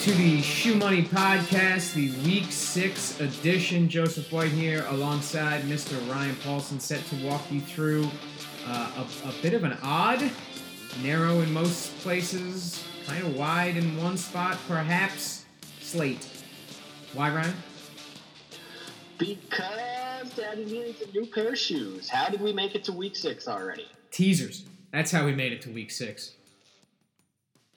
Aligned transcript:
to 0.00 0.12
the 0.12 0.40
Shoe 0.40 0.76
Money 0.76 1.02
Podcast, 1.02 1.92
the 1.92 2.10
Week 2.26 2.46
6 2.50 3.20
edition. 3.20 3.86
Joseph 3.86 4.32
White 4.32 4.50
here 4.50 4.86
alongside 4.88 5.62
Mr. 5.64 5.94
Ryan 6.10 6.34
Paulson, 6.36 6.80
set 6.80 7.04
to 7.06 7.16
walk 7.16 7.42
you 7.50 7.60
through 7.60 8.08
uh, 8.66 9.04
a, 9.24 9.28
a 9.28 9.32
bit 9.42 9.52
of 9.52 9.62
an 9.64 9.76
odd, 9.82 10.30
narrow 11.02 11.40
in 11.40 11.52
most 11.52 11.94
places, 11.98 12.82
kind 13.06 13.22
of 13.26 13.36
wide 13.36 13.76
in 13.76 13.94
one 13.98 14.16
spot, 14.16 14.56
perhaps, 14.66 15.44
slate. 15.80 16.26
Why, 17.12 17.34
Ryan? 17.34 17.54
Because 19.18 20.32
Daddy 20.34 20.64
needs 20.64 21.02
a 21.02 21.10
new 21.12 21.26
pair 21.26 21.50
of 21.50 21.58
shoes. 21.58 22.08
How 22.08 22.30
did 22.30 22.40
we 22.40 22.54
make 22.54 22.74
it 22.74 22.84
to 22.84 22.92
week 22.92 23.16
six 23.16 23.46
already? 23.46 23.86
Teasers. 24.10 24.64
That's 24.92 25.10
how 25.10 25.26
we 25.26 25.32
made 25.34 25.52
it 25.52 25.60
to 25.62 25.70
week 25.70 25.90
six. 25.90 26.32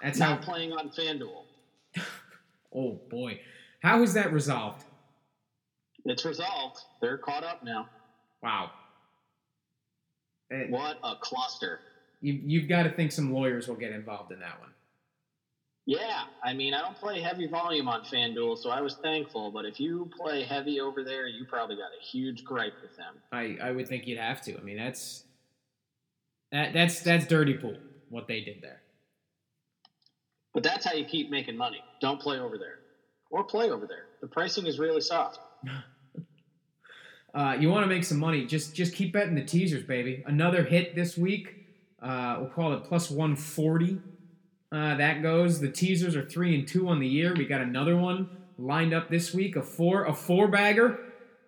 That's 0.02 0.20
Now 0.20 0.36
how. 0.36 0.38
playing 0.38 0.72
on 0.72 0.90
FanDuel. 0.90 1.44
Oh 2.76 3.00
boy, 3.10 3.40
how 3.82 4.02
is 4.02 4.14
that 4.14 4.34
resolved? 4.34 4.84
It's 6.06 6.26
resolved. 6.26 6.80
They're 7.02 7.18
caught 7.18 7.44
up 7.44 7.64
now. 7.64 7.88
Wow. 8.42 8.72
What 10.70 10.98
a 11.04 11.16
cluster. 11.20 11.80
You, 12.22 12.40
you've 12.44 12.70
got 12.70 12.84
to 12.84 12.90
think 12.90 13.12
some 13.12 13.34
lawyers 13.34 13.68
will 13.68 13.76
get 13.76 13.92
involved 13.92 14.32
in 14.32 14.40
that 14.40 14.60
one. 14.60 14.70
Yeah, 15.86 16.24
I 16.42 16.54
mean, 16.54 16.74
I 16.74 16.80
don't 16.80 16.96
play 16.96 17.20
heavy 17.20 17.48
volume 17.48 17.90
on 17.90 18.06
FanDuel, 18.06 18.58
so 18.58 18.70
I 18.70 18.80
was 18.80 18.96
thankful. 18.96 19.52
But 19.52 19.66
if 19.66 19.82
you 19.82 20.10
play 20.18 20.44
heavy 20.44 20.80
over 20.80 21.04
there, 21.04 21.28
you 21.28 21.46
probably 21.46 21.76
got 21.76 21.90
a 22.00 22.02
huge 22.02 22.46
gripe 22.46 22.76
with 22.82 22.96
them. 22.96 23.16
I, 23.34 23.58
I 23.62 23.72
would 23.72 23.90
think 23.90 24.08
you'd 24.08 24.20
have 24.20 24.42
to. 24.44 24.58
I 24.58 24.62
mean, 24.62 24.78
that's 24.78 25.26
that, 26.54 26.72
that's 26.74 27.02
that's 27.02 27.28
dirty 27.28 27.56
pool 27.56 27.76
what 28.10 28.28
they 28.28 28.40
did 28.42 28.62
there. 28.62 28.82
But 30.54 30.64
that's 30.64 30.86
how 30.86 30.94
you 30.94 31.06
keep 31.06 31.30
making 31.30 31.58
money. 31.58 31.82
Don't 32.00 32.22
play 32.22 32.40
over 32.40 32.58
there. 32.58 32.80
Or 33.32 33.44
play 33.44 33.72
over 33.72 33.88
there. 33.88 34.06
The 34.22 34.28
pricing 34.28 34.68
is 34.68 34.80
really 34.80 35.02
soft. 35.02 35.40
Uh, 37.34 37.58
you 37.60 37.68
want 37.68 37.84
to 37.84 37.88
make 37.88 38.04
some 38.04 38.20
money? 38.20 38.46
Just 38.46 38.76
just 38.76 38.94
keep 38.94 39.12
betting 39.12 39.34
the 39.34 39.44
teasers, 39.44 39.84
baby. 39.84 40.24
Another 40.28 40.64
hit 40.64 40.96
this 40.96 41.18
week. 41.18 41.66
Uh, 42.00 42.38
we'll 42.40 42.50
call 42.50 42.74
it 42.74 42.84
plus 42.84 43.10
one 43.10 43.36
forty. 43.36 44.00
Uh, 44.72 44.96
that 44.98 45.24
goes. 45.24 45.60
The 45.60 45.72
teasers 45.72 46.16
are 46.16 46.24
three 46.24 46.54
and 46.54 46.68
two 46.68 46.88
on 46.90 47.00
the 47.00 47.08
year. 47.08 47.34
We 47.34 47.46
got 47.46 47.62
another 47.62 47.98
one 47.98 48.30
lined 48.60 48.94
up 48.94 49.10
this 49.10 49.34
week. 49.34 49.56
A 49.56 49.64
four 49.64 50.06
a 50.06 50.14
four 50.14 50.48
bagger, 50.48 51.00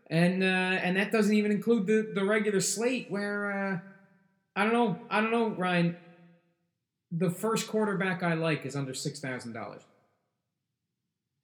and 0.09 0.41
uh, 0.41 0.47
and 0.47 0.97
that 0.97 1.11
doesn't 1.11 1.35
even 1.35 1.51
include 1.51 1.85
the 1.85 2.11
the 2.15 2.25
regular 2.25 2.61
slate 2.61 3.11
where 3.11 3.51
uh, 3.51 3.79
I 4.55 4.63
don't 4.63 4.73
know 4.73 4.97
I 5.11 5.21
don't 5.21 5.31
know 5.31 5.49
Ryan. 5.49 5.97
The 7.17 7.29
first 7.29 7.67
quarterback 7.67 8.23
I 8.23 8.33
like 8.33 8.65
is 8.65 8.75
under 8.75 8.93
six 8.93 9.19
thousand 9.19 9.53
dollars. 9.53 9.81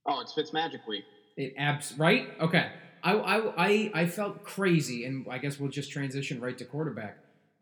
Oh, 0.05 0.21
it's 0.21 0.33
Fitzmagic 0.33 0.87
week. 0.87 1.03
It 1.37 1.53
abs 1.57 1.97
right? 1.97 2.27
Okay. 2.39 2.71
I, 3.03 3.13
I, 3.13 3.67
I, 3.67 3.91
I 3.95 4.05
felt 4.05 4.43
crazy, 4.43 5.05
and 5.05 5.25
I 5.29 5.39
guess 5.39 5.59
we'll 5.59 5.71
just 5.71 5.91
transition 5.91 6.39
right 6.39 6.57
to 6.57 6.65
quarterback. 6.65 7.17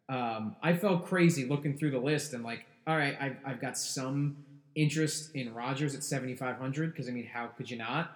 Um, 0.10 0.56
I 0.62 0.74
felt 0.74 1.06
crazy 1.06 1.46
looking 1.46 1.78
through 1.78 1.92
the 1.92 2.00
list 2.00 2.34
and 2.34 2.44
like, 2.44 2.66
all 2.88 2.98
right, 2.98 3.16
I've, 3.22 3.38
I've 3.46 3.62
got 3.62 3.78
some 3.78 4.38
interest 4.76 5.36
in 5.36 5.54
Rodgers 5.54 5.96
at 5.96 6.04
7,500 6.04 6.92
because 6.92 7.08
I 7.08 7.12
mean, 7.12 7.28
how 7.32 7.48
could 7.48 7.70
you 7.70 7.78
not? 7.78 8.12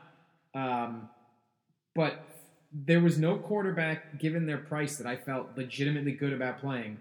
Um, 0.55 1.09
but 1.95 2.25
there 2.71 2.99
was 2.99 3.19
no 3.19 3.37
quarterback 3.37 4.19
given 4.19 4.45
their 4.47 4.57
price 4.57 4.97
that 4.97 5.05
I 5.05 5.15
felt 5.15 5.49
legitimately 5.55 6.13
good 6.13 6.33
about 6.33 6.59
playing 6.59 6.97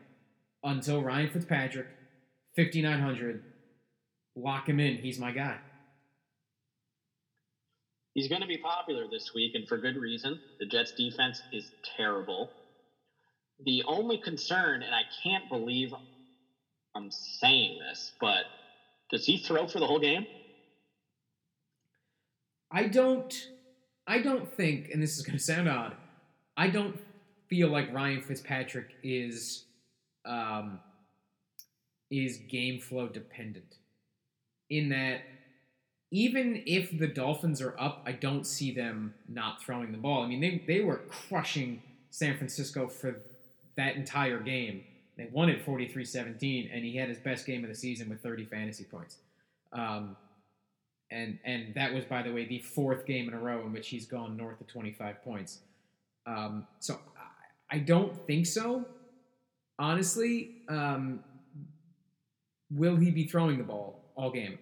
until 0.62 1.02
Ryan 1.02 1.30
Fitzpatrick, 1.30 1.86
5,900. 2.57 3.42
Lock 4.36 4.68
him 4.68 4.80
in. 4.80 4.96
He's 4.96 5.18
my 5.18 5.33
guy. 5.33 5.58
He's 8.14 8.29
going 8.29 8.42
to 8.42 8.46
be 8.46 8.58
popular 8.58 9.05
this 9.11 9.33
week, 9.35 9.55
and 9.55 9.67
for 9.67 9.79
good 9.79 9.96
reason. 9.96 10.39
The 10.61 10.67
Jets' 10.67 10.92
defense 10.92 11.41
is 11.52 11.70
terrible. 11.96 12.51
The 13.64 13.83
only 13.86 14.18
concern, 14.18 14.83
and 14.83 14.95
I 14.95 15.02
can't 15.23 15.48
believe 15.48 15.95
I'm 16.95 17.11
saying 17.11 17.79
this, 17.89 18.12
but 18.20 18.45
does 19.11 19.24
he 19.24 19.39
throw 19.39 19.67
for 19.67 19.79
the 19.79 19.86
whole 19.86 20.01
game? 20.01 20.27
I 22.70 22.85
don't 22.89 23.48
I 24.07 24.20
don't 24.20 24.52
think, 24.52 24.91
and 24.92 25.02
this 25.02 25.17
is 25.17 25.24
gonna 25.24 25.39
sound 25.39 25.68
odd, 25.68 25.95
I 26.57 26.68
don't 26.68 26.98
feel 27.48 27.68
like 27.68 27.92
Ryan 27.92 28.23
Fitzpatrick 28.23 28.89
is 29.02 29.64
um 30.24 30.80
is 32.12 32.36
game 32.36 32.78
flow 32.78 33.08
dependent. 33.08 33.78
In 34.70 34.90
that 34.90 35.23
even 36.12 36.62
if 36.67 36.96
the 36.98 37.08
Dolphins 37.08 37.62
are 37.62 37.74
up, 37.80 38.02
I 38.05 38.12
don't 38.12 38.46
see 38.46 38.70
them 38.70 39.14
not 39.28 39.62
throwing 39.62 39.92
the 39.92 39.98
ball. 39.98 40.23
I 40.23 40.28
mean, 40.28 40.40
they, 40.42 40.62
they 40.67 40.80
were 40.80 41.00
crushing 41.08 41.83
San 42.11 42.36
Francisco 42.36 42.86
for 42.86 43.17
that 43.77 43.96
entire 43.96 44.39
game. 44.39 44.84
They 45.17 45.28
won 45.33 45.48
it 45.48 45.64
43 45.64 46.05
17, 46.05 46.70
and 46.73 46.84
he 46.84 46.96
had 46.96 47.08
his 47.08 47.18
best 47.18 47.46
game 47.46 47.64
of 47.64 47.70
the 47.70 47.74
season 47.74 48.11
with 48.11 48.23
30 48.23 48.44
fantasy 48.44 48.84
points. 48.84 49.17
Um, 49.73 50.17
and 51.11 51.39
and 51.44 51.74
that 51.74 51.92
was, 51.92 52.05
by 52.05 52.23
the 52.23 52.33
way, 52.33 52.46
the 52.46 52.58
fourth 52.58 53.06
game 53.06 53.29
in 53.29 53.34
a 53.34 53.39
row 53.39 53.61
in 53.64 53.73
which 53.73 53.89
he's 53.89 54.06
gone 54.06 54.36
north 54.36 54.61
of 54.61 54.67
25 54.67 55.23
points. 55.23 55.61
Um, 56.27 56.67
so 56.79 56.98
I, 57.70 57.77
I 57.77 57.79
don't 57.79 58.14
think 58.27 58.46
so. 58.46 58.84
Honestly, 59.79 60.62
um, 60.68 61.20
will 62.74 62.96
he 62.96 63.10
be 63.10 63.27
throwing 63.27 63.58
the 63.58 63.64
ball 63.64 64.12
all 64.16 64.30
game? 64.30 64.58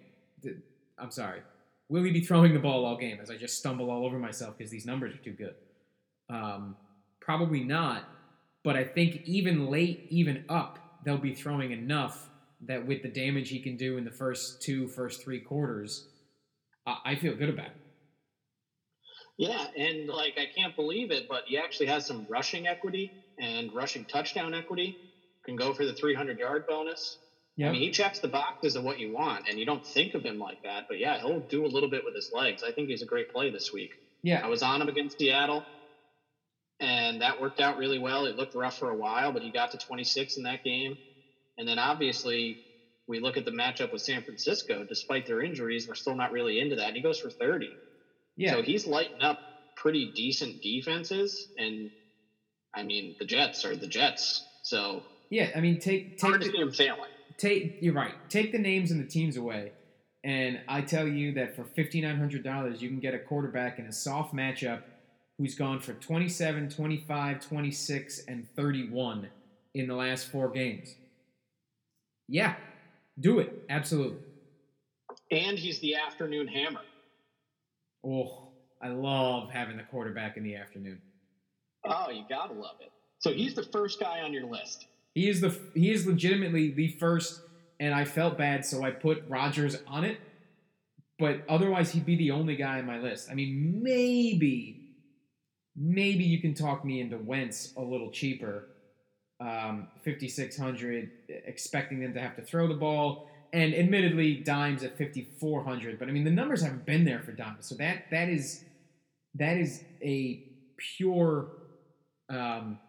I'm 0.97 1.11
sorry. 1.11 1.41
Will 1.89 2.03
he 2.03 2.11
be 2.11 2.21
throwing 2.21 2.53
the 2.53 2.59
ball 2.59 2.85
all 2.85 2.97
game? 2.97 3.19
As 3.21 3.29
I 3.29 3.37
just 3.37 3.57
stumble 3.57 3.89
all 3.89 4.05
over 4.05 4.17
myself 4.17 4.57
because 4.57 4.71
these 4.71 4.85
numbers 4.85 5.13
are 5.13 5.23
too 5.23 5.33
good. 5.33 5.55
Um, 6.29 6.75
probably 7.19 7.63
not. 7.63 8.03
But 8.63 8.75
I 8.75 8.83
think 8.83 9.23
even 9.25 9.67
late, 9.67 10.07
even 10.09 10.45
up, 10.47 10.79
they'll 11.03 11.17
be 11.17 11.33
throwing 11.33 11.71
enough 11.71 12.29
that 12.67 12.85
with 12.85 13.01
the 13.01 13.09
damage 13.09 13.49
he 13.49 13.59
can 13.59 13.75
do 13.75 13.97
in 13.97 14.05
the 14.05 14.11
first 14.11 14.61
two, 14.61 14.87
first 14.87 15.23
three 15.23 15.39
quarters, 15.39 16.07
I, 16.85 16.97
I 17.05 17.15
feel 17.15 17.35
good 17.35 17.49
about 17.49 17.67
it. 17.67 17.77
Yeah, 19.37 19.65
and 19.75 20.07
like 20.07 20.37
I 20.37 20.45
can't 20.55 20.75
believe 20.75 21.09
it, 21.09 21.27
but 21.27 21.43
he 21.47 21.57
actually 21.57 21.87
has 21.87 22.05
some 22.05 22.27
rushing 22.29 22.67
equity 22.67 23.11
and 23.39 23.73
rushing 23.73 24.05
touchdown 24.05 24.53
equity. 24.53 24.95
Can 25.43 25.55
go 25.55 25.73
for 25.73 25.85
the 25.85 25.93
300 25.93 26.37
yard 26.37 26.65
bonus. 26.67 27.17
Yeah. 27.61 27.69
I 27.69 27.73
mean, 27.73 27.81
he 27.81 27.91
checks 27.91 28.17
the 28.17 28.27
boxes 28.27 28.75
of 28.75 28.83
what 28.83 28.97
you 28.97 29.11
want, 29.11 29.47
and 29.47 29.59
you 29.59 29.65
don't 29.65 29.85
think 29.85 30.15
of 30.15 30.23
him 30.23 30.39
like 30.39 30.63
that. 30.63 30.85
But 30.87 30.97
yeah, 30.97 31.19
he'll 31.19 31.41
do 31.41 31.63
a 31.63 31.67
little 31.67 31.89
bit 31.89 32.03
with 32.03 32.15
his 32.15 32.31
legs. 32.33 32.63
I 32.63 32.71
think 32.71 32.89
he's 32.89 33.03
a 33.03 33.05
great 33.05 33.31
play 33.31 33.51
this 33.51 33.71
week. 33.71 33.91
Yeah. 34.23 34.41
I 34.43 34.47
was 34.47 34.63
on 34.63 34.81
him 34.81 34.89
against 34.89 35.19
Seattle, 35.19 35.63
and 36.79 37.21
that 37.21 37.39
worked 37.39 37.59
out 37.59 37.77
really 37.77 37.99
well. 37.99 38.25
It 38.25 38.35
looked 38.35 38.55
rough 38.55 38.79
for 38.79 38.89
a 38.89 38.95
while, 38.95 39.31
but 39.31 39.43
he 39.43 39.51
got 39.51 39.69
to 39.71 39.77
26 39.77 40.37
in 40.37 40.43
that 40.43 40.63
game. 40.63 40.97
And 41.59 41.67
then 41.67 41.77
obviously, 41.77 42.57
we 43.07 43.19
look 43.19 43.37
at 43.37 43.45
the 43.45 43.51
matchup 43.51 43.93
with 43.93 44.01
San 44.01 44.23
Francisco. 44.23 44.83
Despite 44.83 45.27
their 45.27 45.39
injuries, 45.39 45.87
we're 45.87 45.93
still 45.93 46.15
not 46.15 46.31
really 46.31 46.59
into 46.59 46.77
that. 46.77 46.87
And 46.87 46.95
he 46.95 47.03
goes 47.03 47.19
for 47.19 47.29
30. 47.29 47.69
Yeah. 48.37 48.53
So 48.53 48.63
he's 48.63 48.87
lighting 48.87 49.21
up 49.21 49.37
pretty 49.75 50.11
decent 50.15 50.63
defenses. 50.63 51.47
And 51.59 51.91
I 52.73 52.81
mean, 52.81 53.15
the 53.19 53.25
Jets 53.25 53.65
are 53.65 53.75
the 53.75 53.85
Jets. 53.85 54.43
So 54.63 55.03
yeah. 55.29 55.51
I 55.55 55.59
mean, 55.59 55.79
take 55.79 56.17
take 56.17 56.21
hard 56.21 56.41
to 56.41 56.47
the, 56.47 56.53
see 56.53 56.59
him 56.59 56.71
failing. 56.71 57.10
Take 57.41 57.77
you're 57.81 57.93
right. 57.93 58.13
Take 58.29 58.51
the 58.51 58.59
names 58.59 58.91
and 58.91 59.01
the 59.01 59.07
teams 59.07 59.35
away, 59.35 59.71
and 60.23 60.59
I 60.67 60.81
tell 60.81 61.07
you 61.07 61.33
that 61.33 61.55
for 61.55 61.65
fifty 61.65 61.99
nine 61.99 62.17
hundred 62.17 62.43
dollars, 62.43 62.81
you 62.81 62.89
can 62.89 62.99
get 62.99 63.13
a 63.13 63.19
quarterback 63.19 63.79
in 63.79 63.85
a 63.85 63.91
soft 63.91 64.33
matchup 64.33 64.83
who's 65.37 65.55
gone 65.55 65.79
for 65.79 65.93
27, 65.93 66.69
25, 66.69 67.41
26, 67.41 68.19
and 68.27 68.47
31 68.55 69.27
in 69.73 69.87
the 69.87 69.95
last 69.95 70.29
four 70.29 70.49
games. 70.49 70.93
Yeah, 72.27 72.55
do 73.19 73.39
it. 73.39 73.63
Absolutely. 73.67 74.19
And 75.31 75.57
he's 75.57 75.79
the 75.79 75.95
afternoon 75.95 76.47
hammer. 76.47 76.81
Oh, 78.05 78.49
I 78.83 78.89
love 78.89 79.49
having 79.49 79.77
the 79.77 79.83
quarterback 79.83 80.37
in 80.37 80.43
the 80.43 80.55
afternoon. 80.55 81.01
Oh, 81.85 82.11
you 82.11 82.23
gotta 82.29 82.53
love 82.53 82.75
it. 82.79 82.91
So 83.17 83.31
he's 83.33 83.55
the 83.55 83.63
first 83.63 83.99
guy 83.99 84.19
on 84.19 84.33
your 84.33 84.45
list. 84.45 84.85
He 85.13 85.27
is 85.29 85.41
the 85.41 85.57
he 85.73 85.91
is 85.91 86.07
legitimately 86.07 86.71
the 86.71 86.89
first, 86.99 87.41
and 87.79 87.93
I 87.93 88.05
felt 88.05 88.37
bad, 88.37 88.65
so 88.65 88.83
I 88.83 88.91
put 88.91 89.23
Rodgers 89.27 89.77
on 89.87 90.03
it. 90.05 90.19
But 91.19 91.43
otherwise, 91.47 91.91
he'd 91.91 92.05
be 92.05 92.15
the 92.15 92.31
only 92.31 92.55
guy 92.55 92.79
on 92.79 92.85
my 92.85 92.99
list. 92.99 93.29
I 93.29 93.35
mean, 93.35 93.81
maybe, 93.83 94.95
maybe 95.75 96.23
you 96.23 96.41
can 96.41 96.53
talk 96.53 96.83
me 96.83 96.99
into 96.99 97.17
Wentz 97.17 97.73
a 97.77 97.81
little 97.81 98.09
cheaper, 98.09 98.69
um, 99.39 99.87
fifty 100.03 100.27
six 100.27 100.57
hundred, 100.57 101.11
expecting 101.27 101.99
them 101.99 102.13
to 102.13 102.19
have 102.19 102.35
to 102.37 102.41
throw 102.41 102.67
the 102.67 102.75
ball, 102.75 103.29
and 103.51 103.75
admittedly, 103.75 104.35
Dimes 104.35 104.81
at 104.83 104.97
fifty 104.97 105.27
four 105.39 105.63
hundred. 105.63 105.99
But 105.99 106.07
I 106.07 106.11
mean, 106.11 106.23
the 106.23 106.31
numbers 106.31 106.61
haven't 106.61 106.85
been 106.85 107.03
there 107.03 107.19
for 107.19 107.33
Dimes, 107.33 107.67
so 107.67 107.75
that 107.75 108.05
that 108.11 108.29
is 108.29 108.63
that 109.35 109.57
is 109.57 109.83
a 110.01 110.43
pure 110.97 111.51
um, 112.29 112.79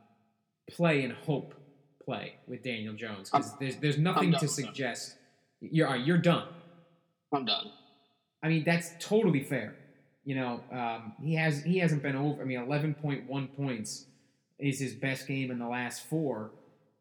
play 0.71 1.03
and 1.03 1.13
hope 1.13 1.55
play 2.05 2.35
with 2.47 2.63
Daniel 2.63 2.95
Jones 2.95 3.31
because 3.31 3.57
there's 3.59 3.77
there's 3.77 3.99
nothing 3.99 4.33
to 4.33 4.49
suggest 4.49 5.17
you're 5.61 5.95
you're 5.97 6.19
done. 6.19 6.49
I'm 7.33 7.45
done. 7.45 7.71
I 8.43 8.49
mean, 8.49 8.65
that's 8.65 8.91
totally 8.99 9.45
fair. 9.45 9.75
You 10.25 10.37
know, 10.37 10.61
um, 10.73 11.15
he 11.23 11.35
has 11.35 11.63
he 11.63 11.79
hasn't 11.79 12.03
been 12.03 12.17
over. 12.17 12.43
I 12.43 12.45
mean, 12.45 12.61
eleven 12.61 12.95
point 12.95 13.29
one 13.29 13.49
points 13.49 14.07
is 14.59 14.79
his 14.79 14.95
best 14.95 15.27
game 15.27 15.51
in 15.51 15.59
the 15.59 15.69
last 15.69 16.05
four. 16.07 16.53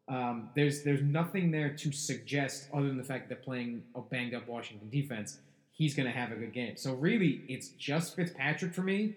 Um, 0.08 0.50
there's 0.54 0.82
there's 0.82 1.02
nothing 1.02 1.50
there 1.50 1.74
to 1.76 1.92
suggest 1.92 2.68
other 2.74 2.86
than 2.86 2.98
the 2.98 3.04
fact 3.04 3.28
that 3.28 3.42
playing 3.42 3.82
a 3.94 4.00
banged 4.00 4.34
up 4.34 4.48
Washington 4.48 4.90
defense, 4.90 5.38
he's 5.70 5.94
going 5.94 6.06
to 6.06 6.16
have 6.16 6.32
a 6.32 6.36
good 6.36 6.52
game. 6.52 6.76
So 6.76 6.94
really, 6.94 7.44
it's 7.48 7.68
just 7.68 8.16
Fitzpatrick 8.16 8.74
for 8.74 8.82
me. 8.82 9.16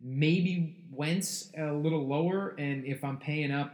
Maybe 0.00 0.84
Wentz 0.90 1.52
a 1.56 1.72
little 1.72 2.06
lower, 2.06 2.56
and 2.58 2.84
if 2.84 3.04
I'm 3.04 3.18
paying 3.18 3.52
up, 3.52 3.72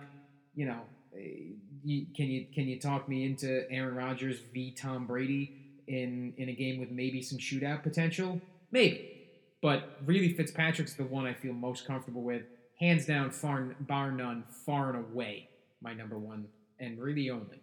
you 0.54 0.66
know, 0.66 0.80
you, 1.14 2.06
can 2.14 2.26
you 2.26 2.46
can 2.54 2.66
you 2.66 2.78
talk 2.78 3.08
me 3.08 3.24
into 3.24 3.70
Aaron 3.70 3.94
Rodgers 3.94 4.40
v 4.52 4.72
Tom 4.72 5.06
Brady 5.06 5.52
in 5.86 6.34
in 6.36 6.48
a 6.48 6.52
game 6.52 6.78
with 6.78 6.90
maybe 6.90 7.22
some 7.22 7.38
shootout 7.38 7.82
potential? 7.82 8.40
Maybe. 8.70 9.14
But 9.60 9.98
really, 10.04 10.32
Fitzpatrick's 10.32 10.94
the 10.94 11.04
one 11.04 11.26
I 11.26 11.34
feel 11.34 11.52
most 11.52 11.86
comfortable 11.86 12.22
with. 12.22 12.42
Hands 12.78 13.04
down, 13.04 13.30
far 13.30 13.76
bar 13.80 14.12
none, 14.12 14.44
far 14.64 14.94
and 14.94 15.04
away, 15.04 15.48
my 15.82 15.94
number 15.94 16.16
one, 16.16 16.46
and 16.78 16.98
really 16.98 17.28
only. 17.28 17.60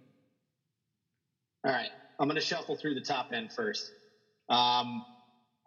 All 1.66 1.72
right, 1.72 1.90
I'm 2.20 2.28
going 2.28 2.36
to 2.36 2.46
shuffle 2.46 2.76
through 2.76 2.96
the 2.96 3.02
top 3.02 3.32
end 3.32 3.52
first. 3.54 3.92
Um, 4.50 5.06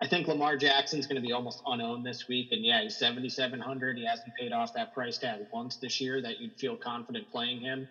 I 0.02 0.08
think 0.08 0.28
Lamar 0.28 0.56
Jackson's 0.56 1.06
going 1.06 1.16
to 1.16 1.26
be 1.26 1.32
almost 1.32 1.62
unowned 1.66 2.06
this 2.06 2.24
week, 2.28 2.48
and 2.52 2.64
yeah, 2.64 2.82
he's 2.82 2.98
7,700. 2.98 3.98
He 3.98 4.04
hasn't 4.06 4.34
paid 4.38 4.52
off 4.52 4.72
that 4.74 4.92
price 4.92 5.18
tag 5.18 5.40
once 5.52 5.78
this 5.82 6.00
year 6.00 6.22
that 6.22 6.38
you'd 6.38 6.54
feel 6.58 6.76
confident 6.76 7.28
playing 7.30 7.60
him. 7.60 7.88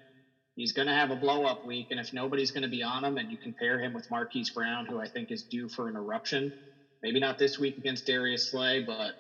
He's 0.56 0.74
going 0.74 0.88
to 0.88 0.94
have 0.94 1.12
a 1.12 1.18
blow 1.18 1.46
up 1.46 1.60
week, 1.64 1.88
and 1.92 2.00
if 2.00 2.14
nobody's 2.14 2.52
going 2.52 2.64
to 2.64 2.70
be 2.70 2.84
on 2.84 3.04
him, 3.06 3.18
and 3.18 3.30
you 3.32 3.38
compare 3.42 3.80
him 3.80 3.94
with 3.94 4.06
Marquise 4.12 4.52
Brown, 4.52 4.86
who 4.88 5.02
I 5.02 5.08
think 5.10 5.32
is 5.32 5.46
due 5.52 5.70
for 5.70 5.90
an 5.90 5.96
eruption, 5.98 6.54
Maybe 7.04 7.20
not 7.20 7.38
this 7.38 7.60
week 7.60 7.78
against 7.78 8.06
Darius 8.08 8.50
Slay, 8.50 8.82
but 8.82 9.14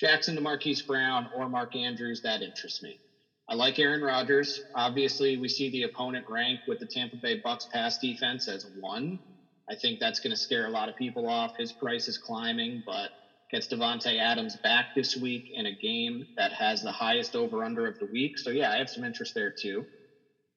Jackson 0.00 0.34
to 0.36 0.40
Marquise 0.40 0.82
Brown 0.82 1.28
or 1.32 1.48
Mark 1.48 1.76
Andrews, 1.76 2.20
that 2.22 2.42
interests 2.42 2.82
me. 2.82 3.00
I 3.48 3.54
like 3.54 3.78
Aaron 3.78 4.02
Rodgers. 4.02 4.60
Obviously, 4.74 5.36
we 5.38 5.48
see 5.48 5.70
the 5.70 5.84
opponent 5.84 6.26
rank 6.28 6.60
with 6.66 6.78
the 6.80 6.86
Tampa 6.86 7.16
Bay 7.16 7.40
Bucks 7.44 7.66
pass 7.72 7.98
defense 7.98 8.48
as 8.48 8.66
one. 8.74 9.20
I 9.70 9.74
think 9.76 10.00
that's 10.00 10.20
going 10.20 10.32
to 10.32 10.40
scare 10.40 10.66
a 10.66 10.70
lot 10.70 10.88
of 10.88 10.96
people 10.96 11.28
off. 11.28 11.52
His 11.58 11.72
price 11.72 12.08
is 12.08 12.18
climbing, 12.18 12.82
but 12.86 13.10
gets 13.50 13.68
Davante 13.68 14.18
Adams 14.18 14.56
back 14.56 14.88
this 14.94 15.16
week 15.16 15.46
in 15.52 15.66
a 15.66 15.74
game 15.74 16.24
that 16.36 16.52
has 16.52 16.82
the 16.82 16.92
highest 16.92 17.36
over 17.36 17.64
under 17.64 17.86
of 17.86 17.96
the 17.98 18.06
week. 18.06 18.38
So 18.38 18.50
yeah, 18.50 18.70
I 18.70 18.78
have 18.78 18.90
some 18.90 19.04
interest 19.04 19.34
there 19.34 19.52
too. 19.58 19.86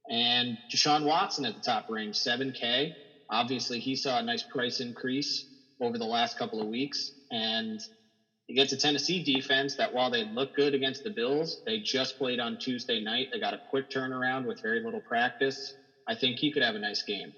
And 0.10 0.58
Deshaun 0.74 1.06
Watson 1.06 1.46
at 1.46 1.56
the 1.56 1.62
top 1.62 1.86
range, 1.90 2.18
7K. 2.18 2.96
Obviously, 3.32 3.80
he 3.80 3.96
saw 3.96 4.20
a 4.20 4.24
nice 4.24 4.44
price 4.44 4.80
increase 4.80 5.46
over 5.82 5.98
the 5.98 6.06
last 6.06 6.38
couple 6.38 6.62
of 6.62 6.68
weeks. 6.68 7.14
And 7.32 7.80
against 8.50 8.74
a 8.74 8.78
Tennessee 8.78 9.24
defense 9.24 9.76
that 9.78 9.94
while 9.94 10.10
they 10.10 10.26
look 10.26 10.54
good 10.56 10.74
against 10.74 11.04
the 11.04 11.12
Bills, 11.12 11.62
they 11.66 11.80
just 11.80 12.18
played 12.18 12.40
on 12.40 12.58
Tuesday 12.58 13.02
night. 13.02 13.30
They 13.32 13.40
got 13.40 13.54
a 13.54 13.62
quick 13.66 13.86
turnaround 13.90 14.46
with 14.46 14.60
very 14.64 14.82
little 14.82 15.02
practice. 15.02 15.76
I 16.08 16.16
think 16.16 16.40
he 16.40 16.52
could 16.52 16.64
have 16.64 16.76
a 16.76 16.80
nice 16.80 17.04
game. 17.04 17.34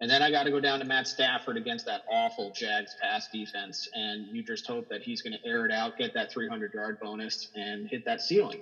And 0.00 0.10
then 0.10 0.22
I 0.22 0.30
got 0.30 0.44
to 0.44 0.50
go 0.50 0.60
down 0.60 0.80
to 0.80 0.84
Matt 0.84 1.06
Stafford 1.06 1.56
against 1.56 1.86
that 1.86 2.02
awful 2.10 2.50
Jags 2.54 2.94
pass 3.00 3.28
defense. 3.32 3.86
And 3.94 4.26
you 4.30 4.42
just 4.42 4.66
hope 4.66 4.86
that 4.90 5.02
he's 5.02 5.22
going 5.22 5.34
to 5.34 5.48
air 5.48 5.64
it 5.64 5.72
out, 5.72 5.96
get 5.96 6.12
that 6.14 6.30
300 6.32 6.72
yard 6.74 6.98
bonus, 7.00 7.48
and 7.54 7.86
hit 7.88 8.02
that 8.06 8.20
ceiling. 8.20 8.60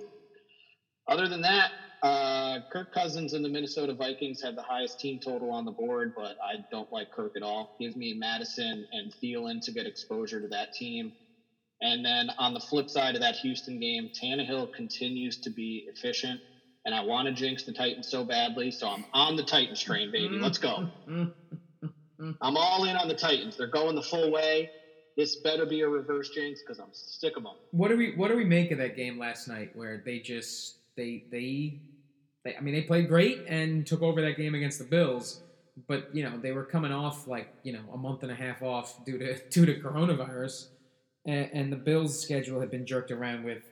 Other 1.07 1.27
than 1.27 1.41
that, 1.41 1.71
uh, 2.03 2.59
Kirk 2.71 2.91
Cousins 2.91 3.33
and 3.33 3.43
the 3.43 3.49
Minnesota 3.49 3.93
Vikings 3.93 4.41
have 4.43 4.55
the 4.55 4.63
highest 4.63 4.99
team 4.99 5.19
total 5.23 5.51
on 5.51 5.65
the 5.65 5.71
board, 5.71 6.11
but 6.15 6.35
I 6.43 6.57
don't 6.69 6.91
like 6.91 7.09
Kirk 7.09 7.31
at 7.35 7.43
all. 7.43 7.71
Give 7.79 7.95
me 7.95 8.13
Mattison 8.13 8.85
and 8.91 9.11
Thielen 9.23 9.61
to 9.63 9.71
get 9.71 9.87
exposure 9.87 10.41
to 10.41 10.47
that 10.49 10.71
team. 10.73 11.13
And 11.81 12.05
then 12.05 12.29
on 12.37 12.53
the 12.53 12.59
flip 12.59 12.89
side 12.89 13.15
of 13.15 13.21
that 13.21 13.35
Houston 13.37 13.79
game, 13.79 14.09
Tannehill 14.21 14.67
continues 14.73 15.37
to 15.39 15.49
be 15.49 15.85
efficient, 15.87 16.41
and 16.85 16.93
I 16.93 17.01
want 17.01 17.27
to 17.27 17.33
jinx 17.33 17.63
the 17.63 17.73
Titans 17.73 18.07
so 18.07 18.23
badly, 18.23 18.71
so 18.71 18.87
I'm 18.89 19.05
on 19.13 19.35
the 19.35 19.43
Titans 19.43 19.81
train, 19.81 20.11
baby. 20.11 20.37
Let's 20.37 20.57
go. 20.57 20.89
I'm 22.41 22.57
all 22.57 22.85
in 22.85 22.95
on 22.95 23.07
the 23.07 23.15
Titans. 23.15 23.57
They're 23.57 23.67
going 23.67 23.95
the 23.95 24.01
full 24.01 24.31
way. 24.31 24.69
This 25.15 25.37
better 25.37 25.65
be 25.65 25.81
a 25.81 25.87
reverse 25.87 26.29
jinx 26.29 26.61
because 26.61 26.79
I'm 26.79 26.89
sick 26.91 27.37
of 27.37 27.43
them. 27.43 27.53
What 27.71 27.89
do 27.89 27.97
we 27.97 28.15
What 28.15 28.29
do 28.29 28.35
we 28.35 28.45
make 28.45 28.71
of 28.71 28.79
that 28.79 28.95
game 28.95 29.19
last 29.19 29.47
night, 29.47 29.71
where 29.75 30.01
they 30.03 30.19
just 30.19 30.77
they 30.97 31.25
they 31.31 31.81
they, 32.43 32.55
I 32.55 32.61
mean, 32.61 32.73
they 32.73 32.81
played 32.81 33.07
great 33.07 33.43
and 33.47 33.85
took 33.85 34.01
over 34.01 34.21
that 34.21 34.37
game 34.37 34.55
against 34.55 34.79
the 34.79 34.85
Bills, 34.85 35.41
but 35.87 36.13
you 36.13 36.23
know 36.23 36.37
they 36.37 36.51
were 36.51 36.65
coming 36.65 36.91
off 36.91 37.27
like 37.27 37.53
you 37.63 37.73
know 37.73 37.83
a 37.93 37.97
month 37.97 38.23
and 38.23 38.31
a 38.31 38.35
half 38.35 38.61
off 38.61 39.03
due 39.05 39.17
to 39.19 39.37
due 39.49 39.65
to 39.65 39.79
coronavirus, 39.79 40.67
and, 41.25 41.49
and 41.53 41.71
the 41.71 41.77
Bills' 41.77 42.19
schedule 42.19 42.59
had 42.59 42.71
been 42.71 42.85
jerked 42.85 43.11
around 43.11 43.43
with 43.43 43.63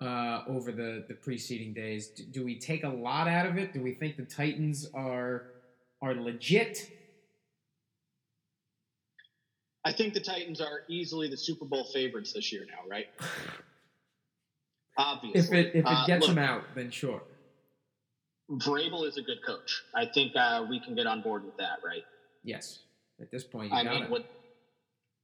uh, 0.00 0.42
over 0.48 0.72
the 0.72 1.04
the 1.08 1.14
preceding 1.14 1.72
days. 1.72 2.08
Do, 2.08 2.24
do, 2.24 2.44
we 2.44 2.58
take 2.58 2.84
a 2.84 2.88
lot 2.88 3.28
out 3.28 3.46
of 3.46 3.58
it? 3.58 3.72
Do 3.72 3.82
we 3.82 3.94
think 3.94 4.16
the 4.16 4.24
Titans 4.24 4.88
are 4.94 5.46
are 6.00 6.14
legit? 6.14 6.90
I 9.84 9.92
think 9.92 10.14
the 10.14 10.20
Titans 10.20 10.60
are 10.60 10.82
easily 10.88 11.28
the 11.28 11.36
Super 11.36 11.64
Bowl 11.64 11.84
favorites 11.84 12.32
this 12.32 12.52
year 12.52 12.66
now, 12.66 12.88
right? 12.88 13.06
Obviously, 14.98 15.40
if 15.40 15.66
it 15.66 15.66
if 15.74 15.84
it 15.84 15.86
uh, 15.86 16.06
gets 16.06 16.24
uh, 16.26 16.28
them 16.28 16.38
out, 16.38 16.62
then 16.74 16.90
sure. 16.90 17.22
Vrabel 18.50 19.06
is 19.06 19.18
a 19.18 19.22
good 19.22 19.44
coach. 19.46 19.82
I 19.94 20.06
think 20.06 20.34
uh, 20.34 20.64
we 20.68 20.80
can 20.80 20.94
get 20.94 21.06
on 21.06 21.20
board 21.20 21.44
with 21.44 21.56
that, 21.58 21.80
right? 21.84 22.02
Yes. 22.42 22.80
At 23.20 23.30
this 23.30 23.44
point, 23.44 23.72
I 23.72 23.82
mean, 23.82 24.10
what 24.10 24.30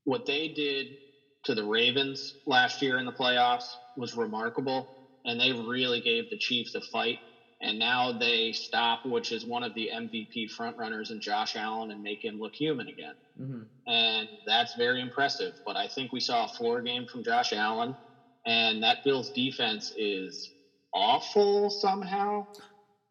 what 0.05 0.27
they 0.27 0.49
did 0.49 0.97
to 1.45 1.55
the 1.55 1.65
Ravens 1.65 2.35
last 2.47 2.83
year 2.83 2.99
in 2.99 3.05
the 3.05 3.13
playoffs 3.13 3.65
was 3.97 4.15
remarkable, 4.15 4.89
and 5.25 5.39
they 5.39 5.53
really 5.53 6.01
gave 6.01 6.29
the 6.31 6.37
Chiefs 6.37 6.75
a 6.75 6.81
fight. 6.81 7.19
And 7.61 7.79
now 7.79 8.13
they 8.13 8.53
stop, 8.53 9.01
which 9.05 9.33
is 9.33 9.47
one 9.47 9.63
of 9.63 9.73
the 9.75 9.89
MVP 9.95 10.49
frontrunners 10.59 11.11
in 11.11 11.21
Josh 11.21 11.57
Allen, 11.57 11.91
and 11.91 12.03
make 12.03 12.23
him 12.23 12.39
look 12.39 12.53
human 12.55 12.89
again. 12.89 13.15
Mm-hmm. 13.41 13.63
And 13.91 14.29
that's 14.47 14.75
very 14.75 15.01
impressive. 15.01 15.55
But 15.65 15.77
I 15.77 15.87
think 15.87 16.13
we 16.13 16.21
saw 16.21 16.45
a 16.45 16.49
floor 16.49 16.83
game 16.83 17.07
from 17.07 17.23
Josh 17.23 17.53
Allen, 17.53 17.97
and 18.45 18.83
that 18.83 18.99
Bills 19.05 19.31
defense 19.31 19.93
is 19.97 20.51
awful 20.93 21.71
somehow. 21.71 22.47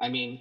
I 0.02 0.10
mean, 0.10 0.40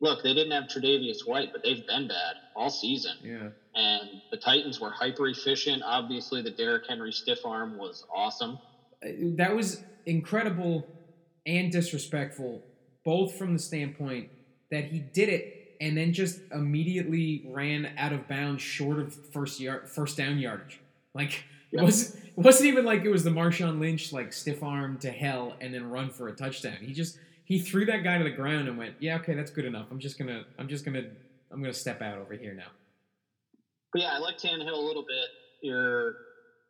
look, 0.00 0.22
they 0.22 0.34
didn't 0.34 0.52
have 0.52 0.64
Tre'Davious 0.64 1.24
White, 1.24 1.50
but 1.52 1.62
they've 1.62 1.86
been 1.86 2.08
bad 2.08 2.34
all 2.56 2.70
season. 2.70 3.12
Yeah. 3.22 3.50
And 3.74 4.01
the 4.32 4.38
Titans 4.38 4.80
were 4.80 4.90
hyper 4.90 5.28
efficient. 5.28 5.82
Obviously, 5.84 6.42
the 6.42 6.50
Derrick 6.50 6.84
Henry 6.88 7.12
stiff 7.12 7.44
arm 7.44 7.78
was 7.78 8.04
awesome. 8.12 8.58
Uh, 9.04 9.10
that 9.36 9.54
was 9.54 9.84
incredible 10.06 10.86
and 11.46 11.70
disrespectful, 11.70 12.62
both 13.04 13.36
from 13.36 13.52
the 13.52 13.58
standpoint 13.58 14.30
that 14.70 14.84
he 14.84 14.98
did 14.98 15.28
it 15.28 15.76
and 15.82 15.96
then 15.96 16.12
just 16.12 16.40
immediately 16.52 17.44
ran 17.50 17.92
out 17.98 18.12
of 18.12 18.26
bounds 18.26 18.62
short 18.62 18.98
of 18.98 19.14
first 19.32 19.60
yard, 19.60 19.88
first 19.88 20.16
down 20.16 20.38
yardage. 20.38 20.80
Like 21.14 21.44
yep. 21.70 21.82
it 21.82 21.84
was 21.84 22.14
it 22.14 22.38
wasn't 22.38 22.68
even 22.68 22.86
like 22.86 23.04
it 23.04 23.10
was 23.10 23.24
the 23.24 23.30
Marshawn 23.30 23.80
Lynch 23.80 24.12
like 24.12 24.32
stiff 24.32 24.62
arm 24.62 24.96
to 25.00 25.10
hell 25.10 25.56
and 25.60 25.74
then 25.74 25.90
run 25.90 26.08
for 26.08 26.28
a 26.28 26.32
touchdown. 26.32 26.78
He 26.80 26.94
just 26.94 27.18
he 27.44 27.58
threw 27.58 27.84
that 27.84 28.02
guy 28.02 28.16
to 28.16 28.24
the 28.24 28.30
ground 28.30 28.68
and 28.68 28.78
went, 28.78 28.94
"Yeah, 28.98 29.16
okay, 29.16 29.34
that's 29.34 29.50
good 29.50 29.66
enough. 29.66 29.88
I'm 29.90 29.98
just 29.98 30.18
gonna, 30.18 30.44
I'm 30.58 30.68
just 30.68 30.86
gonna, 30.86 31.04
I'm 31.50 31.60
gonna 31.60 31.74
step 31.74 32.00
out 32.00 32.16
over 32.16 32.32
here 32.32 32.54
now." 32.54 32.70
But 33.92 34.02
yeah, 34.02 34.12
I 34.12 34.18
like 34.18 34.38
Tannehill 34.38 34.72
a 34.72 34.80
little 34.80 35.02
bit. 35.02 35.28
You're 35.60 36.14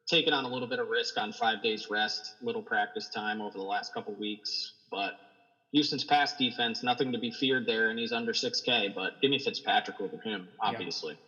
taking 0.09 0.33
on 0.33 0.45
a 0.45 0.49
little 0.49 0.69
bit 0.69 0.79
of 0.79 0.88
risk 0.88 1.19
on 1.19 1.33
five 1.33 1.62
days 1.62 1.88
rest, 1.88 2.35
little 2.43 2.62
practice 2.62 3.09
time 3.09 3.41
over 3.41 3.57
the 3.57 3.64
last 3.64 3.95
couple 3.95 4.14
weeks, 4.14 4.73
but 4.91 5.12
Houston's 5.73 6.05
pass 6.05 6.35
defense, 6.37 6.83
nothing 6.83 7.12
to 7.12 7.19
be 7.19 7.31
feared 7.31 7.67
there, 7.67 7.88
and 7.88 7.99
he's 7.99 8.12
under 8.12 8.33
6K. 8.33 8.95
But 8.95 9.21
give 9.23 9.31
me 9.31 9.38
Fitzpatrick 9.38 10.00
over 10.00 10.19
him, 10.23 10.49
obviously. 10.61 11.14
Yeah. 11.14 11.19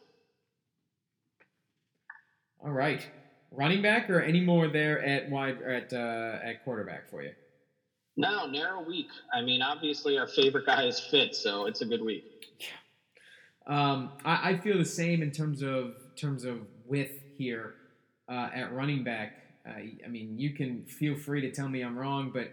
All 2.67 2.73
right, 2.73 3.07
running 3.51 3.83
back 3.83 4.09
or 4.11 4.21
any 4.21 4.41
more 4.41 4.69
there 4.69 5.03
at 5.05 5.31
wide 5.31 5.61
at 5.63 5.93
uh, 5.93 6.39
at 6.43 6.65
quarterback 6.65 7.09
for 7.11 7.23
you? 7.23 7.33
No, 8.17 8.47
narrow 8.47 8.83
week. 8.83 9.09
I 9.33 9.43
mean, 9.43 9.61
obviously 9.61 10.19
our 10.19 10.27
favorite 10.27 10.67
guy 10.67 10.85
is 10.85 11.01
fit, 11.01 11.35
so 11.35 11.67
it's 11.67 11.81
a 11.81 11.85
good 11.85 12.03
week. 12.03 12.25
Yeah. 12.61 12.67
Um, 13.67 14.13
I, 14.25 14.51
I, 14.51 14.57
feel 14.59 14.77
the 14.77 14.85
same 14.85 15.23
in 15.23 15.31
terms 15.31 15.63
of 15.63 15.95
terms 16.17 16.45
of 16.45 16.61
width 16.87 17.19
here 17.39 17.75
uh, 18.29 18.51
at 18.55 18.75
running 18.75 19.03
back. 19.05 19.37
Uh, 19.67 19.73
I 20.05 20.09
mean, 20.09 20.39
you 20.39 20.51
can 20.51 20.85
feel 20.85 21.17
free 21.17 21.41
to 21.41 21.51
tell 21.51 21.69
me 21.69 21.81
I'm 21.81 21.97
wrong, 21.97 22.31
but 22.33 22.53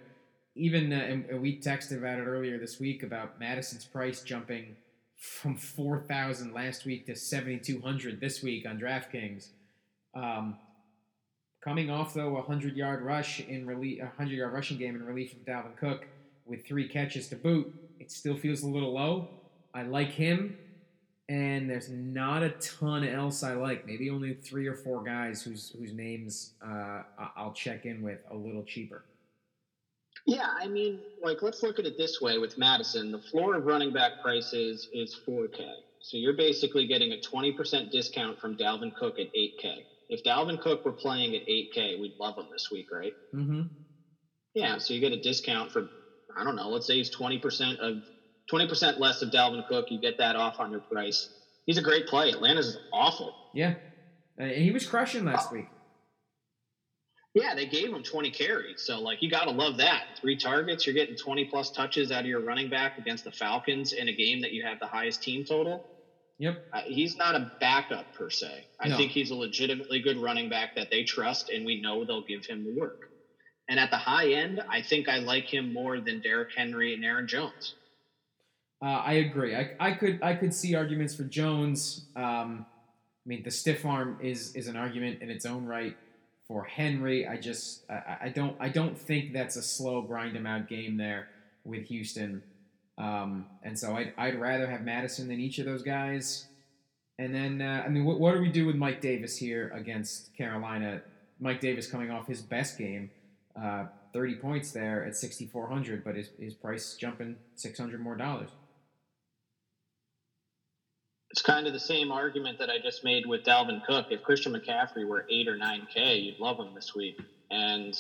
even 0.55 0.93
uh, 0.93 0.95
and 0.95 1.41
we 1.41 1.59
texted 1.59 1.97
about 1.97 2.19
it 2.19 2.23
earlier 2.23 2.57
this 2.57 2.79
week 2.79 3.03
about 3.03 3.39
Mattison's 3.39 3.83
price 3.83 4.21
jumping 4.21 4.77
from 5.17 5.57
four 5.57 5.99
thousand 5.99 6.53
last 6.53 6.85
week 6.85 7.05
to 7.07 7.15
seventy 7.15 7.57
two 7.57 7.81
hundred 7.81 8.21
this 8.21 8.41
week 8.41 8.65
on 8.65 8.79
DraftKings. 8.79 9.49
Um, 10.15 10.57
Coming 11.63 11.91
off 11.91 12.15
though 12.15 12.37
a 12.37 12.41
hundred 12.41 12.75
yard 12.75 13.03
rush 13.03 13.39
in 13.39 13.67
relief, 13.67 14.01
a 14.01 14.11
hundred 14.17 14.33
yard 14.33 14.51
rushing 14.51 14.77
game 14.77 14.95
in 14.95 15.05
relief 15.05 15.33
of 15.33 15.45
Dalvin 15.45 15.77
Cook 15.77 16.07
with 16.45 16.65
three 16.65 16.87
catches 16.87 17.27
to 17.27 17.35
boot, 17.35 17.71
it 17.99 18.11
still 18.11 18.35
feels 18.35 18.63
a 18.63 18.67
little 18.67 18.93
low. 18.93 19.29
I 19.71 19.83
like 19.83 20.09
him, 20.09 20.57
and 21.31 21.69
there's 21.69 21.89
not 21.89 22.43
a 22.43 22.49
ton 22.49 23.07
else 23.07 23.41
I 23.41 23.53
like. 23.53 23.87
Maybe 23.87 24.09
only 24.09 24.33
three 24.33 24.67
or 24.67 24.75
four 24.75 25.01
guys 25.01 25.41
whose 25.41 25.73
whose 25.79 25.93
names 25.93 26.55
uh, 26.61 27.03
I'll 27.37 27.53
check 27.53 27.85
in 27.85 28.01
with 28.01 28.19
a 28.29 28.35
little 28.35 28.63
cheaper. 28.63 29.05
Yeah, 30.27 30.49
I 30.59 30.67
mean, 30.67 30.99
like 31.23 31.41
let's 31.41 31.63
look 31.63 31.79
at 31.79 31.85
it 31.85 31.97
this 31.97 32.19
way 32.19 32.37
with 32.37 32.57
Mattison. 32.57 33.13
The 33.13 33.21
floor 33.31 33.55
of 33.55 33.65
running 33.65 33.93
back 33.93 34.21
prices 34.21 34.89
is 34.91 35.17
4K. 35.25 35.61
So 36.01 36.17
you're 36.17 36.33
basically 36.35 36.85
getting 36.85 37.13
a 37.13 37.17
20% 37.17 37.91
discount 37.91 38.39
from 38.39 38.57
Dalvin 38.57 38.93
Cook 38.93 39.17
at 39.17 39.27
8K. 39.33 39.83
If 40.09 40.23
Dalvin 40.25 40.59
Cook 40.59 40.83
were 40.83 40.91
playing 40.91 41.35
at 41.35 41.47
8K, 41.47 42.01
we'd 42.01 42.15
love 42.19 42.37
him 42.37 42.47
this 42.51 42.69
week, 42.71 42.87
right? 42.91 43.13
Mm-hmm. 43.33 43.61
Yeah, 44.53 44.79
so 44.79 44.93
you 44.93 44.99
get 44.99 45.13
a 45.13 45.21
discount 45.21 45.71
for 45.71 45.87
I 46.35 46.43
don't 46.43 46.57
know, 46.57 46.69
let's 46.69 46.87
say 46.87 46.95
he's 46.95 47.13
20% 47.15 47.77
of 47.79 48.03
20% 48.51 48.99
less 48.99 49.21
of 49.21 49.29
Dalvin 49.29 49.65
Cook. 49.67 49.91
You 49.91 49.99
get 49.99 50.17
that 50.17 50.35
off 50.35 50.59
on 50.59 50.71
your 50.71 50.81
price. 50.81 51.29
He's 51.65 51.77
a 51.77 51.81
great 51.81 52.07
play. 52.07 52.29
Atlanta's 52.29 52.77
awful. 52.91 53.33
Yeah, 53.53 53.75
uh, 54.39 54.45
he 54.45 54.71
was 54.71 54.85
crushing 54.85 55.25
last 55.25 55.51
week. 55.51 55.67
Yeah, 57.33 57.55
they 57.55 57.65
gave 57.65 57.93
him 57.93 58.03
20 58.03 58.29
carries. 58.31 58.81
So, 58.81 58.99
like, 58.99 59.21
you 59.21 59.29
got 59.29 59.45
to 59.45 59.51
love 59.51 59.77
that. 59.77 60.03
Three 60.19 60.35
targets, 60.35 60.85
you're 60.85 60.95
getting 60.95 61.15
20 61.15 61.45
plus 61.45 61.71
touches 61.71 62.11
out 62.11 62.21
of 62.21 62.25
your 62.25 62.41
running 62.41 62.69
back 62.69 62.97
against 62.97 63.23
the 63.23 63.31
Falcons 63.31 63.93
in 63.93 64.09
a 64.09 64.13
game 64.13 64.41
that 64.41 64.51
you 64.51 64.65
have 64.65 64.79
the 64.79 64.87
highest 64.87 65.23
team 65.23 65.45
total. 65.45 65.85
Yep. 66.39 66.65
Uh, 66.73 66.81
he's 66.85 67.15
not 67.15 67.35
a 67.35 67.51
backup 67.61 68.13
per 68.15 68.29
se. 68.29 68.65
I 68.79 68.89
no. 68.89 68.97
think 68.97 69.11
he's 69.11 69.31
a 69.31 69.35
legitimately 69.35 70.01
good 70.01 70.17
running 70.17 70.49
back 70.49 70.75
that 70.75 70.89
they 70.89 71.03
trust, 71.03 71.49
and 71.49 71.65
we 71.65 71.79
know 71.79 72.03
they'll 72.03 72.25
give 72.25 72.45
him 72.45 72.65
the 72.65 72.77
work. 72.77 73.11
And 73.69 73.79
at 73.79 73.91
the 73.91 73.97
high 73.97 74.31
end, 74.31 74.61
I 74.67 74.81
think 74.81 75.07
I 75.07 75.19
like 75.19 75.45
him 75.45 75.71
more 75.71 76.01
than 76.01 76.19
Derrick 76.19 76.49
Henry 76.57 76.93
and 76.93 77.05
Aaron 77.05 77.27
Jones. 77.27 77.75
Uh, 78.81 78.85
I 79.05 79.13
agree. 79.13 79.55
I, 79.55 79.71
I 79.79 79.91
could 79.91 80.21
I 80.23 80.33
could 80.33 80.53
see 80.53 80.73
arguments 80.73 81.13
for 81.13 81.23
Jones. 81.23 82.05
Um, 82.15 82.65
I 83.23 83.29
mean, 83.29 83.43
the 83.43 83.51
stiff 83.51 83.85
arm 83.85 84.17
is 84.21 84.55
is 84.55 84.67
an 84.67 84.75
argument 84.75 85.21
in 85.21 85.29
its 85.29 85.45
own 85.45 85.65
right 85.65 85.95
for 86.47 86.63
Henry. 86.63 87.27
I 87.27 87.37
just 87.37 87.83
I, 87.89 88.17
I 88.23 88.29
don't 88.29 88.55
I 88.59 88.69
don't 88.69 88.97
think 88.97 89.33
that's 89.33 89.55
a 89.55 89.61
slow 89.61 90.01
grind 90.01 90.35
him 90.35 90.47
out 90.47 90.67
game 90.67 90.97
there 90.97 91.27
with 91.63 91.85
Houston. 91.85 92.41
Um, 92.97 93.45
and 93.63 93.77
so 93.77 93.95
I'd, 93.95 94.13
I'd 94.17 94.39
rather 94.39 94.69
have 94.69 94.81
Mattison 94.81 95.27
than 95.27 95.39
each 95.39 95.59
of 95.59 95.65
those 95.65 95.83
guys. 95.83 96.47
And 97.19 97.35
then 97.35 97.61
uh, 97.61 97.83
I 97.85 97.89
mean, 97.89 98.03
what, 98.03 98.19
what 98.19 98.33
do 98.33 98.41
we 98.41 98.49
do 98.49 98.65
with 98.65 98.75
Mike 98.75 98.99
Davis 98.99 99.37
here 99.37 99.71
against 99.75 100.35
Carolina? 100.35 101.01
Mike 101.39 101.59
Davis 101.61 101.85
coming 101.85 102.09
off 102.09 102.27
his 102.27 102.41
best 102.41 102.79
game, 102.79 103.11
uh, 103.59 103.85
30 104.13 104.35
points 104.35 104.71
there 104.71 105.05
at 105.05 105.15
6,400, 105.15 106.03
but 106.03 106.15
his, 106.15 106.29
his 106.39 106.53
price 106.53 106.95
jumping 106.95 107.35
600 107.55 107.99
more 107.99 108.15
dollars 108.15 108.49
it's 111.41 111.47
kind 111.47 111.65
of 111.65 111.73
the 111.73 111.79
same 111.79 112.11
argument 112.11 112.59
that 112.59 112.69
I 112.69 112.77
just 112.77 113.03
made 113.03 113.25
with 113.25 113.41
Dalvin 113.41 113.83
Cook. 113.83 114.11
If 114.11 114.21
Christian 114.21 114.53
McCaffrey 114.53 115.07
were 115.07 115.25
eight 115.27 115.47
or 115.47 115.57
nine 115.57 115.87
K, 115.91 116.17
you'd 116.17 116.39
love 116.39 116.59
him 116.59 116.75
this 116.75 116.93
week. 116.93 117.19
And 117.49 117.97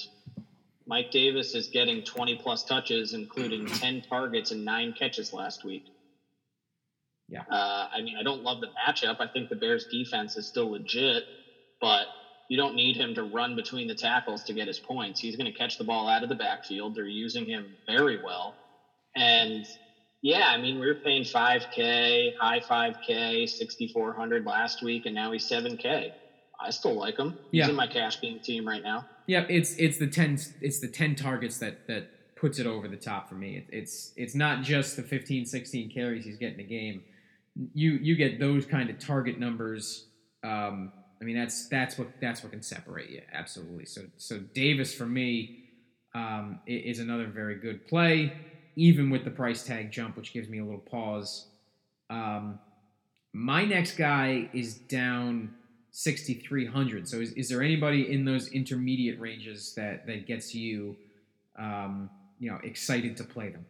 Mike 0.85 1.09
Davis 1.09 1.55
is 1.55 1.67
getting 1.67 2.03
20 2.03 2.35
plus 2.35 2.63
touches, 2.63 3.15
including 3.15 3.65
10 3.79 4.03
targets 4.07 4.51
and 4.51 4.63
nine 4.63 4.93
catches 4.93 5.33
last 5.33 5.63
week. 5.63 5.85
Yeah. 7.29 7.41
Uh, 7.49 7.87
I 7.91 8.01
mean, 8.03 8.15
I 8.15 8.21
don't 8.21 8.43
love 8.43 8.61
the 8.61 8.67
matchup. 8.67 9.19
I 9.19 9.25
think 9.25 9.49
the 9.49 9.55
Bears 9.55 9.87
defense 9.91 10.37
is 10.37 10.45
still 10.45 10.69
legit, 10.69 11.23
but 11.81 12.05
you 12.47 12.57
don't 12.57 12.75
need 12.75 12.95
him 12.95 13.15
to 13.15 13.23
run 13.23 13.55
between 13.55 13.87
the 13.87 13.95
tackles 13.95 14.43
to 14.43 14.53
get 14.53 14.67
his 14.67 14.77
points. 14.77 15.19
He's 15.19 15.35
going 15.35 15.51
to 15.51 15.57
catch 15.57 15.79
the 15.79 15.83
ball 15.83 16.07
out 16.07 16.21
of 16.21 16.29
the 16.29 16.35
backfield. 16.35 16.93
They're 16.93 17.07
using 17.07 17.45
him 17.45 17.73
very 17.87 18.23
well. 18.23 18.53
And 19.15 19.65
yeah, 20.21 20.49
I 20.49 20.57
mean, 20.57 20.79
we 20.79 20.85
were 20.85 20.95
paying 20.95 21.23
5K, 21.23 22.37
high 22.37 22.59
5K, 22.59 23.49
6,400 23.49 24.45
last 24.45 24.83
week, 24.83 25.05
and 25.07 25.15
now 25.15 25.31
he's 25.31 25.49
7K. 25.49 26.11
I 26.63 26.69
still 26.69 26.93
like 26.93 27.17
him. 27.17 27.39
He's 27.51 27.59
yeah. 27.59 27.69
in 27.69 27.75
my 27.75 27.87
cash 27.87 28.21
game 28.21 28.39
team 28.39 28.67
right 28.67 28.83
now. 28.83 29.07
Yeah, 29.25 29.45
it's 29.49 29.75
it's 29.77 29.97
the 29.97 30.05
ten 30.05 30.37
it's 30.61 30.79
the 30.79 30.87
ten 30.87 31.15
targets 31.15 31.57
that 31.57 31.87
that 31.87 32.35
puts 32.35 32.59
it 32.59 32.67
over 32.67 32.87
the 32.87 32.97
top 32.97 33.27
for 33.27 33.33
me. 33.33 33.57
It, 33.57 33.67
it's 33.71 34.13
it's 34.15 34.35
not 34.35 34.61
just 34.61 34.95
the 34.95 35.01
15, 35.01 35.45
16 35.45 35.89
carries 35.91 36.23
he's 36.23 36.37
getting 36.37 36.59
a 36.59 36.67
game. 36.67 37.03
You 37.73 37.93
you 37.93 38.15
get 38.15 38.39
those 38.39 38.67
kind 38.67 38.91
of 38.91 38.99
target 38.99 39.39
numbers. 39.39 40.07
Um, 40.43 40.91
I 41.19 41.23
mean, 41.23 41.35
that's 41.35 41.67
that's 41.67 41.97
what 41.97 42.09
that's 42.21 42.43
what 42.43 42.51
can 42.51 42.61
separate 42.61 43.09
you 43.09 43.21
absolutely. 43.33 43.85
So 43.85 44.01
so 44.17 44.37
Davis 44.53 44.93
for 44.93 45.07
me 45.07 45.65
um, 46.13 46.59
is 46.67 46.99
another 46.99 47.25
very 47.25 47.55
good 47.59 47.87
play 47.87 48.33
even 48.75 49.09
with 49.09 49.23
the 49.23 49.31
price 49.31 49.63
tag 49.63 49.91
jump, 49.91 50.17
which 50.17 50.33
gives 50.33 50.47
me 50.49 50.59
a 50.59 50.63
little 50.63 50.79
pause. 50.79 51.47
Um, 52.09 52.59
my 53.33 53.65
next 53.65 53.97
guy 53.97 54.49
is 54.53 54.75
down 54.75 55.53
6,300. 55.91 57.07
So 57.07 57.17
is, 57.17 57.31
is 57.33 57.49
there 57.49 57.61
anybody 57.61 58.11
in 58.11 58.25
those 58.25 58.47
intermediate 58.49 59.19
ranges 59.19 59.73
that, 59.75 60.05
that 60.07 60.25
gets 60.25 60.55
you, 60.55 60.95
um, 61.57 62.09
you 62.39 62.49
know, 62.49 62.59
excited 62.63 63.17
to 63.17 63.23
play 63.23 63.49
them? 63.49 63.65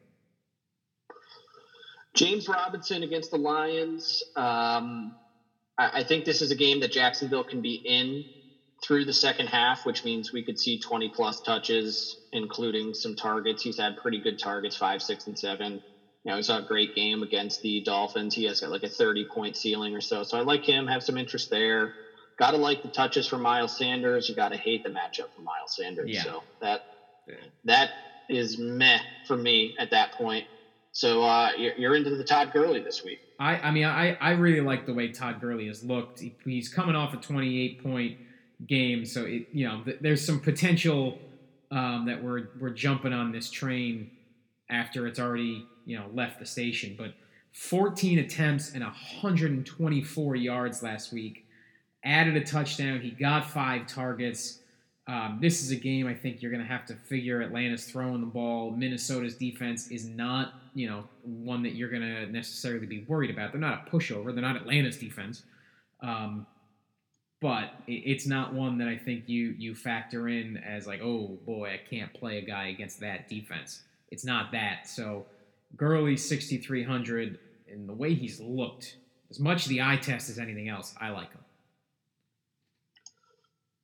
James 2.13 2.48
Robinson 2.48 3.03
against 3.03 3.31
the 3.31 3.38
Lions. 3.38 4.24
Um, 4.36 5.15
I, 5.77 6.00
I 6.00 6.03
think 6.03 6.25
this 6.25 6.41
is 6.41 6.51
a 6.51 6.55
game 6.55 6.79
that 6.81 6.91
Jacksonville 6.91 7.43
can 7.43 7.62
be 7.62 7.75
in 7.75 8.25
through 8.84 9.06
the 9.06 9.14
second 9.14 9.48
half, 9.48 9.86
which 9.86 10.04
means 10.04 10.32
we 10.32 10.44
could 10.44 10.60
see 10.60 10.80
20 10.80 11.10
plus 11.10 11.40
touches, 11.42 12.18
including 12.32 12.94
some 12.94 13.16
targets. 13.16 13.62
He's 13.62 13.78
had 13.78 13.96
pretty 13.96 14.20
good 14.20 14.40
targets, 14.40 14.76
five, 14.76 15.02
six, 15.02 15.28
and 15.28 15.38
seven. 15.38 15.82
You 16.24 16.32
know, 16.32 16.38
he 16.38 16.44
saw 16.44 16.58
a 16.58 16.64
great 16.64 16.94
game 16.96 17.24
against 17.24 17.62
the 17.62 17.82
Dolphins. 17.82 18.36
He 18.36 18.46
has 18.46 18.60
got 18.60 18.72
like 18.72 18.84
a 18.84 18.90
30 18.90 19.26
point 19.34 19.56
ceiling 19.56 19.96
or 19.96 20.02
so. 20.02 20.24
So 20.24 20.38
I 20.38 20.42
like 20.42 20.66
him, 20.66 20.88
have 20.88 21.04
some 21.04 21.18
interest 21.18 21.50
there. 21.50 21.94
Got 22.40 22.52
to 22.52 22.58
like 22.58 22.82
the 22.82 22.90
touches 22.90 23.28
for 23.28 23.38
Miles 23.38 23.78
Sanders. 23.78 24.28
You 24.28 24.36
got 24.36 24.50
to 24.50 24.58
hate 24.58 24.84
the 24.84 24.90
matchup 24.90 25.34
for 25.36 25.42
Miles 25.42 25.76
Sanders. 25.76 26.10
Yeah. 26.10 26.24
So 26.24 26.44
that 26.62 26.82
that 27.66 27.90
is 28.30 28.58
meh 28.58 29.00
for 29.28 29.36
me 29.36 29.76
at 29.78 29.92
that 29.92 30.14
point. 30.14 30.46
So 30.94 31.24
uh, 31.24 31.52
you're, 31.56 31.74
you're 31.78 31.96
into 31.96 32.16
the 32.16 32.24
Todd 32.24 32.52
Gurley 32.52 32.82
this 32.82 33.04
week. 33.04 33.22
I, 33.40 33.58
I 33.58 33.72
mean, 33.72 33.86
I, 33.86 34.18
I 34.20 34.32
really 34.32 34.62
like 34.62 34.86
the 34.86 34.94
way 34.94 35.12
Todd 35.12 35.40
Gurley 35.40 35.68
has 35.68 35.84
looked. 35.84 36.20
He, 36.20 36.36
he's 36.44 36.68
coming 36.68 36.96
off 36.96 37.14
a 37.14 37.18
28 37.18 37.82
point 37.82 38.18
game. 38.68 39.06
So 39.06 39.25
it, 39.25 39.48
you 39.51 39.68
know, 39.68 39.82
th- 39.84 39.98
there's 40.01 40.25
some 40.25 40.39
potential 40.39 41.18
um, 41.72 42.06
that 42.08 42.22
we're 42.22 42.50
we're 42.60 42.70
jumping 42.72 43.13
on 43.13 43.32
this 43.32 43.50
train 43.50 44.12
after 44.70 45.08
it's 45.08 45.20
already 45.20 45.65
you 45.86 45.98
know 45.98 46.06
left 46.13 46.39
the 46.39 46.46
station. 46.46 46.96
But 46.98 47.13
14 47.53 48.20
attempts 48.20 48.74
and 48.74 48.84
124 48.84 50.36
yards 50.36 50.84
last 50.84 51.12
week. 51.12 51.46
Added 52.03 52.36
a 52.36 52.44
touchdown. 52.44 53.00
He 53.00 53.12
got 53.12 53.50
five 53.50 53.88
targets. 53.88 54.60
Um, 55.08 55.39
this 55.41 55.62
is 55.62 55.72
a 55.72 55.75
game 55.75 56.08
I 56.08 56.13
think 56.13 56.41
you're 56.41 56.51
going 56.51 56.63
to 56.63 56.70
have 56.70 56.86
to 56.88 56.96
figure 56.96 57.41
Atlanta's 57.41 57.86
throwing 57.86 58.22
the 58.22 58.27
ball. 58.27 58.72
Minnesota's 58.72 59.36
defense 59.36 59.89
is 59.89 60.06
not, 60.06 60.53
you 60.74 60.89
know, 60.89 61.03
one 61.24 61.62
that 61.63 61.75
you're 61.75 61.89
going 61.89 62.01
to 62.01 62.27
necessarily 62.27 62.86
be 62.86 63.03
worried 63.08 63.30
about. 63.30 63.51
They're 63.51 63.62
not 63.62 63.88
a 63.88 63.91
pushover. 63.91 64.34
They're 64.34 64.41
not 64.41 64.56
Atlanta's 64.56 64.98
defense. 64.98 65.44
Um, 66.01 66.48
but 67.42 67.74
it's 67.88 68.28
not 68.28 68.54
one 68.54 68.78
that 68.78 68.88
I 68.88 68.96
think 68.96 69.28
you 69.28 69.56
you 69.58 69.74
factor 69.74 70.30
in 70.30 70.58
as 70.58 70.86
like, 70.86 71.02
oh 71.02 71.40
boy, 71.46 71.72
I 71.74 71.90
can't 71.90 72.14
play 72.14 72.38
a 72.38 72.42
guy 72.42 72.68
against 72.68 73.00
that 73.00 73.28
defense. 73.28 73.82
It's 74.10 74.24
not 74.24 74.52
that. 74.52 74.88
So 74.88 75.26
Gurley 75.76 76.16
6300 76.16 77.40
and 77.72 77.90
the 77.90 77.94
way 77.94 78.14
he's 78.14 78.40
looked, 78.40 78.96
as 79.32 79.40
much 79.40 79.66
the 79.66 79.82
eye 79.82 79.98
test 79.98 80.30
as 80.30 80.38
anything 80.38 80.70
else, 80.70 80.94
I 81.02 81.10
like 81.10 81.32
him. 81.32 81.42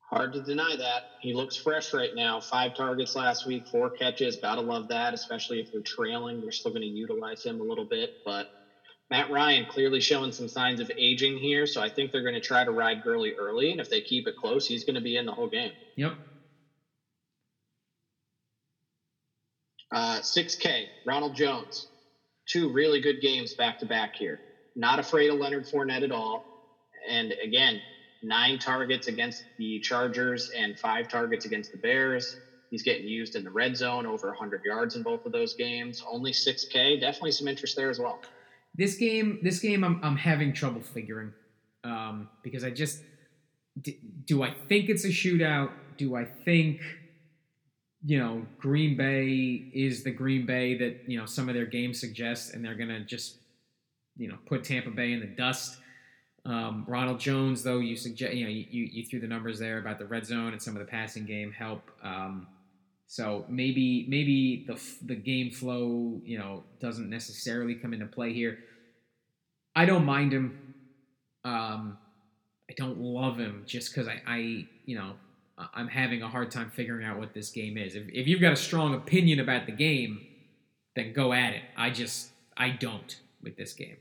Hard 0.10 0.34
to 0.34 0.42
deny 0.42 0.76
that. 0.78 1.12
He 1.20 1.34
looks 1.34 1.56
fresh 1.56 1.94
right 1.94 2.16
now. 2.16 2.40
Five 2.40 2.76
targets 2.76 3.16
last 3.16 3.46
week, 3.48 3.68
four 3.68 3.90
catches. 3.90 4.36
Gotta 4.36 4.62
love 4.62 4.88
that, 4.90 5.14
especially 5.14 5.60
if 5.60 5.72
they're 5.72 5.82
trailing. 5.82 6.42
They're 6.42 6.52
still 6.52 6.72
going 6.72 6.84
to 6.84 6.88
utilize 6.88 7.44
him 7.44 7.60
a 7.60 7.64
little 7.64 7.84
bit, 7.84 8.20
but 8.24 8.67
Matt 9.10 9.30
Ryan 9.30 9.66
clearly 9.66 10.02
showing 10.02 10.32
some 10.32 10.48
signs 10.48 10.80
of 10.80 10.92
aging 10.98 11.38
here, 11.38 11.66
so 11.66 11.82
I 11.82 11.90
think 11.90 12.12
they're 12.12 12.24
going 12.24 12.34
to 12.34 12.42
try 12.42 12.64
to 12.64 12.72
ride 12.72 13.02
Gurley 13.02 13.34
early, 13.38 13.72
and 13.72 13.80
if 13.80 13.90
they 13.90 14.02
keep 14.02 14.28
it 14.28 14.36
close, 14.36 14.66
he's 14.66 14.84
going 14.84 14.96
to 14.96 15.02
be 15.02 15.16
in 15.16 15.26
the 15.26 15.32
whole 15.32 15.48
game. 15.48 15.72
Yep. 15.96 16.18
Uh, 19.94 20.20
6K, 20.20 20.88
Ronald 21.06 21.36
Jones. 21.36 21.88
Two 22.48 22.70
really 22.70 23.00
good 23.00 23.22
games 23.22 23.54
back 23.54 23.80
to 23.80 23.86
back 23.86 24.16
here. 24.18 24.42
Not 24.76 25.00
afraid 25.00 25.30
of 25.30 25.38
Leonard 25.38 25.66
Fournette 25.66 26.04
at 26.04 26.12
all. 26.12 26.44
And 27.10 27.34
again, 27.42 27.82
nine 28.22 28.60
targets 28.60 29.08
against 29.08 29.44
the 29.58 29.80
Chargers 29.80 30.50
and 30.56 30.78
five 30.78 31.08
targets 31.08 31.46
against 31.46 31.72
the 31.72 31.78
Bears. 31.78 32.36
He's 32.70 32.84
getting 32.84 33.08
used 33.08 33.36
in 33.36 33.44
the 33.44 33.50
red 33.52 33.78
zone, 33.78 34.06
over 34.06 34.28
100 34.28 34.62
yards 34.66 34.96
in 34.96 35.04
both 35.04 35.26
of 35.26 35.32
those 35.32 35.54
games. 35.54 36.02
Only 36.10 36.34
6K. 36.34 37.00
Definitely 37.00 37.32
some 37.32 37.48
interest 37.48 37.76
there 37.78 37.90
as 37.90 38.00
well. 38.00 38.20
This 38.78 38.96
game, 38.96 39.40
this 39.42 39.60
game, 39.60 39.84
I'm 39.84 40.00
I'm 40.04 40.18
having 40.18 40.54
trouble 40.54 40.82
figuring 40.82 41.34
um, 41.84 42.30
because 42.44 42.64
I 42.64 42.70
just 42.70 43.02
d- 43.82 44.00
do 44.26 44.44
I 44.44 44.54
think 44.70 44.90
it's 44.90 45.04
a 45.06 45.10
shootout? 45.10 45.72
Do 45.98 46.16
I 46.16 46.26
think 46.26 46.82
you 48.06 48.20
know 48.20 48.46
Green 48.60 48.96
Bay 48.96 49.70
is 49.74 50.04
the 50.04 50.12
Green 50.12 50.46
Bay 50.46 50.78
that 50.78 51.02
you 51.08 51.18
know 51.18 51.26
some 51.26 51.50
of 51.50 51.56
their 51.56 51.66
games 51.66 52.00
suggest, 52.00 52.54
and 52.54 52.64
they're 52.64 52.76
gonna 52.76 53.04
just 53.04 53.38
you 54.16 54.28
know 54.28 54.38
put 54.46 54.64
Tampa 54.64 54.92
Bay 54.92 55.14
in 55.14 55.20
the 55.20 55.28
dust. 55.28 55.78
Um, 56.46 56.86
Ronald 56.88 57.20
Jones, 57.20 57.62
though, 57.64 57.80
you 57.80 57.98
suggest 57.98 58.34
you 58.34 58.46
know 58.46 58.50
you, 58.52 58.84
you 58.92 59.06
threw 59.06 59.20
the 59.20 59.28
numbers 59.28 59.60
there 59.60 59.80
about 59.80 60.00
the 60.00 60.06
red 60.06 60.26
zone 60.26 60.54
and 60.54 60.62
some 60.62 60.76
of 60.76 60.80
the 60.80 60.90
passing 60.90 61.26
game 61.26 61.52
help. 61.52 61.90
Um, 62.04 62.48
so 63.08 63.46
maybe 63.48 64.06
maybe 64.10 64.66
the 64.68 64.80
the 65.06 65.16
game 65.16 65.52
flow 65.52 66.22
you 66.26 66.38
know 66.38 66.64
doesn't 66.80 67.10
necessarily 67.10 67.76
come 67.76 67.94
into 67.94 68.06
play 68.06 68.34
here. 68.34 68.60
I 69.76 69.86
don't 69.86 70.06
mind 70.06 70.34
him. 70.34 70.74
Um, 71.44 71.98
I 72.70 72.74
don't 72.76 73.00
love 73.00 73.38
him 73.38 73.64
just 73.66 73.94
because 73.94 74.08
I, 74.08 74.22
I 74.28 74.68
you 74.86 74.98
know 74.98 75.14
I'm 75.74 75.88
having 75.88 76.22
a 76.22 76.28
hard 76.28 76.52
time 76.52 76.70
figuring 76.70 77.06
out 77.06 77.18
what 77.18 77.34
this 77.34 77.50
game 77.50 77.78
is. 77.78 77.96
If, 77.96 78.08
if 78.10 78.28
you've 78.28 78.42
got 78.42 78.54
a 78.54 78.58
strong 78.58 78.94
opinion 78.94 79.40
about 79.40 79.66
the 79.66 79.72
game, 79.72 80.20
then 80.96 81.14
go 81.14 81.34
at 81.34 81.54
it. 81.54 81.64
I 81.76 81.90
just 81.90 82.30
I 82.58 82.72
don't 82.72 83.20
with 83.42 83.56
this 83.56 83.74
game. 83.74 83.98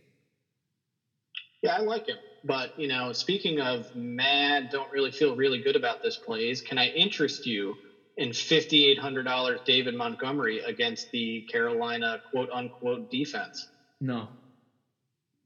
Yeah, 1.63 1.77
I 1.77 1.81
like 1.81 2.09
him. 2.09 2.17
But, 2.45 2.79
you 2.79 2.87
know, 2.87 3.13
speaking 3.13 3.61
of 3.61 3.95
mad, 3.97 4.71
don't 4.71 4.91
really 4.93 5.11
feel 5.11 5.35
really 5.35 5.61
good 5.61 5.75
about 5.75 6.03
this 6.03 6.17
plays, 6.17 6.61
can 6.61 6.79
I 6.79 6.89
interest 6.89 7.47
you 7.47 7.75
in 8.17 8.31
$5,800 8.31 9.65
David 9.65 9.95
Montgomery 9.95 10.61
against 10.61 11.11
the 11.11 11.43
Carolina 11.51 12.21
quote 12.31 12.51
unquote 12.51 13.11
defense? 13.11 13.69
No. 14.01 14.29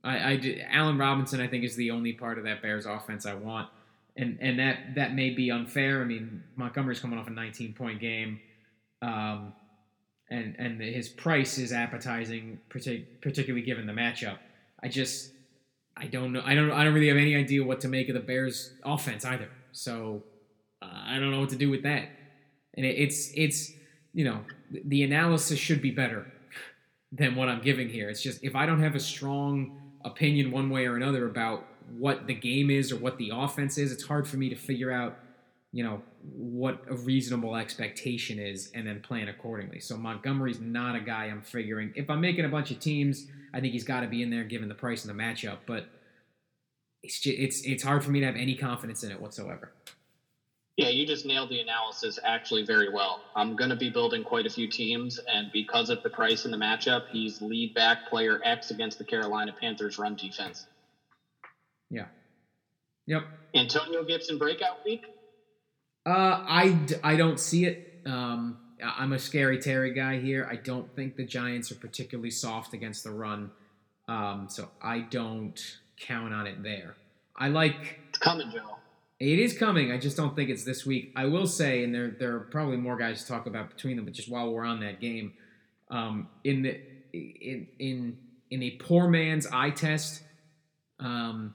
I, 0.02 0.16
I 0.16 0.66
Allen 0.70 0.98
Robinson, 0.98 1.40
I 1.40 1.46
think, 1.46 1.64
is 1.64 1.76
the 1.76 1.90
only 1.90 2.12
part 2.12 2.38
of 2.38 2.44
that 2.44 2.62
Bears 2.62 2.86
offense 2.86 3.26
I 3.26 3.34
want. 3.34 3.68
And, 4.16 4.38
and 4.40 4.58
that, 4.58 4.94
that 4.96 5.14
may 5.14 5.30
be 5.30 5.50
unfair. 5.50 6.00
I 6.00 6.04
mean, 6.04 6.42
Montgomery's 6.56 7.00
coming 7.00 7.18
off 7.18 7.26
a 7.26 7.30
19 7.30 7.74
point 7.74 8.00
game. 8.00 8.40
Um, 9.02 9.52
and, 10.30 10.54
and 10.58 10.80
his 10.80 11.08
price 11.08 11.58
is 11.58 11.72
appetizing, 11.72 12.60
particularly 12.68 13.62
given 13.62 13.86
the 13.86 13.92
matchup. 13.92 14.38
I 14.82 14.88
just, 14.88 15.32
I 15.96 16.06
don't 16.06 16.32
know. 16.32 16.42
I 16.44 16.54
don't. 16.54 16.70
I 16.70 16.84
don't 16.84 16.94
really 16.94 17.08
have 17.08 17.16
any 17.16 17.36
idea 17.36 17.62
what 17.62 17.80
to 17.80 17.88
make 17.88 18.08
of 18.08 18.14
the 18.14 18.20
Bears' 18.20 18.72
offense 18.84 19.24
either. 19.24 19.48
So 19.72 20.22
uh, 20.80 20.88
I 20.90 21.18
don't 21.18 21.30
know 21.30 21.40
what 21.40 21.50
to 21.50 21.56
do 21.56 21.68
with 21.68 21.82
that. 21.82 22.08
And 22.80 22.88
it, 22.88 22.96
it's 22.96 23.30
it's 23.34 23.72
you 24.14 24.25
know 24.25 24.40
the 24.70 25.02
analysis 25.02 25.58
should 25.58 25.82
be 25.82 25.90
better 25.90 26.32
than 27.12 27.37
what 27.37 27.50
I'm 27.50 27.60
giving 27.60 27.90
here. 27.90 28.08
It's 28.08 28.22
just 28.22 28.42
if 28.42 28.56
I 28.56 28.64
don't 28.64 28.80
have 28.80 28.94
a 28.94 29.00
strong 29.00 29.78
opinion 30.02 30.50
one 30.50 30.70
way 30.70 30.87
or 30.87 30.96
another 30.96 31.26
about 31.26 31.66
what 31.99 32.26
the 32.26 32.32
game 32.32 32.70
is 32.70 32.90
or 32.90 32.96
what 32.96 33.18
the 33.18 33.32
offense 33.34 33.76
is, 33.76 33.92
it's 33.92 34.04
hard 34.04 34.26
for 34.26 34.38
me 34.38 34.49
to 34.49 34.56
figure 34.56 34.90
out 34.90 35.18
you 35.72 35.84
know 35.84 36.00
what 36.22 36.82
a 36.88 36.96
reasonable 36.96 37.56
expectation 37.56 38.38
is 38.38 38.70
and 38.75 38.87
then 38.87 39.02
plan 39.02 39.28
accordingly. 39.28 39.80
So 39.80 39.99
Montgomery's 39.99 40.58
not 40.58 40.96
a 40.96 41.00
guy 41.00 41.26
I'm 41.26 41.42
figuring. 41.42 41.92
If 41.94 42.08
I'm 42.08 42.22
making 42.22 42.46
a 42.46 42.49
bunch 42.49 42.70
of 42.70 42.80
teams 42.80 43.26
I 43.52 43.60
think 43.60 43.75
he's 43.75 43.84
got 43.84 44.00
to 44.00 44.06
be 44.06 44.22
in 44.22 44.30
there 44.30 44.44
given 44.44 44.68
the 44.68 44.75
price 44.75 45.04
and 45.04 45.18
the 45.18 45.22
matchup. 45.22 45.58
But 45.66 45.90
it's 47.02 47.20
just, 47.20 47.38
it's 47.38 47.62
it's 47.62 47.82
hard 47.82 48.04
for 48.04 48.10
me 48.10 48.20
to 48.20 48.26
have 48.26 48.37
any 48.37 48.54
confidence 48.54 49.02
in 49.02 49.10
it 49.10 49.20
whatsoever. 49.20 49.72
Yeah, 50.80 50.88
you 50.88 51.06
just 51.06 51.26
nailed 51.26 51.50
the 51.50 51.60
analysis 51.60 52.18
actually 52.25 52.64
very 52.64 52.88
well. 52.88 53.20
I'm 53.37 53.54
going 53.54 53.68
to 53.68 53.76
be 53.76 53.90
building 53.90 54.25
quite 54.25 54.46
a 54.46 54.49
few 54.49 54.66
teams, 54.66 55.20
and 55.30 55.52
because 55.52 55.90
of 55.90 56.02
the 56.02 56.08
price 56.08 56.46
and 56.46 56.54
the 56.54 56.56
matchup, 56.56 57.02
he's 57.10 57.42
lead 57.42 57.75
back 57.75 58.08
player 58.08 58.40
X 58.42 58.70
against 58.70 58.96
the 58.96 59.04
Carolina 59.04 59.52
Panthers 59.60 59.99
run 59.99 60.16
defense. 60.16 60.64
Yeah. 61.90 62.06
Yep. 63.04 63.25
Antonio 63.54 64.04
Gibson 64.04 64.38
breakout 64.38 64.82
week? 64.82 65.02
Uh, 66.06 66.10
I, 66.49 66.78
I 67.04 67.16
don't 67.16 67.38
see 67.38 67.66
it. 67.66 68.00
Um, 68.06 68.56
I'm 68.82 69.12
a 69.12 69.18
scary 69.18 69.58
Terry 69.58 69.92
guy 69.92 70.18
here. 70.18 70.49
I 70.50 70.56
don't 70.56 70.90
think 70.96 71.16
the 71.16 71.26
Giants 71.26 71.70
are 71.70 71.75
particularly 71.75 72.30
soft 72.30 72.72
against 72.72 73.05
the 73.05 73.11
run, 73.11 73.50
um, 74.09 74.46
so 74.48 74.70
I 74.81 75.00
don't 75.00 75.61
count 75.98 76.33
on 76.33 76.46
it 76.46 76.62
there. 76.62 76.94
I 77.37 77.48
like. 77.48 78.00
It's 78.09 78.18
coming, 78.18 78.50
Joe. 78.50 78.78
It 79.20 79.38
is 79.38 79.56
coming. 79.56 79.92
I 79.92 79.98
just 79.98 80.16
don't 80.16 80.35
think 80.35 80.48
it's 80.48 80.64
this 80.64 80.87
week. 80.87 81.12
I 81.14 81.26
will 81.26 81.46
say, 81.46 81.85
and 81.85 81.94
there 81.94 82.11
there 82.18 82.37
are 82.37 82.40
probably 82.40 82.78
more 82.78 82.96
guys 82.96 83.22
to 83.22 83.28
talk 83.28 83.46
about 83.46 83.68
between 83.68 83.96
them, 83.96 84.06
but 84.06 84.14
just 84.14 84.30
while 84.30 84.50
we're 84.50 84.64
on 84.64 84.80
that 84.80 84.98
game, 84.98 85.35
um, 85.90 86.28
in 86.42 86.62
the 86.62 86.80
in 87.12 87.66
in 87.78 88.18
in 88.50 88.62
a 88.62 88.70
poor 88.72 89.09
man's 89.09 89.46
eye 89.46 89.70
test, 89.70 90.22
um, 90.98 91.54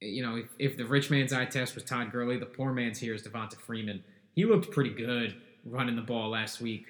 you 0.00 0.22
know, 0.22 0.36
if, 0.36 0.46
if 0.58 0.76
the 0.76 0.86
rich 0.86 1.10
man's 1.10 1.32
eye 1.32 1.46
test 1.46 1.74
was 1.74 1.82
Todd 1.82 2.12
Gurley, 2.12 2.38
the 2.38 2.46
poor 2.46 2.72
man's 2.72 3.00
here 3.00 3.14
is 3.14 3.22
Devonta 3.22 3.56
Freeman. 3.56 4.04
He 4.32 4.44
looked 4.44 4.70
pretty 4.70 4.90
good 4.90 5.34
running 5.64 5.96
the 5.96 6.02
ball 6.02 6.30
last 6.30 6.60
week 6.60 6.86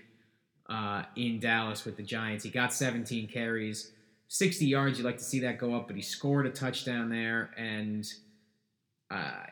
uh, 0.69 1.05
in 1.17 1.41
Dallas 1.41 1.87
with 1.87 1.97
the 1.97 2.03
Giants. 2.03 2.45
He 2.45 2.51
got 2.51 2.75
17 2.75 3.29
carries, 3.29 3.93
60 4.29 4.67
yards. 4.67 4.99
You'd 4.99 5.07
like 5.07 5.19
to 5.19 5.25
see 5.25 5.41
that 5.41 5.59
go 5.59 5.75
up, 5.75 5.87
but 5.87 5.97
he 5.97 6.03
scored 6.03 6.47
a 6.47 6.51
touchdown 6.51 7.09
there, 7.09 7.51
and 7.57 8.07
uh, 9.11 9.47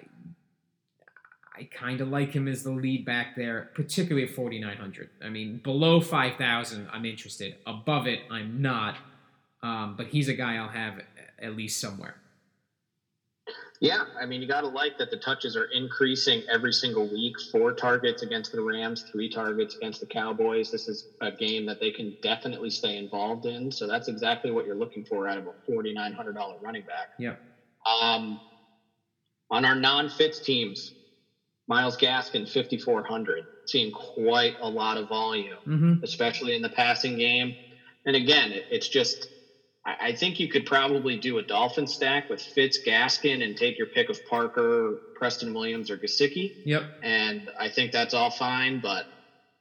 I 1.56 1.68
kind 1.70 2.00
of 2.00 2.08
like 2.08 2.32
him 2.32 2.48
as 2.48 2.64
the 2.64 2.72
lead 2.72 3.04
back 3.04 3.36
there, 3.36 3.70
particularly 3.74 4.26
at 4.26 4.34
4,900. 4.34 5.10
I 5.22 5.28
mean, 5.28 5.58
below 5.62 6.00
5,000, 6.00 6.88
I'm 6.92 7.04
interested. 7.04 7.56
Above 7.66 8.06
it, 8.06 8.20
I'm 8.30 8.60
not. 8.60 8.96
Um, 9.62 9.94
but 9.96 10.08
he's 10.08 10.28
a 10.28 10.34
guy 10.34 10.56
I'll 10.56 10.68
have 10.68 11.00
at 11.40 11.56
least 11.56 11.80
somewhere. 11.80 12.16
Yeah, 13.80 14.04
I 14.20 14.24
mean, 14.24 14.40
you 14.40 14.48
got 14.48 14.62
to 14.62 14.68
like 14.68 14.98
that 14.98 15.10
the 15.10 15.18
touches 15.18 15.56
are 15.56 15.66
increasing 15.66 16.42
every 16.50 16.72
single 16.72 17.06
week. 17.06 17.34
Four 17.52 17.72
targets 17.72 18.22
against 18.22 18.52
the 18.52 18.60
Rams, 18.60 19.02
three 19.12 19.28
targets 19.28 19.76
against 19.76 20.00
the 20.00 20.06
Cowboys. 20.06 20.70
This 20.70 20.88
is 20.88 21.08
a 21.20 21.30
game 21.30 21.66
that 21.66 21.80
they 21.80 21.90
can 21.90 22.16
definitely 22.22 22.70
stay 22.70 22.96
involved 22.96 23.46
in. 23.46 23.70
So 23.70 23.86
that's 23.86 24.08
exactly 24.08 24.50
what 24.50 24.64
you're 24.64 24.74
looking 24.74 25.04
for 25.04 25.28
out 25.28 25.38
of 25.38 25.46
a 25.46 25.70
$4,900 25.70 26.62
running 26.62 26.82
back. 26.82 27.10
Yeah. 27.18 27.34
Um, 28.00 28.40
on 29.54 29.64
our 29.64 29.76
non-fits 29.76 30.40
teams, 30.40 30.92
Myles 31.68 31.96
Gaskin, 31.96 32.52
5,400, 32.52 33.44
seeing 33.66 33.92
quite 33.92 34.56
a 34.60 34.68
lot 34.68 34.96
of 34.96 35.08
volume, 35.08 35.58
mm-hmm. 35.64 35.92
especially 36.02 36.56
in 36.56 36.62
the 36.62 36.68
passing 36.68 37.16
game. 37.16 37.54
And 38.04 38.16
again, 38.16 38.50
it, 38.50 38.64
it's 38.72 38.88
just 38.88 39.28
I, 39.86 40.12
think 40.12 40.40
you 40.40 40.48
could 40.48 40.66
probably 40.66 41.18
do 41.18 41.38
a 41.38 41.42
Dolphin 41.42 41.86
stack 41.86 42.28
with 42.28 42.42
Fitz, 42.42 42.80
Gaskin, 42.84 43.44
and 43.44 43.56
take 43.56 43.78
your 43.78 43.86
pick 43.86 44.08
of 44.08 44.18
Parker, 44.26 44.98
Preston 45.14 45.54
Williams, 45.54 45.88
or 45.88 45.98
Gesicki. 45.98 46.52
Yep. 46.64 46.82
And 47.04 47.48
I 47.60 47.68
think 47.68 47.92
that's 47.92 48.12
all 48.12 48.30
fine. 48.30 48.80
But, 48.80 49.04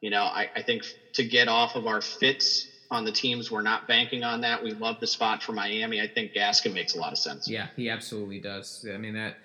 you 0.02 0.10
know, 0.10 0.24
I, 0.24 0.50
I 0.56 0.64
think 0.64 0.86
to 1.14 1.24
get 1.24 1.48
off 1.48 1.76
of 1.76 1.86
our 1.86 2.02
Fitz 2.02 2.68
on 2.90 3.04
the 3.06 3.12
teams, 3.12 3.52
we're 3.52 3.62
not 3.62 3.88
banking 3.88 4.24
on 4.24 4.42
that. 4.42 4.64
We 4.64 4.72
love 4.72 5.00
the 5.00 5.08
spot 5.08 5.44
for 5.44 5.52
Miami. 5.52 6.02
I 6.02 6.08
think 6.08 6.34
Gaskin 6.34 6.74
makes 6.74 6.96
a 6.96 7.00
lot 7.00 7.12
of 7.12 7.20
sense. 7.20 7.48
Yeah, 7.48 7.68
he 7.76 7.90
absolutely 7.90 8.40
does. 8.40 8.88
I 8.92 8.98
mean, 8.98 9.14
that. 9.14 9.36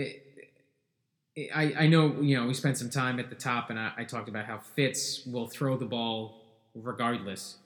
It, 0.00 1.50
I, 1.54 1.74
I 1.80 1.86
know, 1.86 2.20
you 2.20 2.36
know, 2.36 2.46
we 2.46 2.54
spent 2.54 2.78
some 2.78 2.90
time 2.90 3.20
at 3.20 3.30
the 3.30 3.36
top 3.36 3.70
and 3.70 3.78
I, 3.78 3.92
I 3.98 4.04
talked 4.04 4.28
about 4.28 4.46
how 4.46 4.58
Fitz 4.58 5.24
will 5.24 5.46
throw 5.46 5.76
the 5.76 5.86
ball 5.86 6.42
regardless 6.74 7.58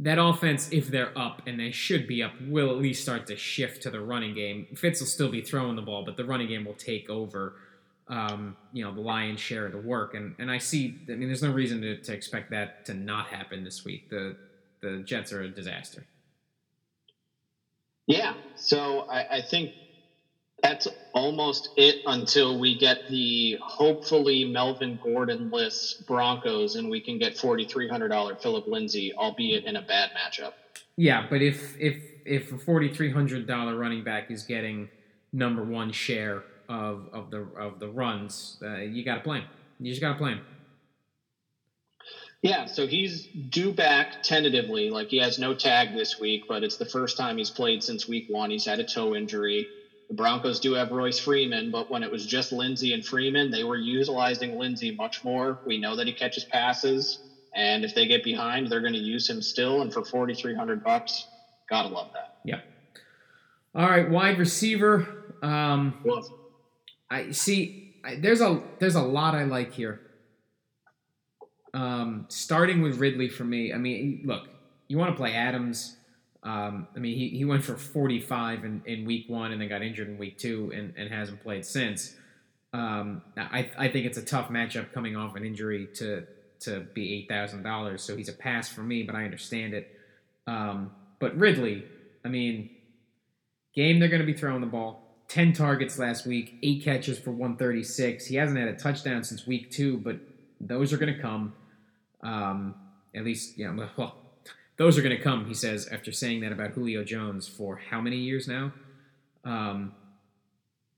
that 0.00 0.18
offense, 0.18 0.68
if 0.70 0.88
they're 0.88 1.16
up, 1.18 1.42
and 1.46 1.58
they 1.58 1.72
should 1.72 2.06
be 2.06 2.22
up, 2.22 2.32
will 2.42 2.70
at 2.70 2.76
least 2.76 3.02
start 3.02 3.26
to 3.26 3.36
shift 3.36 3.82
to 3.82 3.90
the 3.90 4.00
running 4.00 4.34
game. 4.34 4.66
Fitz 4.76 5.00
will 5.00 5.08
still 5.08 5.28
be 5.28 5.40
throwing 5.40 5.74
the 5.74 5.82
ball, 5.82 6.04
but 6.04 6.16
the 6.16 6.24
running 6.24 6.46
game 6.46 6.64
will 6.64 6.74
take 6.74 7.10
over, 7.10 7.56
um, 8.06 8.56
you 8.72 8.84
know, 8.84 8.94
the 8.94 9.00
lion's 9.00 9.40
share 9.40 9.66
of 9.66 9.72
the 9.72 9.78
work. 9.78 10.14
And 10.14 10.36
and 10.38 10.50
I 10.50 10.58
see, 10.58 11.00
I 11.08 11.12
mean, 11.12 11.28
there's 11.28 11.42
no 11.42 11.50
reason 11.50 11.80
to, 11.80 11.96
to 11.96 12.12
expect 12.12 12.50
that 12.50 12.86
to 12.86 12.94
not 12.94 13.26
happen 13.26 13.64
this 13.64 13.84
week. 13.84 14.08
The 14.08 14.36
the 14.80 14.98
Jets 14.98 15.32
are 15.32 15.42
a 15.42 15.48
disaster. 15.48 16.04
Yeah, 18.06 18.34
so 18.54 19.00
I, 19.00 19.38
I 19.38 19.42
think 19.42 19.72
that's 20.62 20.88
almost 21.12 21.70
it 21.76 22.02
until 22.06 22.58
we 22.58 22.76
get 22.76 23.08
the 23.08 23.58
hopefully 23.62 24.44
Melvin 24.44 24.98
Gordon 25.02 25.50
list 25.50 26.06
Broncos 26.06 26.76
and 26.76 26.90
we 26.90 27.00
can 27.00 27.18
get 27.18 27.36
forty 27.36 27.64
three 27.64 27.88
hundred 27.88 28.08
dollar 28.08 28.34
Phillip 28.34 28.66
Lindsay, 28.66 29.12
albeit 29.14 29.64
in 29.64 29.76
a 29.76 29.82
bad 29.82 30.10
matchup. 30.10 30.52
Yeah, 30.96 31.26
but 31.28 31.42
if 31.42 31.78
if 31.78 32.02
if 32.24 32.52
a 32.52 32.58
forty 32.58 32.92
three 32.92 33.10
hundred 33.10 33.46
dollar 33.46 33.76
running 33.76 34.02
back 34.02 34.30
is 34.30 34.42
getting 34.42 34.88
number 35.32 35.62
one 35.62 35.92
share 35.92 36.42
of 36.68 37.08
of 37.12 37.30
the 37.30 37.46
of 37.58 37.78
the 37.78 37.88
runs, 37.88 38.58
uh, 38.62 38.78
you 38.78 39.04
got 39.04 39.16
to 39.16 39.20
play 39.20 39.38
him. 39.38 39.48
You 39.78 39.92
just 39.92 40.00
got 40.00 40.14
to 40.14 40.18
play 40.18 40.32
him. 40.32 40.40
Yeah, 42.42 42.66
so 42.66 42.86
he's 42.86 43.26
due 43.26 43.72
back 43.72 44.22
tentatively. 44.22 44.90
Like 44.90 45.08
he 45.08 45.18
has 45.18 45.38
no 45.38 45.54
tag 45.54 45.94
this 45.94 46.20
week, 46.20 46.44
but 46.48 46.62
it's 46.62 46.76
the 46.76 46.86
first 46.86 47.16
time 47.16 47.36
he's 47.36 47.50
played 47.50 47.82
since 47.82 48.06
week 48.06 48.26
one. 48.28 48.50
He's 48.50 48.64
had 48.64 48.78
a 48.78 48.84
toe 48.84 49.14
injury. 49.14 49.66
The 50.08 50.14
Broncos 50.14 50.58
do 50.58 50.72
have 50.72 50.90
Royce 50.90 51.18
Freeman, 51.18 51.70
but 51.70 51.90
when 51.90 52.02
it 52.02 52.10
was 52.10 52.24
just 52.24 52.50
Lindsay 52.50 52.94
and 52.94 53.04
Freeman, 53.04 53.50
they 53.50 53.62
were 53.62 53.76
utilizing 53.76 54.58
Lindsay 54.58 54.90
much 54.90 55.22
more. 55.22 55.58
We 55.66 55.78
know 55.78 55.96
that 55.96 56.06
he 56.06 56.14
catches 56.14 56.44
passes, 56.44 57.18
and 57.54 57.84
if 57.84 57.94
they 57.94 58.06
get 58.06 58.24
behind, 58.24 58.70
they're 58.70 58.80
going 58.80 58.94
to 58.94 58.98
use 58.98 59.28
him 59.28 59.42
still. 59.42 59.82
And 59.82 59.92
for 59.92 60.02
forty 60.02 60.34
three 60.34 60.54
hundred 60.54 60.82
bucks, 60.82 61.26
gotta 61.68 61.88
love 61.88 62.10
that. 62.14 62.38
Yeah. 62.42 62.60
All 63.74 63.86
right, 63.86 64.08
wide 64.08 64.38
receiver. 64.38 65.34
Um, 65.42 66.02
I 67.10 67.30
see. 67.32 67.94
I, 68.02 68.16
there's 68.16 68.40
a 68.40 68.62
there's 68.78 68.94
a 68.94 69.02
lot 69.02 69.34
I 69.34 69.44
like 69.44 69.74
here. 69.74 70.00
Um, 71.74 72.24
starting 72.28 72.80
with 72.80 72.98
Ridley 72.98 73.28
for 73.28 73.44
me. 73.44 73.74
I 73.74 73.76
mean, 73.76 74.22
look, 74.24 74.48
you 74.88 74.96
want 74.96 75.10
to 75.12 75.16
play 75.16 75.34
Adams. 75.34 75.97
Um, 76.48 76.88
I 76.96 76.98
mean, 76.98 77.14
he, 77.14 77.28
he 77.28 77.44
went 77.44 77.62
for 77.62 77.76
45 77.76 78.64
in, 78.64 78.82
in 78.86 79.04
week 79.04 79.28
one 79.28 79.52
and 79.52 79.60
then 79.60 79.68
got 79.68 79.82
injured 79.82 80.08
in 80.08 80.16
week 80.16 80.38
two 80.38 80.72
and, 80.74 80.94
and 80.96 81.12
hasn't 81.12 81.42
played 81.42 81.66
since. 81.66 82.14
Um, 82.72 83.20
I, 83.36 83.70
I 83.76 83.88
think 83.88 84.06
it's 84.06 84.16
a 84.16 84.24
tough 84.24 84.48
matchup 84.48 84.94
coming 84.94 85.14
off 85.14 85.36
an 85.36 85.44
injury 85.44 85.88
to 85.96 86.26
to 86.60 86.80
be 86.92 87.14
eight 87.14 87.28
thousand 87.28 87.64
dollars. 87.64 88.02
So 88.02 88.16
he's 88.16 88.30
a 88.30 88.32
pass 88.32 88.66
for 88.68 88.82
me, 88.82 89.02
but 89.02 89.14
I 89.14 89.24
understand 89.24 89.74
it. 89.74 89.94
Um, 90.46 90.90
but 91.18 91.36
Ridley, 91.38 91.84
I 92.24 92.28
mean, 92.28 92.70
game 93.74 93.98
they're 93.98 94.08
going 94.08 94.22
to 94.22 94.26
be 94.26 94.32
throwing 94.32 94.62
the 94.62 94.66
ball. 94.66 95.22
Ten 95.28 95.52
targets 95.52 95.98
last 95.98 96.26
week, 96.26 96.54
eight 96.62 96.82
catches 96.82 97.18
for 97.18 97.30
one 97.30 97.56
thirty 97.56 97.84
six. 97.84 98.24
He 98.24 98.36
hasn't 98.36 98.58
had 98.58 98.68
a 98.68 98.76
touchdown 98.76 99.22
since 99.22 99.46
week 99.46 99.70
two, 99.70 99.98
but 99.98 100.16
those 100.60 100.94
are 100.94 100.96
going 100.96 101.14
to 101.14 101.20
come. 101.20 101.52
Um, 102.22 102.74
at 103.14 103.24
least, 103.24 103.58
yeah. 103.58 103.74
Well, 103.96 104.14
those 104.78 104.96
are 104.96 105.02
going 105.02 105.16
to 105.16 105.22
come. 105.22 105.44
He 105.44 105.54
says 105.54 105.88
after 105.88 106.12
saying 106.12 106.40
that 106.40 106.52
about 106.52 106.70
Julio 106.70 107.04
Jones 107.04 107.46
for 107.46 107.76
how 107.90 108.00
many 108.00 108.16
years 108.16 108.48
now. 108.48 108.72
Um, 109.44 109.92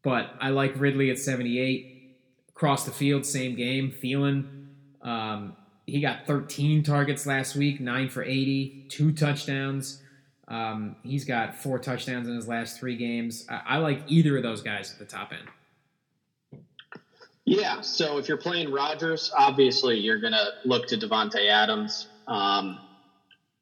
but 0.03 0.35
I 0.41 0.51
like 0.51 0.79
Ridley 0.79 1.11
at 1.11 1.19
78. 1.19 1.97
Across 2.51 2.85
the 2.85 2.91
field, 2.91 3.25
same 3.25 3.57
game. 3.57 3.91
Thielen, 3.91 4.67
um, 5.01 5.57
he 5.87 6.01
got 6.01 6.27
13 6.27 6.83
targets 6.83 7.27
last 7.27 7.57
week, 7.57 7.81
nine 7.81 8.11
for 8.11 8.23
80, 8.23 8.87
two 8.91 9.13
touchdowns. 9.13 10.03
Um, 10.47 10.97
he's 11.03 11.25
got 11.25 11.57
four 11.57 11.79
touchdowns 11.79 12.29
in 12.29 12.35
his 12.35 12.49
last 12.49 12.79
three 12.79 12.97
games. 12.97 13.47
I, 13.49 13.63
I, 13.67 13.77
like 13.79 14.03
either 14.09 14.37
of 14.37 14.43
those 14.43 14.63
guys 14.63 14.93
at 14.93 14.99
the 14.99 15.05
top 15.05 15.33
end. 15.33 16.63
Yeah. 17.45 17.81
So 17.81 18.19
if 18.19 18.29
you're 18.29 18.37
playing 18.37 18.71
Rodgers, 18.73 19.33
obviously 19.35 19.99
you're 19.99 20.21
going 20.21 20.33
to 20.33 20.49
look 20.65 20.87
to 20.89 20.97
Davante 20.97 21.49
Adams. 21.49 22.09
Um, 22.27 22.79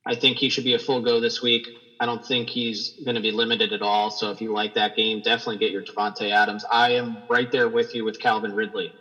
I 0.08 0.14
think 0.14 0.38
he 0.38 0.48
should 0.48 0.64
be 0.64 0.74
a 0.74 0.78
full 0.78 1.02
go 1.02 1.20
this 1.20 1.42
week. 1.42 1.68
I 2.00 2.06
don't 2.06 2.24
think 2.24 2.48
he's 2.48 2.94
going 3.04 3.16
to 3.16 3.20
be 3.20 3.30
limited 3.30 3.72
at 3.72 3.82
all. 3.82 4.10
So 4.10 4.30
if 4.30 4.40
you 4.40 4.52
like 4.52 4.74
that 4.74 4.94
game, 4.94 5.20
definitely 5.20 5.58
get 5.58 5.70
your 5.70 5.82
Davante 5.82 6.30
Adams. 6.30 6.64
I 6.70 6.92
am 6.92 7.22
right 7.28 7.50
there 7.50 7.68
with 7.68 7.94
you 7.94 8.04
with 8.04 8.18
Calvin 8.18 8.54
Ridley. 8.54 8.94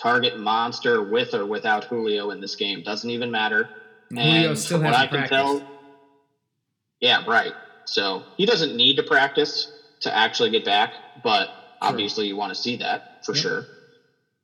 Target 0.00 0.36
monster 0.36 1.02
with 1.02 1.32
or 1.32 1.46
without 1.46 1.84
Julio 1.84 2.30
in 2.30 2.40
this 2.40 2.56
game 2.56 2.82
doesn't 2.82 3.08
even 3.08 3.30
matter. 3.30 3.70
Julio 4.10 4.50
and 4.50 4.58
still 4.58 4.80
has 4.80 4.96
I 4.96 5.26
Tell, 5.26 5.62
yeah, 7.00 7.22
right. 7.26 7.54
So 7.84 8.26
he 8.36 8.44
doesn't 8.44 8.76
need 8.76 8.96
to 8.96 9.02
practice 9.02 9.72
to 10.00 10.14
actually 10.14 10.50
get 10.50 10.64
back, 10.64 10.94
but 11.22 11.46
sure. 11.46 11.54
obviously 11.80 12.26
you 12.26 12.36
want 12.36 12.52
to 12.52 12.58
see 12.58 12.76
that 12.76 13.04
for 13.22 13.34
sure. 13.34 13.66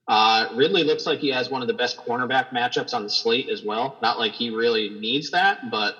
Uh, 0.08 0.46
Ridley 0.52 0.84
looks 0.84 1.04
like 1.04 1.18
he 1.18 1.28
has 1.28 1.50
one 1.50 1.62
of 1.62 1.68
the 1.68 1.74
best 1.74 1.96
cornerback 1.96 2.46
matchups 2.54 2.94
on 2.94 3.02
the 3.02 3.10
slate 3.10 3.48
as 3.50 3.62
well. 3.64 3.96
Not 4.00 4.18
like 4.18 4.32
he 4.32 4.50
really 4.50 4.90
needs 4.90 5.30
that, 5.30 5.58
but 5.68 5.96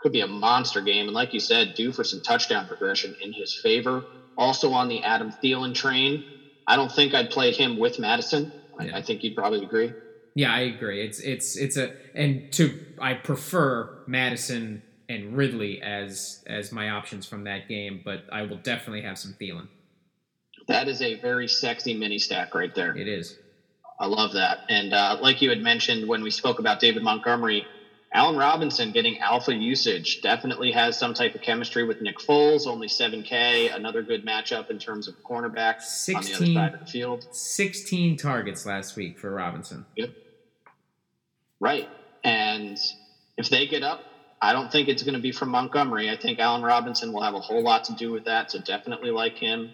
could 0.00 0.12
be 0.12 0.20
a 0.20 0.26
monster 0.26 0.80
game. 0.80 1.06
And 1.06 1.14
like 1.14 1.32
you 1.32 1.40
said, 1.40 1.74
due 1.74 1.92
for 1.92 2.04
some 2.04 2.20
touchdown 2.20 2.66
progression 2.66 3.14
in 3.20 3.32
his 3.32 3.54
favor. 3.54 4.04
Also 4.36 4.72
on 4.72 4.88
the 4.88 5.02
Adam 5.02 5.32
Thielen 5.42 5.74
train. 5.74 6.24
I 6.66 6.76
don't 6.76 6.90
think 6.90 7.14
I'd 7.14 7.30
play 7.30 7.52
him 7.52 7.76
with 7.76 7.98
Mattison. 7.98 8.52
Yeah. 8.80 8.94
I, 8.94 8.98
I 8.98 9.02
think 9.02 9.22
you'd 9.22 9.34
probably 9.34 9.62
agree. 9.62 9.92
Yeah, 10.34 10.52
I 10.52 10.60
agree. 10.60 11.04
It's 11.04 11.18
it's 11.20 11.56
it's 11.56 11.76
a 11.76 11.92
and 12.14 12.52
to 12.52 12.78
I 13.00 13.14
prefer 13.14 14.04
Mattison 14.06 14.82
and 15.08 15.36
Ridley 15.36 15.82
as 15.82 16.42
as 16.46 16.70
my 16.70 16.90
options 16.90 17.26
from 17.26 17.44
that 17.44 17.68
game, 17.68 18.00
but 18.04 18.24
I 18.32 18.42
will 18.42 18.58
definitely 18.58 19.02
have 19.02 19.18
some 19.18 19.34
Thielen. 19.40 19.68
That 20.68 20.86
is 20.86 21.02
a 21.02 21.20
very 21.20 21.48
sexy 21.48 21.94
mini 21.94 22.18
stack 22.18 22.54
right 22.54 22.72
there. 22.74 22.96
It 22.96 23.08
is. 23.08 23.36
I 23.98 24.06
love 24.06 24.32
that. 24.32 24.60
And 24.68 24.94
uh, 24.94 25.18
like 25.20 25.42
you 25.42 25.50
had 25.50 25.60
mentioned 25.60 26.08
when 26.08 26.22
we 26.22 26.30
spoke 26.30 26.58
about 26.60 26.80
David 26.80 27.02
Montgomery, 27.02 27.66
Allen 28.12 28.36
Robinson 28.36 28.90
getting 28.90 29.18
alpha 29.20 29.54
usage 29.54 30.20
definitely 30.20 30.72
has 30.72 30.98
some 30.98 31.14
type 31.14 31.36
of 31.36 31.42
chemistry 31.42 31.84
with 31.84 32.00
Nick 32.00 32.18
Foles. 32.18 32.66
Only 32.66 32.88
7K, 32.88 33.74
another 33.74 34.02
good 34.02 34.26
matchup 34.26 34.68
in 34.68 34.78
terms 34.78 35.06
of 35.06 35.14
cornerback 35.22 35.80
16, 35.80 36.16
on 36.16 36.24
the 36.24 36.34
other 36.34 36.46
side 36.52 36.74
of 36.74 36.80
the 36.80 36.86
field. 36.86 37.26
16 37.30 38.16
targets 38.16 38.66
last 38.66 38.96
week 38.96 39.18
for 39.18 39.30
Robinson. 39.30 39.86
Yep. 39.96 40.10
Right. 41.60 41.88
And 42.24 42.76
if 43.36 43.48
they 43.48 43.68
get 43.68 43.84
up, 43.84 44.00
I 44.42 44.52
don't 44.54 44.72
think 44.72 44.88
it's 44.88 45.02
going 45.04 45.14
to 45.14 45.20
be 45.20 45.30
from 45.30 45.50
Montgomery. 45.50 46.10
I 46.10 46.16
think 46.16 46.40
Allen 46.40 46.62
Robinson 46.62 47.12
will 47.12 47.22
have 47.22 47.34
a 47.34 47.40
whole 47.40 47.62
lot 47.62 47.84
to 47.84 47.94
do 47.94 48.10
with 48.10 48.24
that. 48.24 48.50
So 48.50 48.58
definitely 48.58 49.10
like 49.10 49.36
him. 49.36 49.70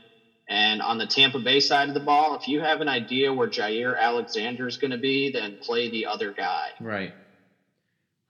And 0.49 0.83
on 0.83 0.99
the 0.99 1.07
Tampa 1.07 1.39
Bay 1.39 1.61
side 1.61 1.89
of 1.89 1.95
the 1.95 2.01
ball, 2.01 2.37
if 2.37 2.47
you 2.49 2.61
have 2.61 2.81
an 2.81 2.89
idea 2.89 3.33
where 3.33 3.49
Jaire 3.49 3.99
Alexander 3.99 4.67
is 4.67 4.77
going 4.77 4.91
to 4.91 4.99
be, 4.99 5.33
then 5.33 5.59
play 5.61 5.91
the 5.91 6.07
other 6.07 6.33
guy. 6.33 6.69
Right. 6.81 7.15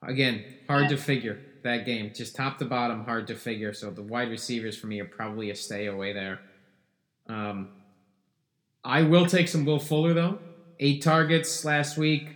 Again, 0.02 0.44
hard 0.68 0.88
to 0.90 0.96
figure 0.96 1.40
that 1.62 1.84
game. 1.84 2.12
Just 2.14 2.36
top 2.36 2.58
to 2.58 2.64
bottom, 2.64 3.04
hard 3.04 3.26
to 3.28 3.34
figure. 3.34 3.72
So 3.72 3.90
the 3.90 4.02
wide 4.02 4.30
receivers 4.30 4.76
for 4.76 4.86
me 4.86 5.00
are 5.00 5.06
probably 5.06 5.50
a 5.50 5.54
stay 5.54 5.86
away 5.86 6.12
there. 6.12 6.40
Um, 7.28 7.70
I 8.84 9.02
will 9.02 9.26
take 9.26 9.48
some 9.48 9.64
Will 9.64 9.80
Fuller 9.80 10.14
though. 10.14 10.38
Eight 10.78 11.02
targets 11.02 11.64
last 11.64 11.96
week, 11.96 12.28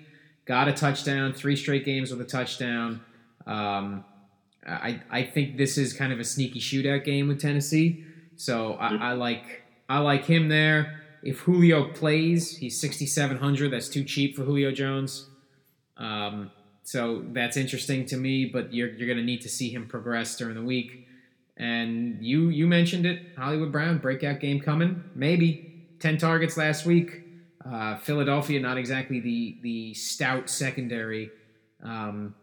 got 0.46 0.66
a 0.66 0.72
touchdown, 0.72 1.32
three 1.32 1.54
straight 1.54 1.84
games 1.84 2.10
with 2.10 2.20
a 2.20 2.24
touchdown. 2.24 3.02
Um, 3.46 4.04
I 4.66 5.00
I 5.10 5.22
think 5.22 5.56
this 5.56 5.78
is 5.78 5.92
kind 5.92 6.12
of 6.12 6.18
a 6.18 6.24
sneaky 6.24 6.60
shootout 6.60 7.04
game 7.04 7.28
with 7.28 7.40
Tennessee. 7.40 8.04
So 8.36 8.74
I, 8.74 9.10
I 9.10 9.12
like 9.12 9.62
I 9.88 9.98
like 9.98 10.24
him 10.24 10.48
there. 10.48 11.00
If 11.22 11.40
Julio 11.40 11.92
plays, 11.92 12.56
he's 12.56 12.80
sixty 12.80 13.06
seven 13.06 13.36
hundred. 13.36 13.70
That's 13.70 13.88
too 13.88 14.04
cheap 14.04 14.36
for 14.36 14.44
Julio 14.44 14.72
Jones. 14.72 15.28
Um, 15.96 16.50
so 16.90 17.24
that's 17.30 17.56
interesting 17.56 18.04
to 18.06 18.16
me, 18.16 18.46
but 18.46 18.74
you're, 18.74 18.88
you're 18.88 19.06
going 19.06 19.16
to 19.16 19.24
need 19.24 19.42
to 19.42 19.48
see 19.48 19.70
him 19.70 19.86
progress 19.86 20.34
during 20.36 20.56
the 20.56 20.62
week. 20.62 21.06
And 21.56 22.18
you 22.20 22.48
you 22.48 22.66
mentioned 22.66 23.06
it, 23.06 23.22
Hollywood 23.38 23.70
Brown 23.70 23.98
breakout 23.98 24.40
game 24.40 24.58
coming, 24.58 25.04
maybe 25.14 25.86
ten 26.00 26.18
targets 26.18 26.56
last 26.56 26.84
week. 26.84 27.22
Uh, 27.64 27.96
Philadelphia, 27.98 28.58
not 28.58 28.76
exactly 28.76 29.20
the 29.20 29.58
the 29.62 29.94
stout 29.94 30.50
secondary 30.50 31.30
um, 31.84 32.34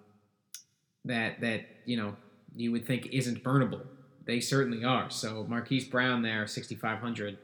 that 1.04 1.42
that 1.42 1.66
you 1.84 1.98
know 1.98 2.16
you 2.56 2.72
would 2.72 2.86
think 2.88 3.08
isn't 3.08 3.44
burnable. 3.44 3.82
They 4.26 4.40
certainly 4.40 4.86
are. 4.86 5.10
So 5.10 5.46
Marquise 5.50 5.90
Brown 5.90 6.22
there, 6.22 6.48
sixty 6.48 6.76
five 6.76 7.00
hundred. 7.00 7.38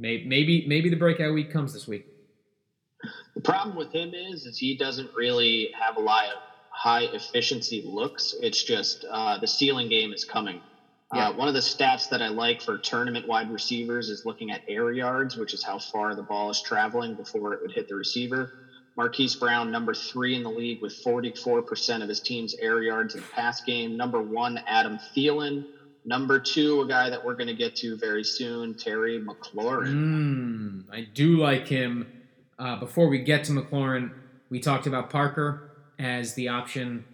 Maybe 0.00 0.26
maybe 0.26 0.66
maybe 0.66 0.88
the 0.88 0.96
breakout 0.96 1.32
week 1.32 1.52
comes 1.52 1.72
this 1.72 1.86
week. 1.86 2.09
The 3.34 3.40
problem 3.40 3.76
with 3.76 3.92
him 3.94 4.12
is, 4.14 4.44
is 4.44 4.58
he 4.58 4.74
doesn't 4.74 5.10
really 5.14 5.70
have 5.72 5.96
a 5.96 6.00
lot 6.00 6.24
of 6.26 6.40
high 6.68 7.08
efficiency 7.12 7.82
looks. 7.84 8.34
It's 8.40 8.62
just 8.62 9.04
uh, 9.10 9.38
the 9.38 9.46
ceiling 9.46 9.88
game 9.88 10.12
is 10.12 10.24
coming. 10.24 10.62
Uh, 11.12 11.16
yeah. 11.16 11.28
Uh, 11.28 11.32
one 11.32 11.48
of 11.48 11.54
the 11.54 11.60
stats 11.60 12.08
that 12.10 12.22
I 12.22 12.28
like 12.28 12.60
for 12.60 12.78
tournament 12.78 13.26
wide 13.26 13.50
receivers 13.50 14.08
is 14.08 14.24
looking 14.24 14.50
at 14.50 14.62
air 14.68 14.92
yards, 14.92 15.36
which 15.36 15.54
is 15.54 15.62
how 15.64 15.78
far 15.78 16.14
the 16.14 16.22
ball 16.22 16.50
is 16.50 16.60
traveling 16.60 17.14
before 17.14 17.52
it 17.52 17.60
would 17.62 17.72
hit 17.72 17.88
the 17.88 17.94
receiver. 17.94 18.52
Marquise 18.96 19.36
Brown, 19.36 19.70
number 19.70 19.94
three 19.94 20.34
in 20.34 20.42
the 20.42 20.50
league 20.50 20.80
with 20.80 20.92
44% 21.06 22.02
of 22.02 22.08
his 22.08 22.20
team's 22.20 22.54
air 22.60 22.82
yards 22.82 23.14
in 23.14 23.20
the 23.20 23.26
pass 23.28 23.60
game. 23.62 23.96
Number 23.96 24.20
one, 24.20 24.60
Adam 24.66 24.98
Thielen. 24.98 25.64
Number 26.04 26.38
two, 26.38 26.80
a 26.80 26.86
guy 26.86 27.10
that 27.10 27.22
we're 27.22 27.34
going 27.34 27.46
to 27.46 27.54
get 27.54 27.74
to 27.76 27.96
very 27.96 28.24
soon, 28.24 28.74
Terry 28.74 29.20
McLaurin. 29.20 29.92
Mm, 29.94 30.84
I 30.90 31.02
do 31.02 31.38
like 31.38 31.68
him. 31.68 32.19
Uh, 32.60 32.78
before 32.78 33.08
we 33.08 33.18
get 33.18 33.42
to 33.44 33.52
McLaurin, 33.52 34.10
we 34.50 34.60
talked 34.60 34.86
about 34.86 35.08
Parker 35.08 35.70
as 35.98 36.34
the 36.34 36.48
option, 36.48 37.06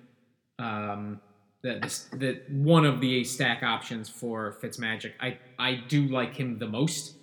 um, 0.59 1.21
the, 1.63 1.79
the, 2.11 2.17
the 2.17 2.43
one 2.51 2.85
of 2.85 3.01
the 3.01 3.23
stack 3.23 3.63
options 3.63 4.09
for 4.09 4.57
Fitzmagic. 4.61 5.13
I 5.21 5.39
I 5.57 5.77
do 5.87 6.09
like 6.09 6.35
him 6.35 6.59
the 6.59 6.67
most. 6.67 7.15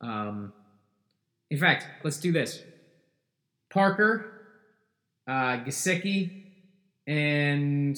Um, 0.00 0.52
in 1.48 1.58
fact, 1.58 1.86
let's 2.02 2.18
do 2.18 2.32
this: 2.32 2.60
Parker, 3.72 4.32
uh, 5.28 5.64
and 7.06 7.96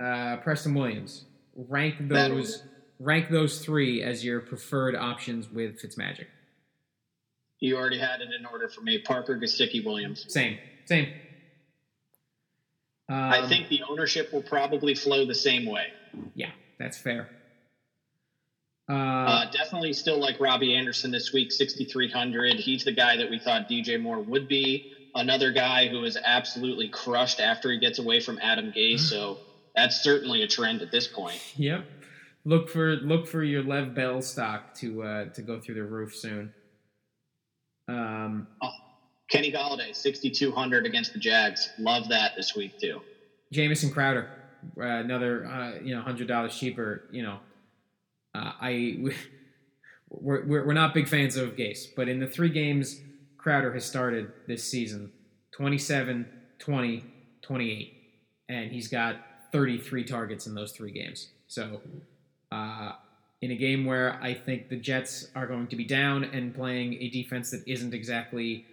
uh, 0.00 0.36
Preston 0.36 0.72
Williams. 0.72 1.24
Rank 1.56 1.96
those. 2.08 2.62
Rank 3.00 3.28
those 3.28 3.58
three 3.58 4.04
as 4.04 4.24
your 4.24 4.38
preferred 4.38 4.94
options 4.94 5.50
with 5.50 5.82
Fitzmagic. 5.82 6.26
You 7.60 7.76
already 7.76 7.98
had 7.98 8.20
it 8.20 8.28
in 8.38 8.44
order 8.46 8.68
for 8.68 8.80
me. 8.80 8.98
Parker, 8.98 9.36
Gesicki, 9.38 9.84
Williams. 9.84 10.26
Same, 10.28 10.58
same. 10.84 11.08
Um, 13.08 13.16
I 13.16 13.48
think 13.48 13.68
the 13.68 13.82
ownership 13.88 14.32
will 14.32 14.42
probably 14.42 14.94
flow 14.94 15.26
the 15.26 15.34
same 15.34 15.66
way. 15.66 15.86
Yeah, 16.34 16.50
that's 16.78 16.98
fair. 16.98 17.28
Uh, 18.88 18.92
uh, 18.92 19.50
definitely 19.50 19.92
still 19.92 20.18
like 20.18 20.40
Robbie 20.40 20.74
Anderson 20.74 21.10
this 21.10 21.32
week, 21.32 21.52
6,300. 21.52 22.56
He's 22.56 22.84
the 22.84 22.92
guy 22.92 23.16
that 23.16 23.30
we 23.30 23.38
thought 23.38 23.68
DJ 23.68 24.00
Moore 24.00 24.20
would 24.20 24.48
be. 24.48 24.92
Another 25.14 25.52
guy 25.52 25.88
who 25.88 26.04
is 26.04 26.18
absolutely 26.22 26.88
crushed 26.88 27.40
after 27.40 27.70
he 27.70 27.78
gets 27.78 27.98
away 27.98 28.20
from 28.20 28.38
Adam 28.42 28.72
Gase. 28.72 29.00
So 29.00 29.38
that's 29.74 30.02
certainly 30.02 30.42
a 30.42 30.48
trend 30.48 30.82
at 30.82 30.90
this 30.90 31.06
point. 31.06 31.40
Yep. 31.56 31.86
Look 32.46 32.68
for 32.68 32.96
look 32.96 33.26
for 33.26 33.42
your 33.42 33.62
Lev 33.62 33.94
Bell 33.94 34.20
stock 34.20 34.74
to 34.74 35.02
uh, 35.02 35.24
to 35.32 35.40
go 35.40 35.60
through 35.60 35.76
the 35.76 35.84
roof 35.84 36.14
soon. 36.14 36.52
Um, 37.88 38.46
oh, 38.62 38.70
Kenny 39.28 39.52
Golladay, 39.52 39.94
6,200 39.94 40.86
against 40.86 41.12
the 41.12 41.18
Jags. 41.18 41.70
Love 41.78 42.08
that 42.08 42.32
this 42.36 42.54
week, 42.54 42.78
too. 42.78 43.00
Jamison 43.52 43.90
Crowder, 43.90 44.28
uh, 44.78 44.82
another 44.82 45.46
uh, 45.46 45.72
you 45.82 45.94
know 45.94 46.02
hundred 46.02 46.26
dollars 46.26 46.58
cheaper. 46.58 47.04
You 47.12 47.22
know, 47.22 47.38
uh, 48.34 48.52
I 48.60 48.98
we're, 50.10 50.44
we're 50.44 50.66
we're 50.66 50.72
not 50.72 50.92
big 50.92 51.08
fans 51.08 51.36
of 51.36 51.56
Gase, 51.56 51.86
but 51.94 52.08
in 52.08 52.18
the 52.18 52.26
three 52.26 52.48
games 52.48 53.00
Crowder 53.38 53.72
has 53.74 53.84
started 53.84 54.32
this 54.48 54.64
season, 54.64 55.12
27, 55.52 56.26
20, 56.58 57.04
28, 57.42 57.94
and 58.48 58.72
he's 58.72 58.88
got 58.88 59.16
33 59.52 60.04
targets 60.04 60.46
in 60.46 60.54
those 60.54 60.72
three 60.72 60.92
games. 60.92 61.28
So. 61.46 61.80
Uh, 62.50 62.92
in 63.44 63.50
a 63.50 63.54
game 63.54 63.84
where 63.84 64.18
I 64.22 64.32
think 64.32 64.70
the 64.70 64.76
Jets 64.76 65.28
are 65.34 65.46
going 65.46 65.66
to 65.66 65.76
be 65.76 65.84
down 65.84 66.24
and 66.24 66.54
playing 66.54 66.94
a 66.94 67.10
defense 67.10 67.50
that 67.50 67.62
isn't 67.66 67.92
exactly 67.92 68.64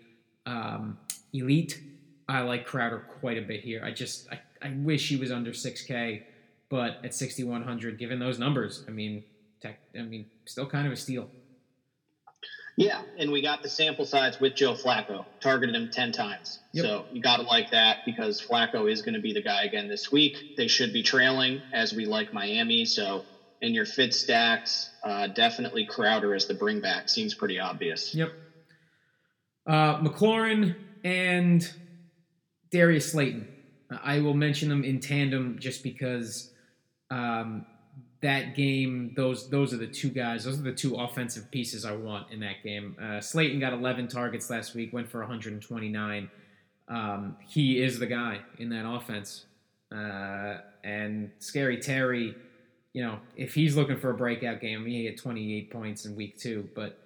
um, 0.45 0.97
elite, 1.33 1.81
I 2.29 2.39
like 2.39 2.65
Crowder 2.65 2.99
quite 3.19 3.37
a 3.37 3.41
bit 3.41 3.59
here. 3.59 3.83
I 3.83 3.91
just 3.91 4.29
I, 4.31 4.39
I 4.61 4.71
wish 4.77 5.09
he 5.09 5.17
was 5.17 5.29
under 5.29 5.51
6K, 5.51 6.23
but 6.69 7.03
at 7.03 7.13
6100, 7.13 7.99
given 7.99 8.17
those 8.17 8.39
numbers, 8.39 8.85
I 8.87 8.91
mean, 8.91 9.25
tech, 9.61 9.77
I 9.93 10.03
mean, 10.03 10.27
still 10.45 10.67
kind 10.67 10.87
of 10.87 10.93
a 10.93 10.95
steal. 10.95 11.27
Yeah, 12.77 13.01
and 13.19 13.29
we 13.29 13.41
got 13.41 13.61
the 13.61 13.69
sample 13.69 14.05
size 14.05 14.39
with 14.39 14.55
Joe 14.55 14.75
Flacco, 14.75 15.25
targeted 15.41 15.75
him 15.75 15.91
10 15.91 16.13
times. 16.13 16.59
Yep. 16.71 16.85
So 16.85 17.05
you 17.11 17.21
got 17.21 17.37
to 17.37 17.43
like 17.43 17.71
that 17.71 18.05
because 18.05 18.41
Flacco 18.41 18.89
is 18.89 19.01
going 19.01 19.15
to 19.15 19.19
be 19.19 19.33
the 19.33 19.41
guy 19.41 19.63
again 19.63 19.89
this 19.89 20.13
week. 20.13 20.55
They 20.55 20.69
should 20.69 20.93
be 20.93 21.03
trailing 21.03 21.61
as 21.73 21.91
we 21.91 22.05
like 22.05 22.31
Miami. 22.31 22.85
So 22.85 23.25
in 23.61 23.73
your 23.73 23.85
fit 23.85 24.13
stacks, 24.13 24.89
uh, 25.03 25.27
definitely 25.27 25.85
Crowder 25.85 26.33
as 26.33 26.47
the 26.47 26.53
bring 26.53 26.81
back 26.81 27.09
seems 27.09 27.33
pretty 27.33 27.59
obvious. 27.59 28.13
Yep. 28.13 28.31
Uh, 29.67 29.99
McLaurin 29.99 30.75
and 31.03 31.71
Darius 32.71 33.11
Slayton. 33.11 33.47
I 34.03 34.19
will 34.19 34.33
mention 34.33 34.69
them 34.69 34.83
in 34.83 34.99
tandem 34.99 35.57
just 35.59 35.83
because 35.83 36.51
um, 37.09 37.65
that 38.21 38.55
game, 38.55 39.13
those 39.15 39.49
those 39.49 39.73
are 39.73 39.77
the 39.77 39.87
two 39.87 40.09
guys. 40.09 40.45
Those 40.45 40.59
are 40.59 40.63
the 40.63 40.73
two 40.73 40.95
offensive 40.95 41.51
pieces 41.51 41.85
I 41.85 41.93
want 41.93 42.31
in 42.31 42.39
that 42.39 42.63
game. 42.63 42.95
Uh, 43.01 43.19
Slayton 43.19 43.59
got 43.59 43.73
11 43.73 44.07
targets 44.07 44.49
last 44.49 44.73
week, 44.73 44.93
went 44.93 45.09
for 45.09 45.19
129. 45.19 46.29
Um, 46.87 47.37
he 47.47 47.81
is 47.81 47.99
the 47.99 48.07
guy 48.07 48.39
in 48.59 48.69
that 48.69 48.87
offense. 48.87 49.45
Uh, 49.91 50.59
and 50.83 51.31
Scary 51.39 51.77
Terry 51.77 52.35
you 52.93 53.03
know, 53.03 53.19
if 53.35 53.53
he's 53.53 53.75
looking 53.75 53.97
for 53.97 54.09
a 54.09 54.13
breakout 54.13 54.59
game, 54.59 54.85
he 54.85 55.05
had 55.05 55.17
28 55.17 55.71
points 55.71 56.05
in 56.05 56.15
week 56.15 56.37
two, 56.37 56.69
but 56.75 56.99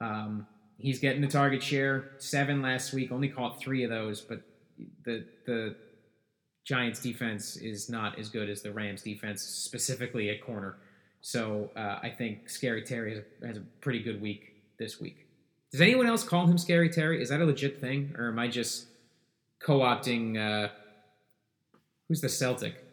um, 0.00 0.46
he's 0.78 0.98
getting 0.98 1.20
the 1.20 1.28
target 1.28 1.62
share. 1.62 2.12
Seven 2.18 2.62
last 2.62 2.92
week, 2.92 3.10
only 3.10 3.28
caught 3.28 3.60
three 3.60 3.82
of 3.84 3.90
those, 3.90 4.20
but 4.20 4.42
the 5.04 5.24
the 5.46 5.76
Giants 6.64 7.00
defense 7.00 7.56
is 7.56 7.90
not 7.90 8.18
as 8.18 8.28
good 8.28 8.48
as 8.48 8.62
the 8.62 8.72
Rams 8.72 9.02
defense, 9.02 9.42
specifically 9.42 10.30
at 10.30 10.42
corner. 10.42 10.76
So 11.20 11.70
uh, 11.76 11.98
I 12.02 12.10
think 12.16 12.48
Scary 12.48 12.82
Terry 12.82 13.14
has 13.14 13.24
a, 13.42 13.46
has 13.46 13.56
a 13.56 13.62
pretty 13.80 14.02
good 14.02 14.20
week 14.20 14.54
this 14.78 15.00
week. 15.00 15.26
Does 15.70 15.80
anyone 15.80 16.06
else 16.06 16.22
call 16.22 16.46
him 16.46 16.56
Scary 16.56 16.88
Terry? 16.88 17.20
Is 17.20 17.30
that 17.30 17.40
a 17.40 17.44
legit 17.44 17.80
thing, 17.80 18.14
or 18.16 18.28
am 18.28 18.38
I 18.38 18.48
just 18.48 18.86
co-opting? 19.60 20.38
Uh, 20.38 20.68
who's 22.08 22.20
the 22.20 22.28
Celtic? 22.28 22.83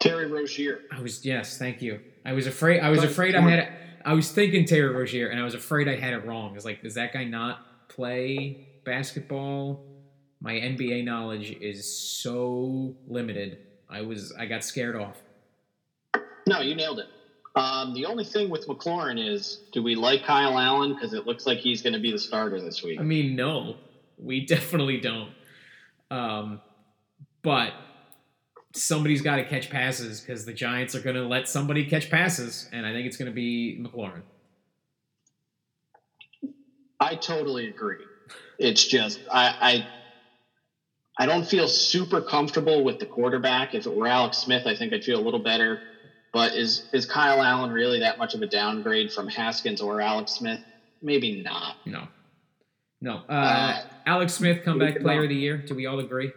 Terry 0.00 0.26
Rozier. 0.26 0.80
I 0.90 1.00
was 1.00 1.24
yes, 1.24 1.58
thank 1.58 1.82
you. 1.82 2.00
I 2.24 2.32
was 2.32 2.46
afraid. 2.46 2.80
I 2.80 2.90
was 2.90 3.00
but, 3.00 3.10
afraid 3.10 3.34
I 3.34 3.40
had. 3.40 3.58
It, 3.58 3.68
I 4.04 4.14
was 4.14 4.30
thinking 4.30 4.64
Terry 4.64 4.88
Rozier, 4.88 5.28
and 5.28 5.40
I 5.40 5.44
was 5.44 5.54
afraid 5.54 5.88
I 5.88 5.96
had 5.96 6.12
it 6.14 6.26
wrong. 6.26 6.54
It's 6.54 6.64
like, 6.64 6.82
does 6.82 6.94
that 6.94 7.12
guy 7.12 7.24
not 7.24 7.88
play 7.88 8.68
basketball? 8.84 9.84
My 10.40 10.52
NBA 10.52 11.04
knowledge 11.04 11.50
is 11.60 11.98
so 11.98 12.94
limited. 13.08 13.58
I 13.88 14.02
was. 14.02 14.32
I 14.38 14.46
got 14.46 14.64
scared 14.64 14.96
off. 14.96 15.16
No, 16.46 16.60
you 16.60 16.74
nailed 16.74 17.00
it. 17.00 17.06
Um, 17.56 17.94
the 17.94 18.04
only 18.04 18.24
thing 18.24 18.50
with 18.50 18.68
McLaurin 18.68 19.18
is, 19.18 19.62
do 19.72 19.82
we 19.82 19.94
like 19.94 20.24
Kyle 20.24 20.58
Allen? 20.58 20.92
Because 20.92 21.14
it 21.14 21.26
looks 21.26 21.46
like 21.46 21.58
he's 21.58 21.80
going 21.80 21.94
to 21.94 21.98
be 21.98 22.12
the 22.12 22.18
starter 22.18 22.60
this 22.60 22.82
week. 22.82 23.00
I 23.00 23.02
mean, 23.02 23.34
no, 23.34 23.76
we 24.18 24.44
definitely 24.46 25.00
don't. 25.00 25.30
Um, 26.10 26.60
but 27.42 27.72
somebody's 28.76 29.22
got 29.22 29.36
to 29.36 29.44
catch 29.44 29.70
passes 29.70 30.20
because 30.20 30.44
the 30.44 30.52
Giants 30.52 30.94
are 30.94 31.00
going 31.00 31.16
to 31.16 31.26
let 31.26 31.48
somebody 31.48 31.84
catch 31.86 32.10
passes, 32.10 32.68
and 32.72 32.86
I 32.86 32.92
think 32.92 33.06
it's 33.06 33.16
going 33.16 33.30
to 33.30 33.34
be 33.34 33.78
McLaurin. 33.80 34.22
I 37.00 37.14
totally 37.16 37.68
agree. 37.68 38.04
It's 38.58 38.84
just 38.86 39.20
I, 39.30 39.46
I 39.60 39.86
I 41.18 41.26
don't 41.26 41.46
feel 41.46 41.68
super 41.68 42.20
comfortable 42.20 42.84
with 42.84 42.98
the 42.98 43.06
quarterback. 43.06 43.74
If 43.74 43.86
it 43.86 43.94
were 43.94 44.06
Alex 44.06 44.38
Smith, 44.38 44.66
I 44.66 44.76
think 44.76 44.92
I'd 44.92 45.04
feel 45.04 45.18
a 45.18 45.22
little 45.24 45.42
better. 45.42 45.80
But 46.32 46.54
is 46.54 46.84
is 46.92 47.06
Kyle 47.06 47.42
Allen 47.42 47.70
really 47.70 48.00
that 48.00 48.18
much 48.18 48.34
of 48.34 48.42
a 48.42 48.46
downgrade 48.46 49.12
from 49.12 49.28
Haskins 49.28 49.80
or 49.80 50.00
Alex 50.00 50.32
Smith? 50.32 50.60
Maybe 51.02 51.42
not. 51.42 51.76
No, 51.84 52.08
no. 53.00 53.22
Uh, 53.28 53.32
uh, 53.32 53.82
Alex 54.06 54.34
Smith, 54.34 54.64
comeback 54.64 55.00
player 55.00 55.22
of 55.22 55.28
the 55.28 55.34
year. 55.34 55.58
Do 55.58 55.74
we 55.74 55.86
all 55.86 55.98
agree? 55.98 56.32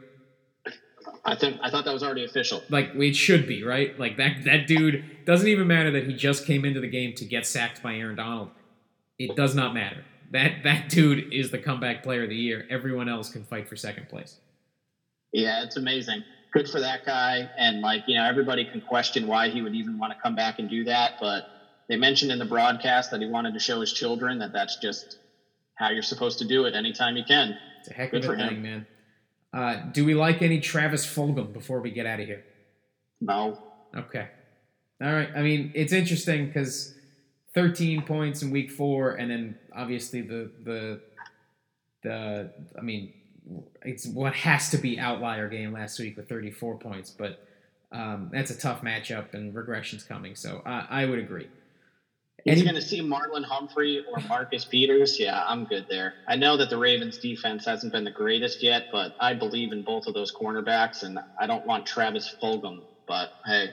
I 1.25 1.35
think 1.35 1.59
I 1.61 1.69
thought 1.69 1.85
that 1.85 1.93
was 1.93 2.03
already 2.03 2.25
official. 2.25 2.63
Like 2.69 2.91
it 2.95 3.15
should 3.15 3.47
be, 3.47 3.63
right? 3.63 3.97
Like 3.99 4.17
that 4.17 4.43
that 4.45 4.67
dude 4.67 5.25
doesn't 5.25 5.47
even 5.47 5.67
matter 5.67 5.91
that 5.91 6.05
he 6.07 6.13
just 6.13 6.45
came 6.45 6.65
into 6.65 6.79
the 6.79 6.87
game 6.87 7.13
to 7.15 7.25
get 7.25 7.45
sacked 7.45 7.83
by 7.83 7.95
Aaron 7.95 8.15
Donald. 8.15 8.49
It 9.17 9.35
does 9.35 9.53
not 9.55 9.73
matter. 9.73 10.03
That 10.31 10.63
that 10.63 10.89
dude 10.89 11.33
is 11.33 11.51
the 11.51 11.57
comeback 11.57 12.03
player 12.03 12.23
of 12.23 12.29
the 12.29 12.35
year. 12.35 12.65
Everyone 12.69 13.09
else 13.09 13.29
can 13.29 13.43
fight 13.43 13.67
for 13.67 13.75
second 13.75 14.09
place. 14.09 14.37
Yeah, 15.31 15.63
it's 15.63 15.77
amazing. 15.77 16.23
Good 16.51 16.67
for 16.69 16.79
that 16.79 17.05
guy. 17.05 17.49
And 17.57 17.81
like, 17.81 18.03
you 18.07 18.15
know, 18.15 18.25
everybody 18.25 18.65
can 18.65 18.81
question 18.81 19.27
why 19.27 19.49
he 19.49 19.61
would 19.61 19.75
even 19.75 19.99
want 19.99 20.13
to 20.13 20.19
come 20.19 20.35
back 20.35 20.57
and 20.57 20.69
do 20.69 20.83
that, 20.85 21.13
but 21.19 21.43
they 21.87 21.95
mentioned 21.95 22.31
in 22.31 22.39
the 22.39 22.45
broadcast 22.45 23.11
that 23.11 23.21
he 23.21 23.27
wanted 23.27 23.53
to 23.53 23.59
show 23.59 23.81
his 23.81 23.93
children 23.93 24.39
that 24.39 24.53
that's 24.53 24.77
just 24.77 25.19
how 25.75 25.89
you're 25.91 26.01
supposed 26.01 26.39
to 26.39 26.47
do 26.47 26.65
it 26.65 26.73
anytime 26.75 27.15
you 27.17 27.23
can. 27.23 27.57
It's 27.79 27.89
a 27.89 27.93
heck 27.93 28.11
Good 28.11 28.25
of 28.25 28.31
a 28.31 28.35
thing, 28.35 28.55
him. 28.55 28.61
man. 28.61 28.87
Uh, 29.53 29.75
do 29.91 30.05
we 30.05 30.13
like 30.13 30.41
any 30.41 30.59
Travis 30.59 31.05
Fulgham 31.05 31.51
before 31.53 31.81
we 31.81 31.91
get 31.91 32.05
out 32.05 32.19
of 32.19 32.27
here? 32.27 32.43
No. 33.19 33.57
Okay. 33.95 34.27
All 35.01 35.11
right. 35.11 35.29
I 35.35 35.41
mean, 35.41 35.71
it's 35.73 35.93
interesting 35.93 36.47
because 36.47 36.93
13 37.53 38.03
points 38.03 38.41
in 38.41 38.51
week 38.51 38.71
four, 38.71 39.11
and 39.11 39.31
then 39.31 39.57
obviously 39.75 40.21
the 40.21 40.51
the 40.63 41.01
the 42.03 42.51
I 42.77 42.81
mean, 42.81 43.13
it's 43.83 44.05
what 44.05 44.33
has 44.33 44.69
to 44.71 44.77
be 44.77 44.99
outlier 44.99 45.49
game 45.49 45.73
last 45.73 45.99
week 45.99 46.17
with 46.17 46.29
34 46.29 46.77
points, 46.77 47.09
but 47.09 47.45
um, 47.91 48.29
that's 48.31 48.51
a 48.51 48.57
tough 48.57 48.81
matchup, 48.81 49.33
and 49.33 49.53
regression's 49.53 50.03
coming. 50.03 50.35
So 50.35 50.61
I, 50.65 50.85
I 50.89 51.05
would 51.05 51.19
agree. 51.19 51.47
He's 52.45 52.63
going 52.63 52.75
to 52.75 52.81
see 52.81 53.01
Marlon 53.01 53.43
Humphrey 53.43 54.03
or 54.11 54.21
Marcus 54.27 54.65
Peters. 54.65 55.19
Yeah, 55.19 55.43
I'm 55.47 55.65
good 55.65 55.85
there. 55.89 56.13
I 56.27 56.35
know 56.35 56.57
that 56.57 56.69
the 56.69 56.77
Ravens 56.77 57.17
defense 57.17 57.65
hasn't 57.65 57.93
been 57.93 58.03
the 58.03 58.11
greatest 58.11 58.63
yet, 58.63 58.85
but 58.91 59.15
I 59.19 59.33
believe 59.33 59.71
in 59.71 59.83
both 59.83 60.07
of 60.07 60.13
those 60.13 60.33
cornerbacks, 60.33 61.03
and 61.03 61.19
I 61.39 61.47
don't 61.47 61.65
want 61.65 61.85
Travis 61.85 62.33
Fulgham. 62.41 62.81
But 63.07 63.29
hey, 63.45 63.69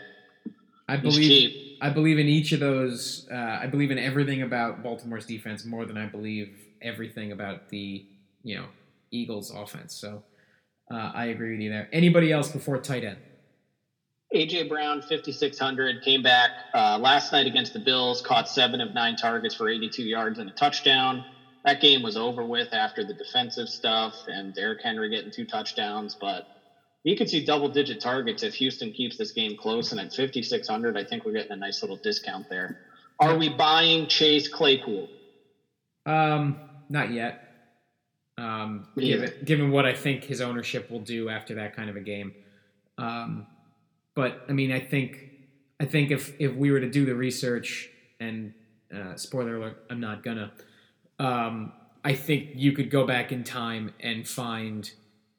I 0.88 0.96
believe 0.96 1.78
I 1.80 1.90
believe 1.90 2.18
in 2.18 2.26
each 2.26 2.52
of 2.52 2.60
those. 2.60 3.28
Uh, 3.30 3.58
I 3.60 3.66
believe 3.66 3.90
in 3.90 3.98
everything 3.98 4.42
about 4.42 4.82
Baltimore's 4.82 5.26
defense 5.26 5.64
more 5.64 5.84
than 5.84 5.96
I 5.96 6.06
believe 6.06 6.56
everything 6.82 7.32
about 7.32 7.68
the 7.68 8.06
you 8.42 8.56
know 8.56 8.66
Eagles 9.10 9.50
offense. 9.50 9.94
So 9.94 10.22
uh, 10.90 11.12
I 11.14 11.26
agree 11.26 11.52
with 11.52 11.60
you 11.60 11.70
there. 11.70 11.88
Anybody 11.92 12.32
else 12.32 12.50
before 12.50 12.78
tight 12.78 13.04
end? 13.04 13.18
AJ 14.34 14.68
Brown, 14.68 15.02
5,600, 15.02 16.02
came 16.02 16.22
back 16.22 16.50
uh, 16.74 16.98
last 16.98 17.32
night 17.32 17.46
against 17.46 17.72
the 17.72 17.78
Bills, 17.78 18.20
caught 18.20 18.48
seven 18.48 18.80
of 18.80 18.92
nine 18.92 19.16
targets 19.16 19.54
for 19.54 19.68
82 19.68 20.02
yards 20.02 20.38
and 20.38 20.48
a 20.48 20.52
touchdown. 20.52 21.24
That 21.64 21.80
game 21.80 22.02
was 22.02 22.16
over 22.16 22.44
with 22.44 22.72
after 22.72 23.04
the 23.04 23.14
defensive 23.14 23.68
stuff 23.68 24.16
and 24.26 24.54
Derrick 24.54 24.80
Henry 24.82 25.10
getting 25.10 25.30
two 25.30 25.46
touchdowns. 25.46 26.16
But 26.20 26.44
you 27.04 27.16
could 27.16 27.28
see 27.28 27.44
double 27.44 27.68
digit 27.68 28.00
targets 28.00 28.42
if 28.42 28.54
Houston 28.54 28.92
keeps 28.92 29.16
this 29.16 29.32
game 29.32 29.56
close. 29.56 29.92
And 29.92 30.00
at 30.00 30.12
5,600, 30.12 30.96
I 30.96 31.04
think 31.04 31.24
we're 31.24 31.32
getting 31.32 31.52
a 31.52 31.56
nice 31.56 31.82
little 31.82 31.98
discount 32.02 32.46
there. 32.48 32.76
Are 33.20 33.36
we 33.36 33.48
buying 33.48 34.08
Chase 34.08 34.48
Claypool? 34.48 35.10
Um, 36.04 36.60
not 36.88 37.10
yet. 37.10 37.42
Um, 38.38 38.86
given, 38.98 39.32
given 39.44 39.70
what 39.70 39.86
I 39.86 39.94
think 39.94 40.24
his 40.24 40.40
ownership 40.40 40.90
will 40.90 41.00
do 41.00 41.28
after 41.28 41.54
that 41.54 41.74
kind 41.74 41.88
of 41.88 41.96
a 41.96 42.00
game. 42.00 42.34
Um, 42.98 43.46
but 44.16 44.44
I 44.48 44.52
mean, 44.52 44.72
I 44.72 44.80
think 44.80 45.30
I 45.78 45.84
think 45.84 46.10
if 46.10 46.34
if 46.40 46.52
we 46.54 46.72
were 46.72 46.80
to 46.80 46.90
do 46.90 47.04
the 47.04 47.14
research, 47.14 47.88
and 48.18 48.52
uh, 48.92 49.14
spoiler 49.14 49.56
alert, 49.56 49.84
I'm 49.88 50.00
not 50.00 50.24
gonna. 50.24 50.50
Um, 51.20 51.72
I 52.02 52.14
think 52.14 52.50
you 52.54 52.72
could 52.72 52.90
go 52.90 53.06
back 53.06 53.30
in 53.30 53.44
time 53.44 53.92
and 54.00 54.26
find 54.26 54.90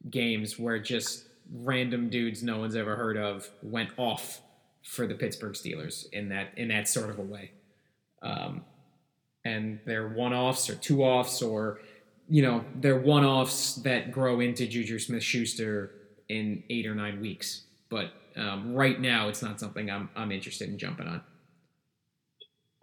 games 0.09 0.57
where 0.57 0.79
just 0.79 1.25
random 1.51 2.09
dudes 2.09 2.43
no 2.43 2.59
one's 2.59 2.75
ever 2.75 2.95
heard 2.95 3.17
of 3.17 3.49
went 3.61 3.89
off 3.97 4.41
for 4.83 5.07
the 5.07 5.15
Pittsburgh 5.15 5.53
Steelers 5.53 6.05
in 6.13 6.29
that 6.29 6.49
in 6.55 6.67
that 6.69 6.87
sort 6.87 7.09
of 7.09 7.19
a 7.19 7.23
way. 7.23 7.51
Um, 8.21 8.63
and 9.43 9.79
they're 9.85 10.09
one 10.09 10.33
offs 10.33 10.69
or 10.69 10.75
two 10.75 11.03
offs 11.03 11.41
or 11.41 11.79
you 12.29 12.43
know 12.43 12.63
they're 12.75 12.99
one 12.99 13.25
offs 13.25 13.75
that 13.75 14.11
grow 14.11 14.39
into 14.39 14.67
Juju 14.67 14.99
Smith 14.99 15.23
Schuster 15.23 15.91
in 16.27 16.63
eight 16.69 16.85
or 16.85 16.93
nine 16.93 17.21
weeks 17.21 17.61
but 17.89 18.11
um, 18.37 18.73
right 18.73 18.99
now 18.99 19.29
it's 19.29 19.41
not 19.41 19.59
something 19.59 19.89
I'm 19.89 20.09
I'm 20.15 20.31
interested 20.31 20.69
in 20.69 20.77
jumping 20.77 21.07
on. 21.07 21.21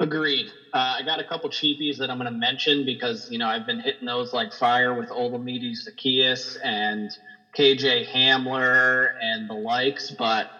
Agreed. 0.00 0.46
Uh, 0.72 0.96
I 0.98 1.02
got 1.04 1.20
a 1.20 1.24
couple 1.24 1.48
cheapies 1.50 1.98
that 1.98 2.10
I'm 2.10 2.18
going 2.18 2.32
to 2.32 2.36
mention 2.36 2.84
because 2.84 3.30
you 3.30 3.38
know 3.38 3.46
I've 3.46 3.66
been 3.66 3.80
hitting 3.80 4.06
those 4.06 4.32
like 4.32 4.52
fire 4.52 4.92
with 4.98 5.08
Olamide 5.10 5.72
Zaccheaus 5.72 6.58
and 6.62 7.10
KJ 7.56 8.08
Hamler 8.08 9.14
and 9.20 9.48
the 9.48 9.54
likes, 9.54 10.10
but 10.10 10.50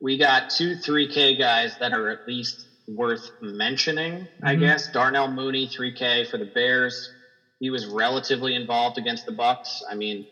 we 0.00 0.16
got 0.16 0.50
two 0.50 0.76
3K 0.76 1.38
guys 1.38 1.76
that 1.80 1.92
are 1.92 2.08
at 2.10 2.26
least 2.28 2.66
worth 2.86 3.30
mentioning. 3.40 4.12
Mm-hmm. 4.12 4.46
I 4.46 4.54
guess 4.54 4.90
Darnell 4.92 5.30
Mooney 5.30 5.68
3K 5.68 6.30
for 6.30 6.38
the 6.38 6.46
Bears. 6.46 7.12
He 7.58 7.70
was 7.70 7.86
relatively 7.86 8.54
involved 8.54 8.98
against 8.98 9.26
the 9.26 9.32
Bucs. 9.32 9.82
I 9.90 9.94
mean, 9.94 10.26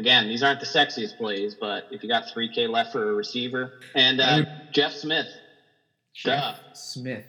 again, 0.00 0.28
these 0.28 0.42
aren't 0.42 0.58
the 0.60 0.66
sexiest 0.66 1.16
plays, 1.18 1.54
but 1.54 1.84
if 1.90 2.02
you 2.02 2.08
got 2.08 2.24
3K 2.24 2.68
left 2.68 2.90
for 2.90 3.10
a 3.10 3.14
receiver, 3.14 3.74
and 3.94 4.20
uh, 4.20 4.42
Jeff 4.72 4.92
Smith. 4.92 5.28
Jeff 6.14 6.56
Duh. 6.56 6.72
Smith. 6.72 7.26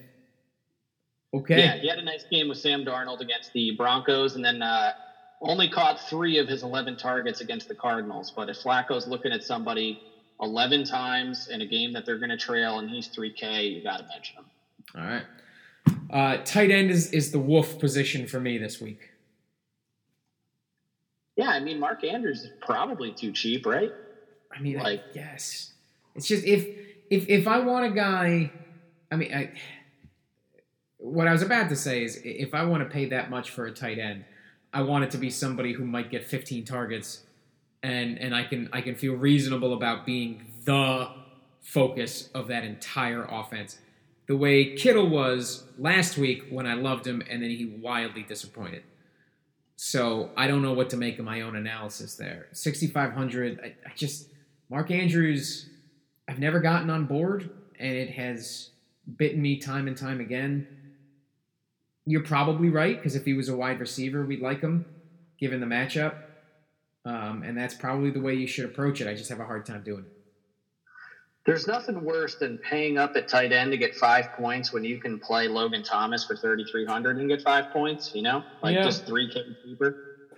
Okay. 1.34 1.60
Yeah, 1.60 1.76
he 1.76 1.88
had 1.88 2.00
a 2.00 2.04
nice 2.04 2.24
game 2.32 2.48
with 2.50 2.58
Sam 2.58 2.84
Darnold 2.84 3.20
against 3.20 3.54
the 3.54 3.72
Broncos, 3.72 4.36
and 4.36 4.44
then 4.44 4.62
uh, 4.62 4.94
only 5.42 5.70
caught 5.70 6.00
three 6.00 6.40
of 6.40 6.48
his 6.48 6.64
11 6.64 6.98
targets 6.98 7.42
against 7.42 7.68
the 7.68 7.76
Cardinals. 7.76 8.32
But 8.36 8.50
if 8.50 8.58
Flacco's 8.58 9.08
looking 9.08 9.32
at 9.32 9.44
somebody 9.44 10.02
11 10.42 10.86
times 10.86 11.50
in 11.50 11.62
a 11.62 11.66
game 11.66 11.94
that 11.94 12.06
they're 12.06 12.18
going 12.18 12.30
to 12.30 12.38
trail, 12.38 12.80
and 12.80 12.90
he's 12.90 13.10
3K, 13.10 13.76
you 13.76 13.84
got 13.84 13.98
to 13.98 14.06
mention 14.08 14.38
him. 14.38 14.46
All 14.96 15.04
right. 15.04 15.24
Uh, 16.10 16.44
tight 16.44 16.72
end 16.72 16.90
is, 16.90 17.12
is 17.12 17.32
the 17.32 17.40
wolf 17.40 17.80
position 17.80 18.28
for 18.28 18.40
me 18.40 18.58
this 18.58 18.82
week. 18.82 19.11
Yeah, 21.42 21.50
I 21.50 21.60
mean, 21.60 21.80
Mark 21.80 22.04
Andrews 22.04 22.44
is 22.44 22.52
probably 22.62 23.12
too 23.12 23.32
cheap, 23.32 23.66
right? 23.66 23.92
I 24.56 24.62
mean, 24.62 24.78
like, 24.78 25.00
I, 25.00 25.04
yes. 25.16 25.72
It's 26.16 26.28
just 26.28 26.46
if 26.46 26.68
if 27.10 27.28
if 27.28 27.48
I 27.48 27.60
want 27.60 27.86
a 27.86 27.90
guy, 27.90 28.52
I 29.12 29.16
mean, 29.16 29.34
I 29.34 29.52
what 30.98 31.28
I 31.28 31.32
was 31.32 31.42
about 31.42 31.70
to 31.70 31.76
say 31.76 32.04
is 32.04 32.22
if 32.24 32.54
I 32.54 32.64
want 32.64 32.84
to 32.84 32.90
pay 32.90 33.06
that 33.06 33.32
much 33.32 33.50
for 33.50 33.66
a 33.66 33.72
tight 33.72 33.98
end, 33.98 34.24
I 34.72 34.84
want 34.84 35.04
it 35.04 35.12
to 35.12 35.18
be 35.18 35.32
somebody 35.32 35.74
who 35.74 35.84
might 35.84 36.12
get 36.12 36.28
15 36.28 36.64
targets 36.64 37.24
and 37.82 38.20
and 38.20 38.36
I 38.36 38.44
can 38.44 38.70
I 38.72 38.82
can 38.82 38.94
feel 38.94 39.16
reasonable 39.16 39.74
about 39.74 40.06
being 40.06 40.46
the 40.66 41.10
focus 41.62 42.30
of 42.36 42.50
that 42.50 42.64
entire 42.64 43.24
offense. 43.24 43.80
The 44.28 44.38
way 44.38 44.76
Kittle 44.76 45.10
was 45.10 45.64
last 45.80 46.20
week 46.20 46.44
when 46.52 46.68
I 46.68 46.76
loved 46.76 47.08
him 47.08 47.24
and 47.28 47.42
then 47.42 47.50
he 47.50 47.66
wildly 47.66 48.22
disappointed. 48.22 48.84
So 49.84 50.30
I 50.38 50.46
don't 50.46 50.62
know 50.62 50.74
what 50.74 50.92
to 50.92 50.98
make 50.98 51.18
of 51.18 51.26
my 51.26 51.42
own 51.42 51.56
analysis 51.56 52.16
there. 52.16 52.50
6,500, 52.52 53.60
I, 53.64 53.90
I 53.90 53.94
just, 53.96 54.30
Mark 54.70 54.92
Andrews, 54.92 55.70
I've 56.30 56.38
never 56.38 56.60
gotten 56.60 56.92
on 56.92 57.08
board 57.08 57.50
and 57.80 57.96
it 57.96 58.12
has 58.12 58.70
bitten 59.18 59.42
me 59.42 59.58
time 59.58 59.88
and 59.88 59.98
time 59.98 60.20
again 60.20 60.68
you're 62.06 62.24
probably 62.24 62.70
right 62.70 62.98
because 62.98 63.16
if 63.16 63.26
he 63.26 63.34
was 63.34 63.50
a 63.50 63.56
wide 63.56 63.80
receiver, 63.80 64.26
we'd 64.26 64.42
like 64.42 64.62
him 64.62 64.86
given 65.40 65.60
the 65.60 65.66
matchup. 65.66 66.16
Um, 67.06 67.44
and 67.44 67.58
that's 67.58 67.74
probably 67.74 68.12
the 68.12 68.22
way 68.22 68.34
you 68.34 68.48
should 68.48 68.66
approach 68.66 69.02
it. 69.02 69.08
I 69.08 69.16
just 69.16 69.30
have 69.30 69.40
a 69.40 69.46
hard 69.46 69.66
time 69.66 69.84
doing 69.84 70.06
it. 70.06 70.21
There's 71.46 71.66
nothing 71.66 72.04
worse 72.04 72.36
than 72.36 72.60
paying 72.60 72.98
up 72.98 73.16
at 73.16 73.28
tight 73.28 73.52
end 73.52 73.72
to 73.72 73.78
get 73.78 73.96
five 73.96 74.32
points 74.34 74.72
when 74.72 74.84
you 74.84 75.00
can 75.00 75.20
play 75.20 75.48
Logan 75.48 75.82
Thomas 75.82 76.24
for 76.24 76.36
3,300 76.36 77.18
and 77.18 77.28
get 77.28 77.42
five 77.42 77.72
points, 77.72 78.12
you 78.14 78.22
know? 78.22 78.44
Like 78.62 78.76
yeah. 78.76 78.84
just 78.84 79.08
3K 79.08 79.56
cheaper. 79.64 80.30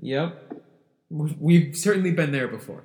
Yep. 0.00 0.62
We've 1.10 1.76
certainly 1.76 2.10
been 2.10 2.32
there 2.32 2.48
before. 2.48 2.84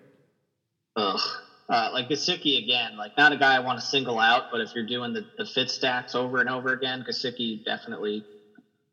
Ugh. 0.95 1.19
Uh, 1.67 1.89
like 1.91 2.07
Gesicki 2.07 2.63
again, 2.63 2.95
like 2.95 3.17
not 3.17 3.31
a 3.31 3.37
guy 3.37 3.55
I 3.55 3.59
want 3.59 3.79
to 3.79 3.85
single 3.85 4.19
out, 4.19 4.51
but 4.51 4.61
if 4.61 4.75
you're 4.75 4.85
doing 4.85 5.13
the, 5.13 5.25
the 5.39 5.45
Fitz 5.45 5.73
stacks 5.73 6.13
over 6.13 6.39
and 6.39 6.47
over 6.47 6.73
again, 6.73 7.03
Gesicki 7.07 7.65
definitely, 7.65 8.23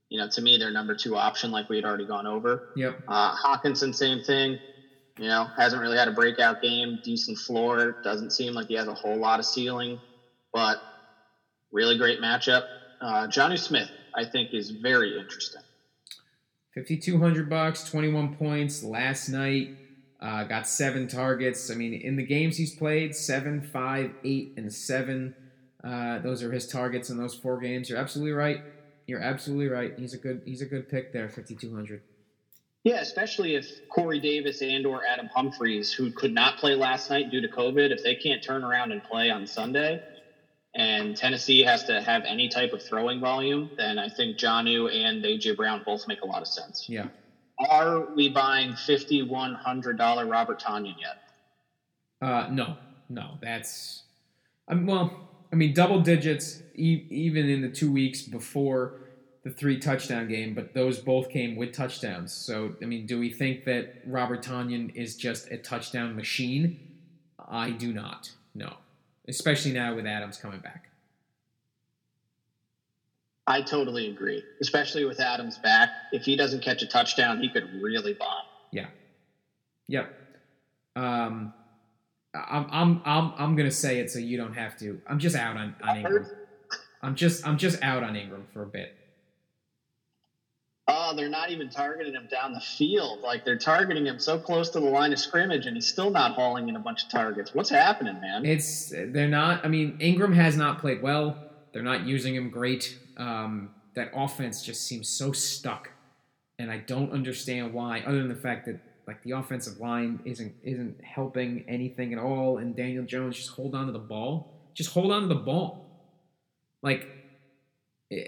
you 0.08 0.18
know, 0.18 0.26
to 0.28 0.40
me, 0.40 0.56
their 0.56 0.70
number 0.70 0.94
two 0.94 1.14
option, 1.14 1.50
like 1.50 1.68
we 1.68 1.76
had 1.76 1.84
already 1.84 2.06
gone 2.06 2.26
over. 2.26 2.70
Yep. 2.76 3.02
Uh, 3.06 3.36
Hockenson, 3.36 3.94
same 3.94 4.22
thing. 4.24 4.58
You 5.18 5.28
know, 5.28 5.44
hasn't 5.56 5.82
really 5.82 5.98
had 5.98 6.08
a 6.08 6.12
breakout 6.12 6.62
game, 6.62 6.98
decent 7.04 7.38
floor. 7.38 7.96
Doesn't 8.02 8.30
seem 8.30 8.54
like 8.54 8.68
he 8.68 8.74
has 8.74 8.88
a 8.88 8.94
whole 8.94 9.16
lot 9.16 9.40
of 9.40 9.46
ceiling, 9.46 10.00
but 10.52 10.78
really 11.70 11.98
great 11.98 12.20
matchup. 12.20 12.64
Uh, 13.00 13.26
Jonnu 13.26 13.58
Smith, 13.58 13.90
I 14.14 14.24
think, 14.24 14.54
is 14.54 14.70
very 14.70 15.18
interesting. 15.18 15.62
5200 16.74 17.50
bucks, 17.50 17.84
21 17.84 18.36
points 18.36 18.82
last 18.82 19.28
night. 19.28 19.76
Uh, 20.20 20.44
got 20.44 20.66
seven 20.66 21.08
targets. 21.08 21.70
I 21.70 21.74
mean, 21.74 21.92
in 21.92 22.16
the 22.16 22.24
games 22.24 22.56
he's 22.56 22.74
played, 22.74 23.14
seven, 23.14 23.60
five, 23.60 24.12
eight, 24.24 24.54
and 24.56 24.72
seven. 24.72 25.34
Uh, 25.82 26.20
those 26.20 26.44
are 26.44 26.52
his 26.52 26.68
targets 26.68 27.10
in 27.10 27.18
those 27.18 27.34
four 27.34 27.58
games. 27.58 27.90
You're 27.90 27.98
absolutely 27.98 28.32
right. 28.32 28.62
You're 29.06 29.20
absolutely 29.20 29.66
right. 29.66 29.92
He's 29.98 30.14
a 30.14 30.18
good. 30.18 30.42
He's 30.44 30.62
a 30.62 30.66
good 30.66 30.88
pick 30.88 31.12
there. 31.12 31.28
5200. 31.28 32.02
Yeah, 32.84 33.00
especially 33.00 33.54
if 33.54 33.68
Corey 33.88 34.18
Davis 34.18 34.60
and 34.60 34.84
or 34.86 35.02
Adam 35.04 35.28
Humphries, 35.32 35.92
who 35.92 36.10
could 36.10 36.32
not 36.32 36.56
play 36.56 36.74
last 36.74 37.10
night 37.10 37.30
due 37.30 37.40
to 37.40 37.48
COVID, 37.48 37.90
if 37.90 38.02
they 38.02 38.16
can't 38.16 38.42
turn 38.42 38.64
around 38.64 38.90
and 38.90 39.02
play 39.04 39.30
on 39.30 39.46
Sunday, 39.46 40.00
and 40.74 41.16
Tennessee 41.16 41.60
has 41.62 41.84
to 41.84 42.00
have 42.00 42.24
any 42.24 42.48
type 42.48 42.72
of 42.72 42.82
throwing 42.82 43.20
volume, 43.20 43.70
then 43.76 43.98
I 43.98 44.08
think 44.08 44.36
Jonnu 44.36 44.92
and 44.92 45.22
AJ 45.22 45.56
Brown 45.56 45.82
both 45.84 46.08
make 46.08 46.22
a 46.22 46.26
lot 46.26 46.42
of 46.42 46.48
sense. 46.48 46.86
Yeah. 46.88 47.08
Are 47.68 48.04
we 48.16 48.28
buying 48.28 48.74
fifty 48.74 49.22
one 49.22 49.54
hundred 49.54 49.96
dollar 49.96 50.26
Robert 50.26 50.60
Tonyan 50.60 50.96
yet? 50.98 52.28
Uh, 52.28 52.48
no, 52.50 52.76
no. 53.08 53.38
That's, 53.40 54.04
I 54.68 54.74
mean, 54.74 54.86
well, 54.86 55.28
I 55.52 55.56
mean, 55.56 55.74
double 55.74 56.00
digits 56.00 56.62
e- 56.74 57.06
even 57.10 57.48
in 57.48 57.60
the 57.60 57.68
two 57.68 57.92
weeks 57.92 58.22
before 58.22 59.01
the 59.42 59.50
three 59.50 59.78
touchdown 59.78 60.28
game, 60.28 60.54
but 60.54 60.72
those 60.72 60.98
both 60.98 61.28
came 61.28 61.56
with 61.56 61.72
touchdowns. 61.72 62.32
So, 62.32 62.74
I 62.80 62.84
mean, 62.84 63.06
do 63.06 63.18
we 63.18 63.30
think 63.30 63.64
that 63.64 63.96
Robert 64.06 64.42
Tonyan 64.42 64.94
is 64.94 65.16
just 65.16 65.50
a 65.50 65.56
touchdown 65.56 66.14
machine? 66.14 66.78
I 67.48 67.70
do 67.70 67.92
not. 67.92 68.30
No, 68.54 68.74
especially 69.28 69.72
now 69.72 69.94
with 69.94 70.06
Adams 70.06 70.36
coming 70.36 70.60
back. 70.60 70.88
I 73.46 73.62
totally 73.62 74.08
agree, 74.08 74.44
especially 74.60 75.04
with 75.04 75.18
Adams 75.18 75.58
back. 75.58 75.90
If 76.12 76.22
he 76.22 76.36
doesn't 76.36 76.62
catch 76.62 76.82
a 76.82 76.86
touchdown, 76.86 77.40
he 77.40 77.48
could 77.48 77.68
really 77.82 78.14
bomb. 78.14 78.44
Yeah. 78.70 78.86
Yep. 79.88 80.14
Um, 80.94 81.52
I'm 82.34 82.66
I'm 82.70 83.02
I'm 83.04 83.32
I'm 83.36 83.56
gonna 83.56 83.70
say 83.72 83.98
it 83.98 84.10
so 84.10 84.20
you 84.20 84.36
don't 84.36 84.54
have 84.54 84.78
to. 84.78 85.00
I'm 85.08 85.18
just 85.18 85.34
out 85.34 85.56
on, 85.56 85.74
on 85.82 85.96
Ingram. 85.96 86.26
I'm 87.02 87.16
just 87.16 87.46
I'm 87.46 87.58
just 87.58 87.82
out 87.82 88.04
on 88.04 88.14
Ingram 88.14 88.46
for 88.52 88.62
a 88.62 88.66
bit. 88.66 88.94
Oh, 90.88 91.14
they're 91.14 91.28
not 91.28 91.50
even 91.50 91.70
targeting 91.70 92.14
him 92.14 92.26
down 92.28 92.52
the 92.52 92.60
field. 92.60 93.20
Like 93.20 93.44
they're 93.44 93.58
targeting 93.58 94.04
him 94.06 94.18
so 94.18 94.38
close 94.38 94.68
to 94.70 94.80
the 94.80 94.86
line 94.86 95.12
of 95.12 95.18
scrimmage, 95.18 95.66
and 95.66 95.76
he's 95.76 95.88
still 95.88 96.10
not 96.10 96.32
hauling 96.32 96.68
in 96.68 96.74
a 96.74 96.80
bunch 96.80 97.04
of 97.04 97.10
targets. 97.10 97.54
What's 97.54 97.70
happening, 97.70 98.20
man? 98.20 98.44
It's 98.44 98.90
they're 98.90 99.28
not. 99.28 99.64
I 99.64 99.68
mean, 99.68 99.96
Ingram 100.00 100.32
has 100.32 100.56
not 100.56 100.80
played 100.80 101.00
well. 101.00 101.36
They're 101.72 101.82
not 101.82 102.04
using 102.04 102.34
him 102.34 102.50
great. 102.50 102.98
Um, 103.16 103.70
that 103.94 104.10
offense 104.14 104.62
just 104.64 104.86
seems 104.86 105.08
so 105.08 105.30
stuck, 105.32 105.90
and 106.58 106.70
I 106.70 106.78
don't 106.78 107.12
understand 107.12 107.72
why. 107.72 108.00
Other 108.00 108.18
than 108.18 108.28
the 108.28 108.34
fact 108.34 108.66
that 108.66 108.80
like 109.06 109.22
the 109.22 109.32
offensive 109.32 109.78
line 109.78 110.20
isn't 110.24 110.52
isn't 110.64 111.02
helping 111.04 111.64
anything 111.68 112.12
at 112.12 112.18
all, 112.18 112.58
and 112.58 112.74
Daniel 112.74 113.04
Jones 113.04 113.36
just 113.36 113.50
hold 113.50 113.76
on 113.76 113.86
to 113.86 113.92
the 113.92 113.98
ball. 114.00 114.52
Just 114.74 114.90
hold 114.90 115.12
on 115.12 115.22
to 115.22 115.28
the 115.28 115.34
ball. 115.36 115.86
Like 116.82 117.06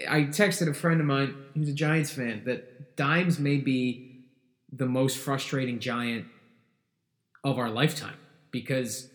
I 0.09 0.21
texted 0.21 0.67
a 0.67 0.73
friend 0.73 0.99
of 0.99 1.05
mine 1.05 1.35
who's 1.53 1.69
a 1.69 1.73
Giants 1.73 2.11
fan 2.11 2.43
that 2.45 2.95
Dimes 2.95 3.39
may 3.39 3.57
be 3.57 4.23
the 4.71 4.87
most 4.87 5.17
frustrating 5.17 5.79
Giant 5.79 6.25
of 7.43 7.59
our 7.59 7.69
lifetime 7.69 8.17
because 8.49 9.09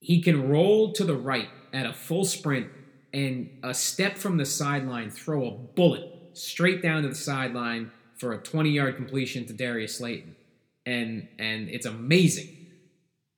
he 0.00 0.20
can 0.20 0.48
roll 0.48 0.92
to 0.92 1.04
the 1.04 1.14
right 1.14 1.48
at 1.72 1.86
a 1.86 1.92
full 1.92 2.24
sprint 2.24 2.68
and 3.14 3.48
a 3.62 3.72
step 3.72 4.16
from 4.18 4.38
the 4.38 4.44
sideline 4.44 5.10
throw 5.10 5.46
a 5.46 5.50
bullet 5.50 6.04
straight 6.32 6.82
down 6.82 7.02
to 7.02 7.08
the 7.08 7.14
sideline 7.14 7.92
for 8.18 8.32
a 8.32 8.38
20 8.38 8.70
yard 8.70 8.96
completion 8.96 9.46
to 9.46 9.52
Darius 9.52 9.98
Slayton. 9.98 10.34
And 10.84 11.28
and 11.38 11.68
it's 11.68 11.86
amazing. 11.86 12.48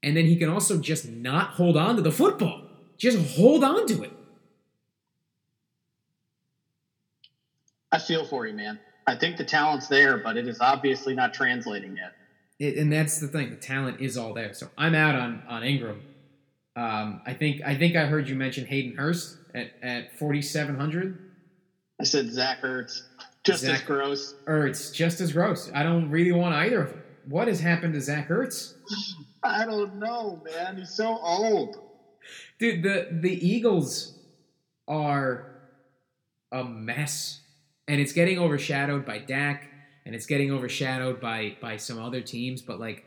And 0.02 0.16
then 0.16 0.24
he 0.26 0.36
can 0.36 0.48
also 0.48 0.78
just 0.78 1.08
not 1.08 1.50
hold 1.50 1.76
on 1.76 1.96
to 1.96 2.02
the 2.02 2.12
football. 2.12 2.62
Just 2.96 3.36
hold 3.36 3.64
on 3.64 3.86
to 3.88 4.02
it. 4.02 4.12
I 7.94 7.98
feel 7.98 8.24
for 8.24 8.44
you, 8.44 8.54
man. 8.54 8.80
I 9.06 9.14
think 9.14 9.36
the 9.36 9.44
talent's 9.44 9.86
there, 9.86 10.18
but 10.18 10.36
it 10.36 10.48
is 10.48 10.60
obviously 10.60 11.14
not 11.14 11.32
translating 11.32 11.96
yet. 11.96 12.12
It, 12.58 12.76
and 12.76 12.92
that's 12.92 13.20
the 13.20 13.28
thing. 13.28 13.50
The 13.50 13.56
talent 13.56 14.00
is 14.00 14.16
all 14.16 14.34
there. 14.34 14.52
So 14.52 14.68
I'm 14.76 14.96
out 14.96 15.14
on 15.14 15.44
on 15.48 15.62
Ingram. 15.62 16.02
Um, 16.74 17.22
I 17.24 17.34
think 17.34 17.62
I 17.64 17.76
think 17.76 17.94
I 17.94 18.06
heard 18.06 18.28
you 18.28 18.34
mention 18.34 18.66
Hayden 18.66 18.96
Hurst 18.96 19.36
at, 19.54 19.70
at 19.80 20.18
4,700. 20.18 21.30
I 22.00 22.04
said 22.04 22.32
Zach 22.32 22.62
Ertz. 22.62 23.02
Just 23.44 23.62
Zach 23.62 23.80
as 23.80 23.82
gross. 23.82 24.34
Ertz, 24.48 24.92
just 24.92 25.20
as 25.20 25.32
gross. 25.32 25.70
I 25.72 25.84
don't 25.84 26.10
really 26.10 26.32
want 26.32 26.54
either 26.56 26.82
of 26.82 26.90
them. 26.90 27.02
What 27.28 27.46
has 27.46 27.60
happened 27.60 27.94
to 27.94 28.00
Zach 28.00 28.28
Ertz? 28.28 28.74
I 29.44 29.64
don't 29.64 30.00
know, 30.00 30.42
man. 30.44 30.78
He's 30.78 30.90
so 30.90 31.16
old. 31.22 31.76
Dude, 32.58 32.82
the 32.82 33.08
the 33.12 33.48
Eagles 33.48 34.18
are 34.88 35.60
a 36.50 36.64
mess. 36.64 37.40
And 37.86 38.00
it's 38.00 38.12
getting 38.12 38.38
overshadowed 38.38 39.04
by 39.04 39.18
Dak 39.18 39.68
and 40.06 40.14
it's 40.14 40.26
getting 40.26 40.50
overshadowed 40.50 41.20
by 41.20 41.56
by 41.60 41.76
some 41.76 41.98
other 41.98 42.20
teams, 42.20 42.62
but 42.62 42.80
like 42.80 43.04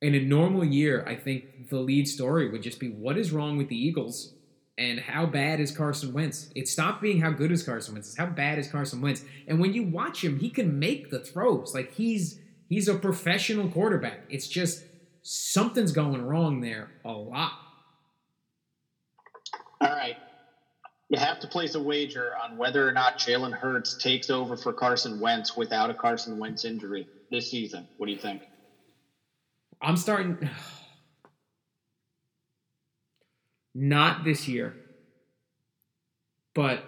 in 0.00 0.14
a 0.14 0.20
normal 0.20 0.64
year, 0.64 1.04
I 1.06 1.16
think 1.16 1.68
the 1.70 1.78
lead 1.78 2.06
story 2.06 2.48
would 2.48 2.62
just 2.62 2.78
be 2.78 2.88
what 2.88 3.18
is 3.18 3.32
wrong 3.32 3.56
with 3.56 3.68
the 3.68 3.76
Eagles 3.76 4.34
and 4.76 5.00
how 5.00 5.26
bad 5.26 5.58
is 5.58 5.76
Carson 5.76 6.12
Wentz? 6.12 6.50
It 6.54 6.68
stopped 6.68 7.02
being 7.02 7.20
how 7.20 7.30
good 7.30 7.50
is 7.50 7.64
Carson 7.64 7.94
Wentz. 7.94 8.08
It's 8.08 8.16
how 8.16 8.26
bad 8.26 8.60
is 8.60 8.70
Carson 8.70 9.00
Wentz. 9.00 9.24
And 9.48 9.58
when 9.58 9.72
you 9.72 9.82
watch 9.82 10.22
him, 10.22 10.38
he 10.38 10.50
can 10.50 10.78
make 10.78 11.10
the 11.10 11.18
throws. 11.18 11.74
Like 11.74 11.94
he's 11.94 12.38
he's 12.68 12.86
a 12.86 12.94
professional 12.94 13.68
quarterback. 13.68 14.20
It's 14.30 14.46
just 14.46 14.84
something's 15.22 15.92
going 15.92 16.22
wrong 16.22 16.60
there 16.60 16.90
a 17.04 17.12
lot. 17.12 17.52
All 19.80 19.90
right. 19.90 20.16
You 21.08 21.18
have 21.18 21.40
to 21.40 21.46
place 21.46 21.74
a 21.74 21.82
wager 21.82 22.32
on 22.42 22.58
whether 22.58 22.86
or 22.86 22.92
not 22.92 23.18
Jalen 23.18 23.52
Hurts 23.52 23.96
takes 23.96 24.28
over 24.28 24.56
for 24.56 24.72
Carson 24.74 25.20
Wentz 25.20 25.56
without 25.56 25.88
a 25.88 25.94
Carson 25.94 26.38
Wentz 26.38 26.64
injury 26.66 27.08
this 27.30 27.50
season. 27.50 27.88
What 27.96 28.06
do 28.06 28.12
you 28.12 28.18
think? 28.18 28.42
I'm 29.80 29.96
starting. 29.96 30.36
Not 33.74 34.24
this 34.24 34.48
year, 34.48 34.74
but 36.52 36.82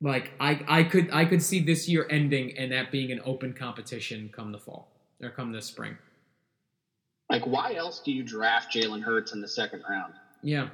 like 0.00 0.30
I, 0.38 0.60
I 0.68 0.82
could 0.84 1.10
I 1.12 1.24
could 1.24 1.42
see 1.42 1.58
this 1.60 1.88
year 1.88 2.06
ending 2.08 2.56
and 2.56 2.70
that 2.70 2.92
being 2.92 3.10
an 3.10 3.20
open 3.24 3.54
competition 3.54 4.30
come 4.32 4.52
the 4.52 4.58
fall 4.58 4.92
or 5.20 5.30
come 5.30 5.50
the 5.50 5.60
spring. 5.60 5.98
Like, 7.28 7.44
why 7.46 7.74
else 7.74 8.00
do 8.00 8.12
you 8.12 8.22
draft 8.22 8.72
Jalen 8.72 9.02
Hurts 9.02 9.32
in 9.32 9.40
the 9.40 9.48
second 9.48 9.82
round? 9.88 10.14
Yeah, 10.42 10.68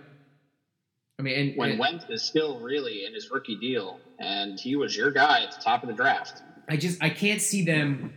I 1.19 1.23
mean, 1.23 1.39
and, 1.39 1.57
when 1.57 1.71
and 1.71 1.79
Wentz 1.79 2.07
is 2.09 2.23
still 2.23 2.61
really 2.61 3.05
in 3.07 3.15
his 3.15 3.31
rookie 3.31 3.57
deal, 3.57 4.01
and 4.19 4.59
he 4.59 4.77
was 4.77 4.97
your 4.97 5.11
guy 5.11 5.45
at 5.45 5.53
the 5.53 5.61
top 5.63 5.83
of 5.83 5.89
the 5.89 5.95
draft. 5.95 6.43
I 6.69 6.77
just 6.77 7.03
I 7.03 7.11
can't 7.11 7.41
see 7.41 7.65
them. 7.65 8.13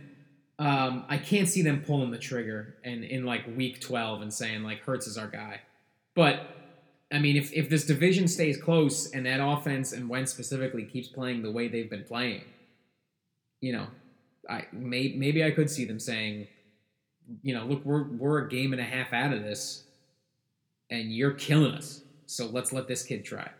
Um, 0.58 1.04
I 1.08 1.18
can't 1.18 1.48
see 1.48 1.62
them 1.62 1.82
pulling 1.86 2.10
the 2.10 2.18
trigger 2.18 2.74
and 2.82 3.04
in 3.04 3.24
like 3.24 3.44
week 3.56 3.80
twelve 3.80 4.22
and 4.22 4.32
saying 4.32 4.64
like 4.64 4.80
Hurts 4.80 5.06
is 5.06 5.16
our 5.16 5.28
guy. 5.28 5.60
But 6.16 6.40
I 7.12 7.20
mean, 7.20 7.36
if 7.36 7.52
if 7.52 7.70
this 7.70 7.86
division 7.86 8.26
stays 8.26 8.60
close 8.60 9.12
and 9.12 9.24
that 9.26 9.40
offense 9.40 9.92
and 9.92 10.08
Wentz 10.08 10.32
specifically 10.32 10.84
keeps 10.84 11.06
playing 11.06 11.42
the 11.42 11.52
way 11.52 11.68
they've 11.68 11.88
been 11.88 12.04
playing, 12.04 12.42
you 13.60 13.72
know, 13.72 13.86
I 14.50 14.66
may, 14.72 15.14
maybe 15.16 15.44
I 15.44 15.52
could 15.52 15.70
see 15.70 15.84
them 15.84 16.00
saying, 16.00 16.48
you 17.42 17.54
know, 17.54 17.64
look, 17.64 17.84
we're 17.84 18.08
we're 18.08 18.38
a 18.46 18.48
game 18.48 18.72
and 18.72 18.80
a 18.80 18.84
half 18.84 19.12
out 19.12 19.32
of 19.32 19.42
this, 19.42 19.84
and 20.90 21.12
you're 21.12 21.32
killing 21.32 21.72
us. 21.72 22.02
So 22.28 22.46
let's 22.46 22.72
let 22.72 22.86
this 22.86 23.02
kid 23.02 23.24
try. 23.24 23.50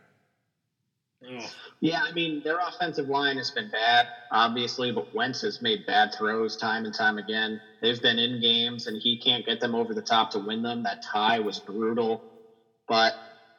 Yeah, 1.80 2.02
I 2.06 2.12
mean, 2.12 2.42
their 2.44 2.58
offensive 2.58 3.08
line 3.08 3.38
has 3.38 3.50
been 3.50 3.70
bad, 3.70 4.08
obviously, 4.30 4.92
but 4.92 5.12
Wentz 5.12 5.40
has 5.40 5.60
made 5.60 5.86
bad 5.86 6.12
throws 6.16 6.54
time 6.54 6.84
and 6.84 6.94
time 6.94 7.18
again. 7.18 7.60
They've 7.80 8.00
been 8.00 8.18
in 8.18 8.40
games, 8.40 8.86
and 8.86 9.00
he 9.00 9.16
can't 9.16 9.44
get 9.44 9.58
them 9.58 9.74
over 9.74 9.94
the 9.94 10.02
top 10.02 10.30
to 10.30 10.38
win 10.38 10.62
them. 10.62 10.82
That 10.82 11.00
tie 11.02 11.40
was 11.40 11.58
brutal. 11.58 12.22
But 12.86 13.14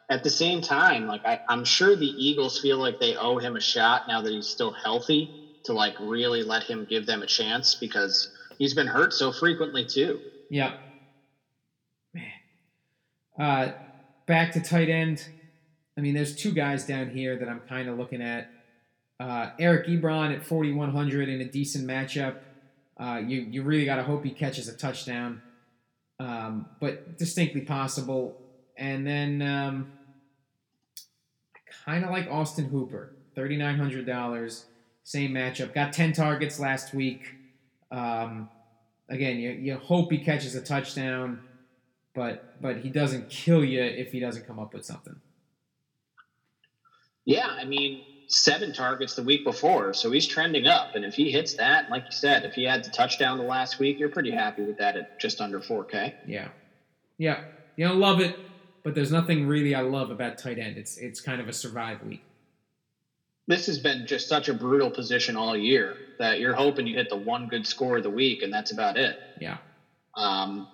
at 0.10 0.24
the 0.24 0.30
same 0.30 0.62
time, 0.62 1.05
like, 1.05 1.22
I, 1.26 1.39
I'm 1.49 1.66
sure 1.66 1.95
the 1.95 2.05
Eagles 2.05 2.60
feel 2.60 2.78
like 2.78 2.99
they 2.99 3.16
owe 3.16 3.38
him 3.39 3.55
a 3.55 3.62
shot 3.62 4.03
now 4.07 4.22
that 4.22 4.32
he's 4.32 4.47
still 4.47 4.72
healthy 4.72 5.32
to, 5.66 5.74
like, 5.74 5.95
really 5.99 6.43
let 6.43 6.64
him 6.64 6.86
give 6.86 7.07
them 7.07 7.24
a 7.24 7.28
chance 7.28 7.76
because 7.76 8.30
he's 8.57 8.74
been 8.76 8.88
hurt 8.88 9.12
so 9.12 9.32
frequently, 9.32 9.86
too. 9.86 10.22
Yep. 10.49 10.76
Man. 12.14 12.32
Uh, 13.38 13.72
back 14.30 14.51
to 14.51 14.61
tight 14.61 14.89
end. 14.89 15.27
I 15.97 16.01
mean, 16.01 16.13
there's 16.13 16.36
two 16.36 16.51
guys 16.51 16.86
down 16.86 17.09
here 17.09 17.36
that 17.36 17.49
I'm 17.49 17.61
kind 17.61 17.89
of 17.89 17.97
looking 17.97 18.21
at. 18.21 18.51
Uh, 19.19 19.49
Eric 19.57 19.88
Ebron 19.88 20.34
at 20.34 20.45
4,100 20.45 21.27
in 21.27 21.41
a 21.41 21.45
decent 21.45 21.86
matchup. 21.86 22.36
Uh, 22.95 23.21
you, 23.25 23.41
you 23.41 23.63
really 23.63 23.86
got 23.86 23.95
to 23.95 24.03
hope 24.03 24.23
he 24.23 24.30
catches 24.30 24.67
a 24.67 24.77
touchdown, 24.77 25.41
um, 26.19 26.67
but 26.80 27.17
distinctly 27.17 27.61
possible. 27.61 28.39
And 28.77 29.05
then 29.05 29.41
um, 29.41 29.91
kind 31.86 32.05
of 32.05 32.11
like 32.11 32.30
Austin 32.30 32.65
Hooper, 32.65 33.15
$3,900, 33.36 34.63
same 35.03 35.32
matchup. 35.32 35.73
Got 35.73 35.91
10 35.91 36.13
targets 36.13 36.59
last 36.59 36.93
week. 36.93 37.34
Um, 37.91 38.47
again, 39.09 39.38
you, 39.39 39.49
you 39.49 39.75
hope 39.75 40.11
he 40.11 40.19
catches 40.19 40.53
a 40.53 40.61
touchdown, 40.61 41.41
but 42.14 42.62
but 42.62 42.78
he 42.78 42.89
doesn't 42.89 43.30
kill 43.30 43.64
you 43.64 43.82
if 43.82 44.12
he 44.12 44.20
doesn't 44.20 44.47
come 44.47 44.60
up 44.60 44.74
with 44.74 44.86
something. 44.86 45.16
Yeah, 47.26 47.47
I 47.47 47.66
mean, 47.66 48.03
seven 48.28 48.74
targets 48.74 49.16
the 49.16 49.24
week 49.24 49.43
before, 49.43 49.93
so 49.93 50.10
he's 50.10 50.26
trending 50.26 50.68
up. 50.68 50.95
And 50.95 51.05
if 51.05 51.14
he 51.14 51.32
hits 51.32 51.55
that, 51.55 51.89
like 51.89 52.05
you 52.05 52.12
said, 52.12 52.43
if 52.43 52.53
he 52.53 52.64
had 52.64 52.84
the 52.84 52.89
touchdown 52.89 53.38
the 53.38 53.43
last 53.43 53.80
week, 53.80 53.99
you're 53.99 54.10
pretty 54.10 54.32
happy 54.32 54.64
with 54.64 54.78
that 54.78 54.95
at 54.95 55.20
just 55.20 55.39
under 55.41 55.60
4K. 55.60 56.14
Yeah, 56.26 56.47
yeah, 57.18 57.41
you 57.76 57.88
don't 57.88 57.99
love 57.99 58.20
it, 58.20 58.36
but 58.84 58.95
there's 58.95 59.12
nothing 59.12 59.47
really 59.47 59.76
I 59.76 59.82
love 59.82 60.10
about 60.10 60.38
tight 60.38 60.57
end. 60.57 60.78
It's 60.78 60.97
it's 60.97 61.22
kind 61.22 61.39
of 61.39 61.47
a 61.47 61.53
survive 61.53 62.01
week. 62.03 62.24
This 63.47 63.66
has 63.66 63.80
been 63.80 64.05
just 64.05 64.28
such 64.28 64.47
a 64.47 64.53
brutal 64.53 64.91
position 64.91 65.36
all 65.36 65.57
year 65.57 65.97
that 66.20 66.39
you're 66.39 66.53
hoping 66.53 66.86
you 66.86 66.95
hit 66.95 67.10
the 67.10 67.18
one 67.18 67.47
good 67.47 67.66
score 67.66 67.97
of 67.97 68.03
the 68.03 68.10
week, 68.10 68.43
and 68.43 68.53
that's 68.53 68.72
about 68.72 68.95
it. 68.95 69.20
Yeah. 69.39 69.57
Um, 70.16 70.68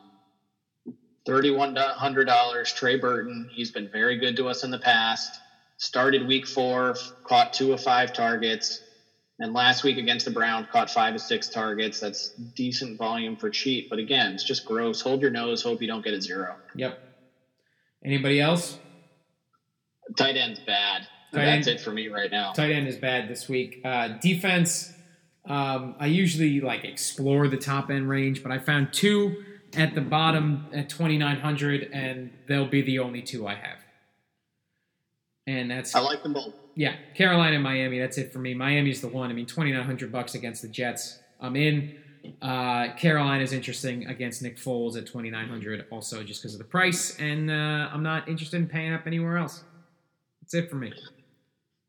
$3,100, 1.28 2.76
Trey 2.76 2.97
Burton. 2.97 3.49
He's 3.51 3.71
been 3.71 3.89
very 3.89 4.17
good 4.17 4.36
to 4.38 4.47
us 4.47 4.63
in 4.63 4.71
the 4.71 4.80
past. 4.80 5.39
Started 5.78 6.28
week 6.28 6.47
four, 6.47 6.95
caught 7.23 7.53
two 7.53 7.73
of 7.73 7.82
five 7.82 8.13
targets. 8.13 8.82
And 9.39 9.53
last 9.53 9.84
week 9.84 9.97
against 9.97 10.26
the 10.26 10.32
Browns, 10.32 10.67
caught 10.71 10.89
five 10.89 11.13
of 11.15 11.19
six 11.21 11.49
targets. 11.49 11.99
That's 11.99 12.30
decent 12.55 12.97
volume 12.97 13.36
for 13.36 13.49
cheap. 13.49 13.89
But 13.89 13.99
again, 13.99 14.34
it's 14.34 14.43
just 14.45 14.65
gross. 14.65 15.01
Hold 15.01 15.21
your 15.21 15.32
nose. 15.32 15.61
Hope 15.61 15.82
you 15.82 15.88
don't 15.88 16.03
get 16.03 16.13
a 16.13 16.21
zero. 16.21 16.55
Yep. 16.76 16.97
Anybody 18.05 18.39
else? 18.39 18.78
Tight 20.15 20.38
end's 20.38 20.59
bad. 20.59 21.01
Tight 21.34 21.45
That's 21.45 21.67
end- 21.67 21.80
it 21.80 21.82
for 21.82 21.91
me 21.91 22.07
right 22.07 22.32
now. 22.32 22.53
Tight 22.53 22.71
end 22.71 22.88
is 22.88 22.95
bad 22.95 23.28
this 23.28 23.49
week. 23.49 23.82
Uh, 23.84 24.09
defense, 24.21 24.93
um, 25.45 25.95
I 25.99 26.05
usually 26.05 26.61
like 26.61 26.86
explore 26.86 27.49
the 27.49 27.57
top 27.57 27.89
end 27.89 28.07
range, 28.07 28.41
but 28.41 28.53
I 28.53 28.59
found 28.59 28.93
two 28.93 29.43
at 29.78 29.95
the 29.95 30.01
bottom 30.01 30.67
at 30.73 30.89
2900 30.89 31.89
and 31.93 32.32
they'll 32.47 32.67
be 32.67 32.82
the 32.82 32.99
only 32.99 33.21
two 33.21 33.47
I 33.47 33.55
have. 33.55 33.80
And 35.47 35.69
that's 35.69 35.93
I 35.93 35.99
like 35.99 36.23
them 36.23 36.34
both. 36.34 36.53
yeah, 36.76 36.95
Carolina 37.15 37.55
and 37.55 37.63
Miami. 37.63 37.99
That's 37.99 38.17
it 38.17 38.34
for 38.34 38.39
me. 38.39 38.53
Miami's 38.53 39.01
the 39.01 39.07
one. 39.07 39.30
I 39.30 39.34
mean, 39.34 39.45
2900 39.45 40.11
bucks 40.11 40.34
against 40.36 40.61
the 40.61 40.67
Jets. 40.67 41.19
I'm 41.39 41.55
in. 41.55 41.97
Uh, 42.41 42.93
Carolina's 42.95 43.53
interesting 43.53 44.07
against 44.07 44.41
Nick 44.41 44.57
Foles 44.57 44.97
at 44.97 45.05
2900 45.05 45.86
also 45.91 46.23
just 46.23 46.41
because 46.41 46.55
of 46.55 46.57
the 46.57 46.65
price 46.65 47.15
and 47.19 47.51
uh, 47.51 47.53
I'm 47.93 48.01
not 48.01 48.28
interested 48.28 48.57
in 48.57 48.67
paying 48.67 48.93
up 48.93 49.05
anywhere 49.05 49.38
else. 49.38 49.63
That's 50.41 50.55
it 50.55 50.69
for 50.69 50.76
me. 50.76 50.91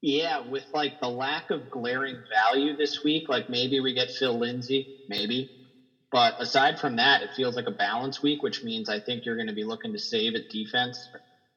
Yeah, 0.02 0.46
with 0.46 0.64
like 0.74 1.00
the 1.00 1.08
lack 1.08 1.50
of 1.50 1.70
glaring 1.70 2.16
value 2.30 2.76
this 2.76 3.02
week, 3.02 3.28
like 3.28 3.48
maybe 3.48 3.80
we 3.80 3.94
get 3.94 4.10
Phil 4.10 4.38
Lindsay, 4.38 4.98
maybe. 5.08 5.50
But 6.12 6.36
aside 6.40 6.78
from 6.78 6.96
that, 6.96 7.22
it 7.22 7.32
feels 7.34 7.56
like 7.56 7.66
a 7.68 7.72
balance 7.72 8.22
week, 8.22 8.42
which 8.42 8.62
means 8.62 8.88
I 8.88 9.00
think 9.00 9.24
you're 9.24 9.36
going 9.36 9.48
to 9.48 9.52
be 9.54 9.64
looking 9.64 9.92
to 9.92 9.98
save 9.98 10.34
at 10.36 10.48
defense. 10.48 11.10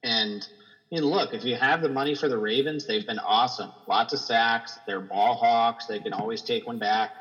And 0.04 0.46
I 0.92 0.96
mean, 0.96 1.06
look, 1.06 1.34
if 1.34 1.44
you 1.46 1.56
have 1.56 1.82
the 1.82 1.90
money 1.90 2.16
for 2.16 2.28
the 2.30 2.38
Ravens, 2.40 2.86
they've 2.86 3.06
been 3.06 3.20
awesome. 3.20 3.74
Lots 3.88 4.14
of 4.14 4.20
sacks. 4.20 4.78
They're 4.88 5.02
ball 5.02 5.36
hawks. 5.36 5.86
They 5.88 6.00
can 6.00 6.14
always 6.14 6.42
take 6.44 6.68
one 6.68 6.80
back. 6.80 7.12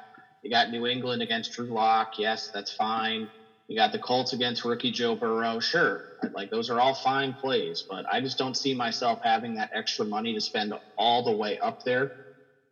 You 0.42 0.50
got 0.50 0.70
New 0.70 0.86
England 0.86 1.22
against 1.22 1.52
Drew 1.52 1.72
Lock. 1.72 2.10
Yes, 2.18 2.50
that's 2.52 2.72
fine. 2.72 3.28
You 3.68 3.76
got 3.76 3.92
the 3.92 3.98
Colts 3.98 4.32
against 4.32 4.64
rookie 4.64 4.90
Joe 4.90 5.14
Burrow. 5.14 5.60
Sure, 5.60 6.04
like 6.34 6.50
those 6.50 6.70
are 6.70 6.80
all 6.80 6.94
fine 6.94 7.34
plays, 7.34 7.84
but 7.88 8.06
I 8.10 8.20
just 8.20 8.38
don't 8.38 8.56
see 8.56 8.74
myself 8.74 9.20
having 9.22 9.54
that 9.54 9.70
extra 9.74 10.06
money 10.06 10.34
to 10.34 10.40
spend 10.40 10.72
all 10.96 11.22
the 11.22 11.32
way 11.32 11.58
up 11.58 11.78
there. 11.84 12.12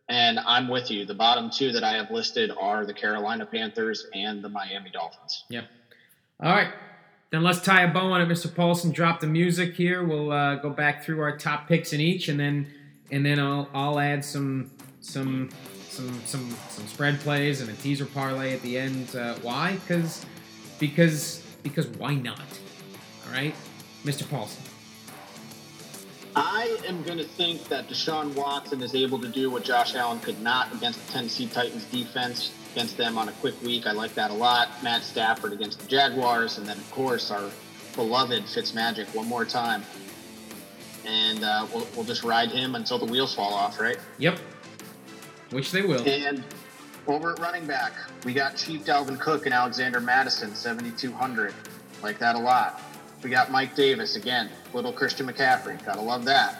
And 0.09 0.39
I'm 0.39 0.69
with 0.69 0.89
you. 0.89 1.05
The 1.05 1.13
bottom 1.13 1.49
two 1.49 1.71
that 1.73 1.83
I 1.83 1.93
have 1.93 2.11
listed 2.11 2.51
are 2.59 2.85
the 2.85 2.93
Carolina 2.93 3.45
Panthers 3.45 4.07
and 4.13 4.41
the 4.41 4.49
Miami 4.49 4.89
Dolphins. 4.89 5.43
Yep. 5.49 5.65
All 6.41 6.51
right. 6.51 6.71
Then 7.29 7.43
let's 7.43 7.61
tie 7.61 7.83
a 7.83 7.91
bow 7.91 8.11
on 8.11 8.21
it, 8.21 8.29
Mr. 8.29 8.53
Paulson. 8.53 8.91
Drop 8.91 9.19
the 9.19 9.27
music 9.27 9.75
here. 9.75 10.03
We'll 10.05 10.31
uh, 10.31 10.55
go 10.55 10.69
back 10.69 11.03
through 11.03 11.21
our 11.21 11.37
top 11.37 11.67
picks 11.67 11.91
in 11.91 11.99
each, 11.99 12.29
and 12.29 12.39
then 12.39 12.67
and 13.11 13.25
then 13.25 13.37
I'll 13.37 13.69
I'll 13.73 13.99
add 13.99 14.23
some 14.23 14.71
some 15.01 15.49
some 15.89 16.21
some 16.25 16.49
some 16.69 16.87
spread 16.87 17.19
plays 17.19 17.59
and 17.59 17.69
a 17.69 17.73
teaser 17.73 18.05
parlay 18.05 18.53
at 18.53 18.61
the 18.61 18.77
end. 18.77 19.13
Uh, 19.13 19.35
why? 19.41 19.73
Because 19.73 20.25
because 20.79 21.43
because 21.63 21.87
why 21.87 22.15
not? 22.15 22.39
All 23.25 23.33
right, 23.33 23.53
Mr. 24.05 24.29
Paulson. 24.29 24.63
I 26.39 26.77
am 26.85 27.01
going 27.01 27.17
to 27.17 27.23
think 27.23 27.63
that 27.69 27.89
Deshaun 27.89 28.35
Watson 28.35 28.83
is 28.83 28.93
able 28.93 29.17
to 29.19 29.27
do 29.27 29.49
what 29.49 29.63
Josh 29.63 29.95
Allen 29.95 30.19
could 30.19 30.39
not 30.39 30.71
against 30.71 31.03
the 31.07 31.13
Tennessee 31.13 31.47
Titans 31.47 31.83
defense, 31.85 32.51
against 32.73 32.95
them 32.95 33.17
on 33.17 33.27
a 33.27 33.31
quick 33.33 33.59
week. 33.63 33.87
I 33.87 33.91
like 33.91 34.13
that 34.13 34.29
a 34.29 34.35
lot. 34.35 34.69
Matt 34.83 35.01
Stafford 35.01 35.51
against 35.51 35.79
the 35.79 35.87
Jaguars, 35.87 36.59
and 36.59 36.67
then 36.67 36.77
of 36.77 36.91
course 36.91 37.31
our 37.31 37.49
beloved 37.95 38.43
Fitzmagic 38.43 39.15
one 39.15 39.27
more 39.27 39.45
time. 39.45 39.83
And 41.05 41.43
uh, 41.43 41.65
we'll, 41.73 41.87
we'll 41.95 42.05
just 42.05 42.23
ride 42.23 42.51
him 42.51 42.75
until 42.75 42.99
the 42.99 43.05
wheels 43.05 43.33
fall 43.33 43.55
off, 43.55 43.79
right? 43.79 43.97
Yep. 44.19 44.37
Which 45.49 45.71
they 45.71 45.81
will. 45.81 46.07
And 46.07 46.43
over 47.07 47.31
at 47.31 47.39
running 47.39 47.65
back, 47.65 47.93
we 48.25 48.35
got 48.35 48.57
Chief 48.57 48.85
Dalvin 48.85 49.19
Cook 49.19 49.45
and 49.45 49.55
Alexander 49.55 49.99
Mattison, 49.99 50.53
7,200. 50.53 51.55
Like 52.03 52.19
that 52.19 52.35
a 52.35 52.39
lot. 52.39 52.79
We 53.23 53.31
got 53.31 53.51
Mike 53.51 53.75
Davis 53.75 54.15
again, 54.15 54.49
little 54.73 54.93
Christian 54.93 55.27
McCaffrey. 55.27 55.83
Gotta 55.83 56.01
love 56.01 56.23
that. 56.25 56.59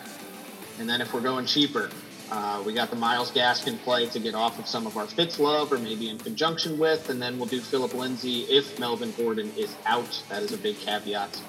And 0.79 0.89
then 0.89 1.01
if 1.01 1.13
we're 1.13 1.21
going 1.21 1.45
cheaper, 1.45 1.89
uh, 2.31 2.61
we 2.65 2.73
got 2.73 2.89
the 2.89 2.95
Myles 2.95 3.31
Gaskin 3.31 3.79
play 3.79 4.07
to 4.07 4.19
get 4.19 4.35
off 4.35 4.59
of 4.59 4.67
some 4.67 4.85
of 4.85 4.97
our 4.97 5.05
Fitz 5.05 5.39
love, 5.39 5.71
or 5.71 5.77
maybe 5.77 6.09
in 6.09 6.17
conjunction 6.17 6.77
with, 6.77 7.09
and 7.09 7.21
then 7.21 7.37
we'll 7.37 7.47
do 7.47 7.61
Phillip 7.61 7.93
Lindsay 7.93 8.41
if 8.43 8.77
Melvin 8.79 9.13
Gordon 9.17 9.51
is 9.55 9.75
out. 9.85 10.21
That 10.29 10.43
is 10.43 10.51
a 10.51 10.57
big 10.57 10.77
caveat. 10.79 11.41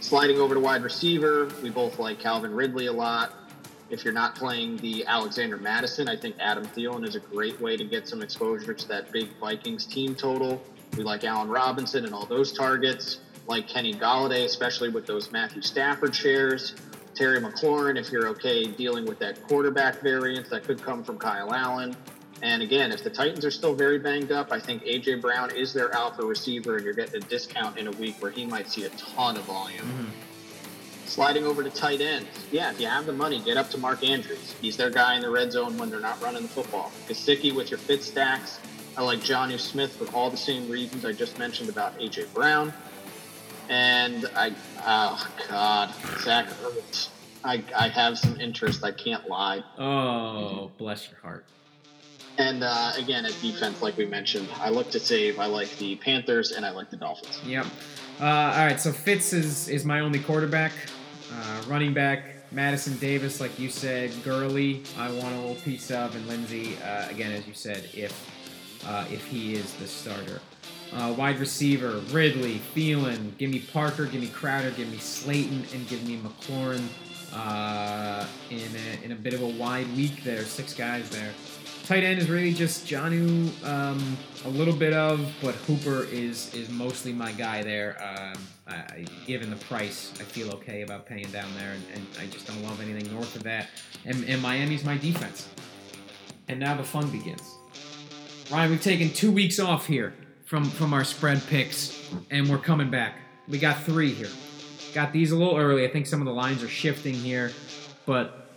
Sliding 0.00 0.38
over 0.38 0.54
to 0.54 0.60
wide 0.60 0.82
receiver, 0.82 1.48
we 1.62 1.70
both 1.70 1.98
like 1.98 2.18
Calvin 2.18 2.54
Ridley 2.54 2.86
a 2.86 2.92
lot. 2.92 3.34
If 3.88 4.04
you're 4.04 4.14
not 4.14 4.34
playing 4.34 4.78
the 4.78 5.06
Alexander 5.06 5.56
Mattison, 5.56 6.08
I 6.08 6.16
think 6.16 6.36
Adam 6.40 6.64
Thielen 6.66 7.06
is 7.06 7.14
a 7.14 7.20
great 7.20 7.60
way 7.60 7.76
to 7.76 7.84
get 7.84 8.08
some 8.08 8.22
exposure 8.22 8.74
to 8.74 8.88
that 8.88 9.12
big 9.12 9.28
Vikings 9.38 9.86
team 9.86 10.14
total. 10.14 10.60
We 10.96 11.04
like 11.04 11.24
Allen 11.24 11.48
Robinson 11.48 12.04
and 12.04 12.12
all 12.12 12.26
those 12.26 12.52
targets. 12.52 13.20
Like 13.46 13.68
Kenny 13.68 13.94
Golladay, 13.94 14.44
especially 14.44 14.88
with 14.88 15.06
those 15.06 15.30
Matthew 15.30 15.62
Stafford 15.62 16.14
shares. 16.14 16.74
Terry 17.14 17.40
McLaurin, 17.40 17.98
if 17.98 18.12
you're 18.12 18.28
okay 18.28 18.66
dealing 18.66 19.06
with 19.06 19.18
that 19.20 19.42
quarterback 19.48 20.02
variance 20.02 20.50
that 20.50 20.64
could 20.64 20.82
come 20.82 21.02
from 21.02 21.18
Kyle 21.18 21.52
Allen. 21.54 21.96
And 22.42 22.62
again, 22.62 22.92
if 22.92 23.02
the 23.02 23.08
Titans 23.08 23.44
are 23.44 23.50
still 23.50 23.74
very 23.74 23.98
banged 23.98 24.30
up, 24.30 24.52
I 24.52 24.60
think 24.60 24.82
AJ 24.84 25.22
Brown 25.22 25.50
is 25.54 25.72
their 25.72 25.92
alpha 25.94 26.24
receiver, 26.24 26.76
and 26.76 26.84
you're 26.84 26.92
getting 26.92 27.22
a 27.22 27.26
discount 27.26 27.78
in 27.78 27.86
a 27.86 27.90
week 27.92 28.16
where 28.20 28.30
he 28.30 28.44
might 28.44 28.68
see 28.68 28.84
a 28.84 28.90
ton 28.90 29.38
of 29.38 29.44
volume. 29.44 29.86
Mm-hmm. 29.86 30.10
Sliding 31.06 31.44
over 31.46 31.62
to 31.62 31.70
tight 31.70 32.02
end, 32.02 32.26
yeah, 32.52 32.70
if 32.70 32.80
you 32.80 32.86
have 32.88 33.06
the 33.06 33.12
money, 33.12 33.40
get 33.40 33.56
up 33.56 33.70
to 33.70 33.78
Mark 33.78 34.04
Andrews. 34.04 34.54
He's 34.60 34.76
their 34.76 34.90
guy 34.90 35.14
in 35.14 35.22
the 35.22 35.30
red 35.30 35.52
zone 35.52 35.78
when 35.78 35.88
they're 35.88 36.00
not 36.00 36.20
running 36.20 36.42
the 36.42 36.48
football. 36.48 36.92
Gesicki 37.08 37.54
with 37.54 37.70
your 37.70 37.78
Fitz 37.78 38.06
stacks. 38.06 38.60
I 38.98 39.02
like 39.02 39.20
Jonnu 39.20 39.58
Smith 39.58 39.96
for 39.96 40.14
all 40.14 40.30
the 40.30 40.36
same 40.36 40.68
reasons 40.68 41.04
I 41.06 41.12
just 41.12 41.38
mentioned 41.38 41.70
about 41.70 41.98
AJ 41.98 42.34
Brown. 42.34 42.72
And 43.68 44.26
I, 44.36 44.52
oh 44.84 45.28
God, 45.48 45.94
Zach 46.20 46.46
Ertz. 46.46 47.08
I, 47.44 47.62
I 47.76 47.88
have 47.88 48.18
some 48.18 48.40
interest. 48.40 48.82
I 48.82 48.92
can't 48.92 49.28
lie. 49.28 49.62
Oh, 49.78 50.70
bless 50.78 51.08
your 51.08 51.20
heart. 51.20 51.44
And 52.38 52.62
uh, 52.62 52.92
again, 52.98 53.24
at 53.24 53.34
defense, 53.40 53.80
like 53.80 53.96
we 53.96 54.04
mentioned, 54.04 54.48
I 54.60 54.70
look 54.70 54.90
to 54.90 55.00
save. 55.00 55.38
I 55.38 55.46
like 55.46 55.74
the 55.78 55.96
Panthers 55.96 56.52
and 56.52 56.66
I 56.66 56.70
like 56.70 56.90
the 56.90 56.96
Dolphins. 56.96 57.40
Yep. 57.46 57.66
Uh, 58.20 58.24
all 58.24 58.66
right, 58.66 58.80
so 58.80 58.92
Fitz 58.92 59.32
is, 59.32 59.68
is 59.68 59.84
my 59.84 60.00
only 60.00 60.18
quarterback. 60.18 60.72
Uh, 61.32 61.62
running 61.66 61.94
back, 61.94 62.52
Mattison 62.52 62.96
Davis, 62.98 63.40
like 63.40 63.58
you 63.58 63.68
said. 63.68 64.12
Gurley, 64.24 64.82
I 64.98 65.10
want 65.10 65.34
a 65.34 65.38
little 65.38 65.54
piece 65.56 65.90
of. 65.90 66.14
And 66.14 66.26
Lindsay, 66.26 66.76
uh, 66.78 67.08
again, 67.08 67.32
as 67.32 67.46
you 67.46 67.54
said, 67.54 67.88
if 67.94 68.12
uh, 68.86 69.04
if 69.10 69.24
he 69.26 69.54
is 69.54 69.72
the 69.74 69.86
starter. 69.86 70.40
Uh, 70.96 71.12
wide 71.12 71.38
receiver, 71.38 72.00
Ridley, 72.10 72.58
Thielen, 72.74 73.36
give 73.36 73.50
me 73.50 73.58
Parker, 73.58 74.06
give 74.06 74.22
me 74.22 74.28
Crowder, 74.28 74.70
give 74.70 74.90
me 74.90 74.96
Slayton, 74.96 75.62
and 75.74 75.86
give 75.88 76.02
me 76.08 76.16
McLaurin 76.16 76.88
uh, 77.34 78.26
in, 78.48 78.58
a, 78.74 79.04
in 79.04 79.12
a 79.12 79.14
bit 79.14 79.34
of 79.34 79.42
a 79.42 79.46
wide 79.46 79.94
week 79.94 80.24
there. 80.24 80.42
Six 80.42 80.72
guys 80.72 81.10
there. 81.10 81.32
Tight 81.84 82.02
end 82.02 82.18
is 82.18 82.30
really 82.30 82.54
just 82.54 82.86
Jonnu, 82.86 83.50
um, 83.66 84.16
a 84.46 84.48
little 84.48 84.74
bit 84.74 84.94
of, 84.94 85.30
but 85.42 85.54
Hooper 85.66 86.04
is 86.04 86.52
is 86.54 86.70
mostly 86.70 87.12
my 87.12 87.30
guy 87.32 87.62
there. 87.62 87.96
Um, 88.02 88.42
I, 88.66 89.04
given 89.26 89.50
the 89.50 89.56
price, 89.56 90.14
I 90.18 90.22
feel 90.24 90.50
okay 90.54 90.80
about 90.80 91.04
paying 91.04 91.30
down 91.30 91.48
there, 91.58 91.72
and, 91.72 91.84
and 91.94 92.06
I 92.18 92.26
just 92.26 92.46
don't 92.46 92.62
love 92.62 92.80
anything 92.80 93.12
north 93.12 93.36
of 93.36 93.42
that. 93.42 93.68
And, 94.06 94.24
and 94.24 94.40
Miami's 94.40 94.82
my 94.82 94.96
defense. 94.96 95.46
And 96.48 96.58
now 96.58 96.74
the 96.74 96.84
fun 96.84 97.10
begins. 97.10 97.54
Ryan, 98.50 98.70
we've 98.70 98.82
taken 98.82 99.10
two 99.10 99.30
weeks 99.30 99.58
off 99.58 99.86
here 99.86 100.14
from 100.46 100.64
from 100.64 100.94
our 100.94 101.04
spread 101.04 101.42
picks, 101.48 102.10
and 102.30 102.48
we're 102.48 102.58
coming 102.58 102.90
back. 102.90 103.16
We 103.48 103.58
got 103.58 103.82
three 103.82 104.12
here. 104.12 104.30
Got 104.94 105.12
these 105.12 105.32
a 105.32 105.36
little 105.36 105.56
early. 105.56 105.84
I 105.84 105.90
think 105.90 106.06
some 106.06 106.20
of 106.20 106.26
the 106.26 106.32
lines 106.32 106.62
are 106.62 106.68
shifting 106.68 107.14
here, 107.14 107.52
but 108.06 108.48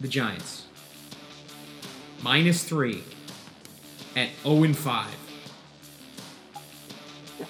the 0.00 0.08
Giants 0.08 0.66
minus 2.22 2.64
three 2.64 3.02
at 4.16 4.28
0 4.42 4.64
and 4.64 4.76
5. 4.76 5.06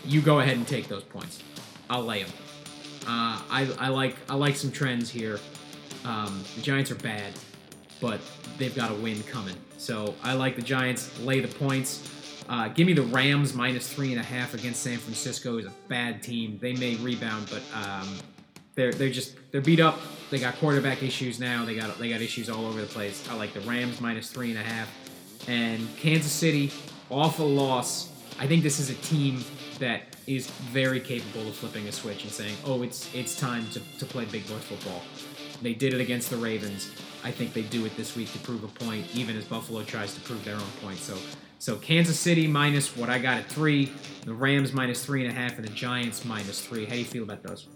You 0.05 0.21
go 0.21 0.41
ahead 0.41 0.57
and 0.57 0.69
take 0.69 0.89
those 0.89 1.03
points. 1.03 1.43
I'll 1.89 2.05
lay 2.05 2.23
them. 2.23 2.33
Uh, 3.07 3.41
I, 3.51 3.75
I 3.79 3.89
like 3.89 4.17
I 4.29 4.35
like 4.35 4.57
some 4.57 4.71
trends 4.71 5.11
here. 5.11 5.41
Um, 6.05 6.45
the 6.57 6.63
Giants 6.63 6.91
are 6.91 6.97
bad, 6.97 7.33
but 8.01 8.21
they've 8.59 8.75
got 8.75 8.91
a 8.91 8.95
win 8.95 9.23
coming. 9.25 9.57
So 9.79 10.15
I 10.23 10.35
like 10.35 10.57
the 10.57 10.63
Giants. 10.63 11.19
Lay 11.21 11.41
the 11.41 11.49
points. 11.49 12.45
Uh, 12.49 12.69
give 12.69 12.87
me 12.87 12.95
the 12.95 13.03
Rams 13.03 13.55
minus 13.55 13.93
three 13.93 14.11
and 14.11 14.21
a 14.21 14.25
half 14.25 14.55
against 14.55 14.83
San 14.83 14.99
Francisco. 14.99 15.59
is 15.59 15.67
a 15.67 15.73
bad 15.89 16.23
team. 16.23 16.59
They 16.61 16.75
may 16.75 16.97
rebound, 16.97 17.51
but 17.51 17.63
um, 17.75 18.19
they're 18.75 18.93
they're 18.93 19.11
just 19.11 19.37
they're 19.53 19.61
beat 19.61 19.81
up. 19.81 20.01
They 20.31 20.39
got 20.39 20.57
quarterback 20.57 21.03
issues 21.03 21.39
now. 21.39 21.65
They 21.65 21.75
got 21.75 21.99
they 21.99 22.09
got 22.09 22.21
issues 22.21 22.49
all 22.49 22.67
over 22.67 22.81
the 22.81 22.87
place. 22.87 23.29
I 23.31 23.35
like 23.35 23.53
the 23.53 23.61
Rams 23.61 24.01
minus 24.01 24.31
three 24.31 24.51
and 24.51 24.59
a 24.59 24.63
half, 24.63 24.89
and 25.47 25.87
Kansas 25.97 26.33
City 26.33 26.73
awful 27.11 27.49
loss. 27.49 28.11
I 28.39 28.47
think 28.47 28.63
this 28.63 28.79
is 28.79 28.91
a 28.91 28.95
team 28.95 29.45
that 29.79 30.03
is 30.27 30.49
very 30.49 31.01
capable 31.01 31.49
of 31.49 31.55
flipping 31.55 31.89
a 31.89 31.93
switch 31.93 32.23
and 32.25 32.33
saying, 32.33 32.57
"Oh, 32.65 32.83
it's 32.83 33.13
it's 33.15 33.39
time 33.39 33.69
to, 33.71 33.81
to 33.99 34.07
play 34.07 34.25
big 34.27 34.47
boy 34.47 34.59
football." 34.59 35.03
They 35.63 35.75
did 35.75 35.95
it 35.95 36.01
against 36.01 36.31
the 36.31 36.37
Ravens. 36.37 36.91
I 37.29 37.31
think 37.31 37.53
they 37.53 37.61
do 37.61 37.85
it 37.85 37.95
this 37.95 38.17
week 38.17 38.33
to 38.33 38.39
prove 38.39 38.65
a 38.65 38.69
point, 38.69 39.05
even 39.15 39.37
as 39.37 39.45
Buffalo 39.45 39.83
tries 39.83 40.15
to 40.15 40.21
prove 40.23 40.43
their 40.47 40.55
own 40.55 40.71
point. 40.83 40.97
So, 40.97 41.15
so 41.59 41.77
Kansas 41.77 42.19
City 42.19 42.47
minus 42.47 42.97
what 42.97 43.11
I 43.11 43.19
got 43.19 43.37
at 43.37 43.51
three, 43.51 43.93
the 44.25 44.33
Rams 44.33 44.73
minus 44.73 45.05
three 45.05 45.27
and 45.27 45.31
a 45.31 45.39
half, 45.39 45.59
and 45.59 45.65
the 45.69 45.73
Giants 45.73 46.25
minus 46.25 46.63
three. 46.63 46.87
How 46.87 46.93
do 46.93 46.99
you 46.99 47.05
feel 47.05 47.25
about 47.25 47.43
those? 47.43 47.67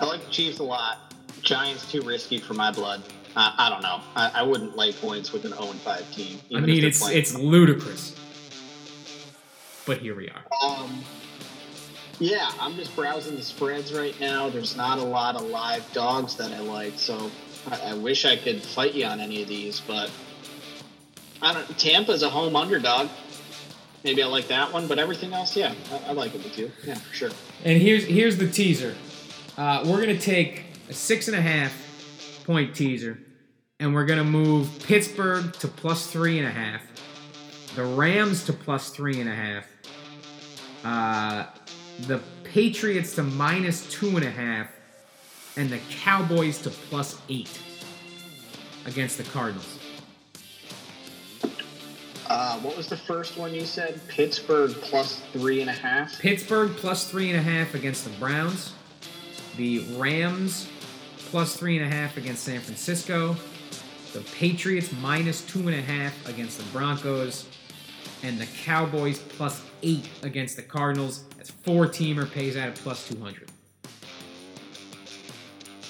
I 0.00 0.06
like 0.06 0.24
the 0.24 0.30
Chiefs 0.30 0.60
a 0.60 0.62
lot. 0.62 1.14
Giants 1.42 1.92
too 1.92 2.00
risky 2.00 2.38
for 2.38 2.54
my 2.54 2.70
blood. 2.70 3.02
Uh, 3.36 3.52
I 3.58 3.68
don't 3.68 3.82
know. 3.82 4.00
I, 4.16 4.30
I, 4.36 4.42
wouldn't 4.44 4.78
lay 4.78 4.92
points 4.92 5.34
with 5.34 5.44
an 5.44 5.52
0 5.52 5.64
5 5.64 6.14
team. 6.14 6.38
I 6.54 6.60
mean, 6.60 6.84
it's 6.84 7.00
playing. 7.00 7.18
it's 7.18 7.34
ludicrous. 7.34 8.16
But 9.84 9.98
here 9.98 10.16
we 10.16 10.30
are. 10.30 10.44
Um, 10.66 11.04
yeah, 12.18 12.50
I'm 12.58 12.76
just 12.76 12.96
browsing 12.96 13.36
the 13.36 13.42
spreads 13.42 13.92
right 13.92 14.18
now. 14.20 14.48
There's 14.48 14.74
not 14.74 14.98
a 14.98 15.04
lot 15.04 15.36
of 15.36 15.42
live 15.42 15.84
dogs 15.92 16.36
that 16.36 16.50
I 16.52 16.60
like, 16.60 16.94
so 16.96 17.30
I, 17.70 17.94
wish 17.94 18.24
I 18.24 18.36
could 18.36 18.62
fight 18.62 18.94
you 18.94 19.06
on 19.06 19.20
any 19.20 19.42
of 19.42 19.48
these, 19.48 19.80
but 19.80 20.10
I 21.40 21.54
don't. 21.54 21.78
Tampa's 21.78 22.22
a 22.22 22.30
home 22.30 22.56
underdog. 22.56 23.08
Maybe 24.04 24.22
I 24.22 24.26
like 24.26 24.48
that 24.48 24.72
one, 24.72 24.86
but 24.86 24.98
everything 24.98 25.32
else, 25.32 25.56
yeah, 25.56 25.74
I, 25.90 26.10
I 26.10 26.12
like 26.12 26.34
it 26.34 26.44
with 26.44 26.58
you. 26.58 26.70
Yeah, 26.86 26.94
for 26.94 27.14
sure. 27.14 27.30
And 27.64 27.80
here's 27.80 28.04
here's 28.04 28.36
the 28.36 28.48
teaser. 28.48 28.94
Uh, 29.56 29.82
we're 29.86 30.00
gonna 30.00 30.18
take 30.18 30.64
a 30.88 30.92
six 30.92 31.28
and 31.28 31.36
a 31.36 31.40
half 31.40 31.72
point 32.44 32.74
teaser, 32.74 33.18
and 33.80 33.94
we're 33.94 34.04
gonna 34.04 34.24
move 34.24 34.68
Pittsburgh 34.84 35.52
to 35.54 35.68
plus 35.68 36.06
three 36.06 36.38
and 36.38 36.46
a 36.46 36.50
half, 36.50 36.82
the 37.74 37.84
Rams 37.84 38.44
to 38.44 38.52
plus 38.52 38.90
three 38.90 39.20
and 39.20 39.30
a 39.30 39.34
half, 39.34 39.66
uh, 40.84 41.46
the 42.06 42.20
Patriots 42.42 43.14
to 43.14 43.22
minus 43.22 43.90
two 43.90 44.16
and 44.16 44.24
a 44.24 44.30
half, 44.30 44.68
and 45.56 45.70
the 45.70 45.78
Cowboys 45.90 46.58
to 46.62 46.70
plus 46.70 47.20
eight 47.28 47.58
against 48.86 49.18
the 49.18 49.24
Cardinals. 49.24 49.78
Uh, 52.26 52.58
what 52.60 52.76
was 52.76 52.88
the 52.88 52.96
first 52.96 53.36
one 53.36 53.54
you 53.54 53.64
said? 53.64 54.00
Pittsburgh 54.08 54.72
plus 54.82 55.20
three 55.32 55.60
and 55.60 55.70
a 55.70 55.74
half. 55.74 56.18
Pittsburgh 56.18 56.70
plus 56.76 57.10
three 57.10 57.30
and 57.30 57.38
a 57.38 57.42
half 57.42 57.74
against 57.74 58.04
the 58.04 58.10
Browns. 58.18 58.72
The 59.56 59.80
Rams 59.96 60.68
plus 61.16 61.56
three 61.56 61.76
and 61.76 61.86
a 61.86 61.94
half 61.94 62.16
against 62.16 62.44
San 62.44 62.60
Francisco. 62.60 63.36
The 64.12 64.20
Patriots 64.36 64.90
minus 65.00 65.42
two 65.42 65.60
and 65.68 65.76
a 65.76 65.82
half 65.82 66.28
against 66.28 66.58
the 66.58 66.64
Broncos. 66.72 67.46
And 68.22 68.38
the 68.38 68.46
Cowboys 68.64 69.18
plus 69.18 69.62
eight 69.82 70.08
against 70.22 70.56
the 70.56 70.62
Cardinals. 70.62 71.24
That's 71.36 71.50
four 71.50 71.86
teamer 71.86 72.30
pays 72.30 72.56
out 72.56 72.68
at 72.68 72.74
plus 72.76 73.06
200. 73.08 73.50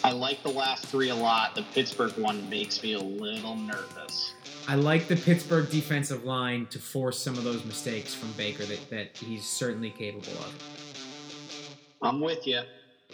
I 0.04 0.12
like 0.12 0.42
the 0.42 0.50
last 0.50 0.84
three 0.86 1.08
a 1.08 1.14
lot. 1.14 1.54
The 1.54 1.62
Pittsburgh 1.74 2.12
one 2.18 2.48
makes 2.50 2.82
me 2.82 2.92
a 2.92 2.98
little 3.00 3.56
nervous. 3.56 4.34
I 4.68 4.74
like 4.74 5.08
the 5.08 5.16
Pittsburgh 5.16 5.70
defensive 5.70 6.24
line 6.24 6.66
to 6.66 6.78
force 6.78 7.18
some 7.18 7.38
of 7.38 7.44
those 7.44 7.64
mistakes 7.64 8.14
from 8.14 8.30
Baker 8.32 8.64
that, 8.66 8.90
that 8.90 9.16
he's 9.16 9.46
certainly 9.46 9.88
capable 9.90 10.32
of. 10.40 10.54
I'm 12.02 12.20
with 12.20 12.46
you. 12.46 12.60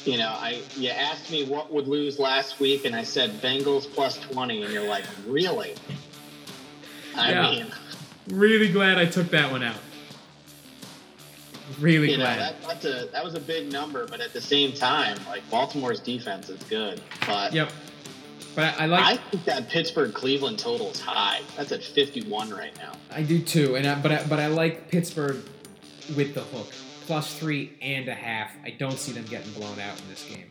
You 0.04 0.18
know, 0.18 0.28
I 0.28 0.62
you 0.76 0.88
asked 0.90 1.30
me 1.30 1.44
what 1.44 1.72
would 1.72 1.86
lose 1.86 2.18
last 2.18 2.58
week, 2.58 2.84
and 2.84 2.96
I 2.96 3.04
said 3.04 3.30
Bengals 3.40 3.88
plus 3.88 4.18
20, 4.18 4.64
and 4.64 4.72
you're 4.72 4.88
like, 4.88 5.04
really? 5.26 5.74
I 7.16 7.30
Yeah. 7.30 7.50
mean, 7.50 7.66
Really 8.28 8.70
glad 8.70 8.98
I 8.98 9.06
took 9.06 9.28
that 9.30 9.50
one 9.50 9.62
out. 9.62 9.76
Really 11.78 12.10
you 12.12 12.18
know, 12.18 12.24
that, 12.24 12.60
that's 12.62 12.84
a 12.84 13.08
that 13.12 13.24
was 13.24 13.34
a 13.34 13.40
big 13.40 13.70
number, 13.72 14.06
but 14.06 14.20
at 14.20 14.32
the 14.32 14.40
same 14.40 14.72
time, 14.72 15.18
like 15.28 15.48
Baltimore's 15.50 16.00
defense 16.00 16.48
is 16.48 16.62
good. 16.64 17.00
But 17.26 17.52
Yep. 17.52 17.70
But 18.54 18.64
I, 18.80 18.84
I 18.84 18.86
like 18.86 19.04
I 19.04 19.16
think 19.16 19.44
that 19.44 19.68
Pittsburgh 19.68 20.12
Cleveland 20.12 20.58
total 20.58 20.90
is 20.90 21.00
high. 21.00 21.40
That's 21.56 21.70
at 21.72 21.84
51 21.84 22.50
right 22.50 22.76
now. 22.78 22.92
I 23.10 23.22
do 23.22 23.40
too, 23.40 23.76
and 23.76 23.86
I, 23.86 23.94
but 23.94 24.10
I, 24.12 24.24
but 24.24 24.40
I 24.40 24.48
like 24.48 24.90
Pittsburgh 24.90 25.36
with 26.16 26.34
the 26.34 26.40
hook 26.40 26.72
plus 27.06 27.32
three 27.38 27.72
and 27.80 28.08
a 28.08 28.14
half. 28.14 28.50
I 28.64 28.70
don't 28.70 28.98
see 28.98 29.12
them 29.12 29.24
getting 29.26 29.52
blown 29.52 29.78
out 29.78 30.00
in 30.00 30.08
this 30.08 30.24
game. 30.24 30.46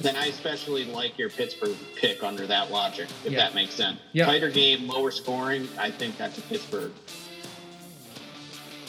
Then 0.00 0.16
I 0.16 0.26
especially 0.26 0.84
like 0.86 1.18
your 1.18 1.28
Pittsburgh 1.28 1.76
pick 1.96 2.22
under 2.22 2.46
that 2.46 2.70
logic, 2.70 3.08
if 3.24 3.32
Yeah. 3.32 3.38
that 3.40 3.54
makes 3.54 3.74
sense. 3.74 3.98
Yeah. 4.12 4.24
Tighter 4.26 4.50
game, 4.50 4.88
lower 4.88 5.10
scoring. 5.10 5.68
I 5.78 5.90
think 5.90 6.16
that's 6.16 6.38
a 6.38 6.42
Pittsburgh. 6.42 6.92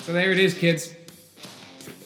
So 0.01 0.13
there 0.13 0.31
it 0.31 0.39
is, 0.39 0.55
kids. 0.55 0.95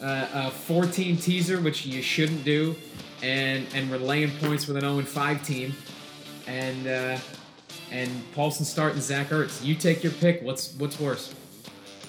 Uh, 0.01 0.27
a 0.33 0.51
14 0.51 1.15
teaser, 1.15 1.61
which 1.61 1.85
you 1.85 2.01
shouldn't 2.01 2.43
do, 2.43 2.75
and 3.23 3.65
and 3.73 3.89
we're 3.89 3.97
laying 3.97 4.31
points 4.37 4.67
with 4.67 4.75
an 4.75 4.81
0 4.81 5.01
5 5.01 5.45
team, 5.45 5.73
and 6.45 6.87
uh, 6.87 7.17
and 7.91 8.11
Paulson 8.33 8.65
starting 8.65 8.99
Zach 8.99 9.29
Ertz. 9.29 9.63
You 9.63 9.75
take 9.75 10.03
your 10.03 10.11
pick. 10.11 10.41
What's 10.41 10.73
what's 10.75 10.99
worse? 10.99 11.33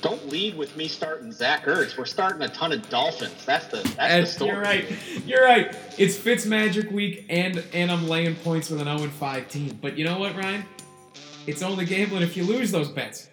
Don't 0.02 0.28
lead 0.28 0.56
with 0.56 0.76
me 0.76 0.88
starting 0.88 1.30
Zach 1.30 1.64
Ertz. 1.66 1.96
We're 1.96 2.04
starting 2.04 2.42
a 2.42 2.48
ton 2.48 2.72
of 2.72 2.88
Dolphins. 2.90 3.44
That's 3.44 3.66
the 3.66 3.78
that's 3.96 4.30
the 4.30 4.44
story. 4.46 4.50
you're 4.50 4.60
right. 4.60 5.24
You're 5.24 5.44
right. 5.44 5.76
It's 5.98 6.16
Fitz 6.16 6.46
Magic 6.46 6.90
week, 6.90 7.26
and 7.28 7.62
and 7.72 7.92
I'm 7.92 8.08
laying 8.08 8.34
points 8.34 8.70
with 8.70 8.80
an 8.80 8.98
0 8.98 9.08
5 9.08 9.48
team. 9.48 9.78
But 9.80 9.96
you 9.96 10.04
know 10.04 10.18
what, 10.18 10.36
Ryan? 10.36 10.64
It's 11.46 11.62
only 11.62 11.84
gambling 11.84 12.22
if 12.22 12.36
you 12.36 12.42
lose 12.42 12.72
those 12.72 12.88
bets. 12.88 13.28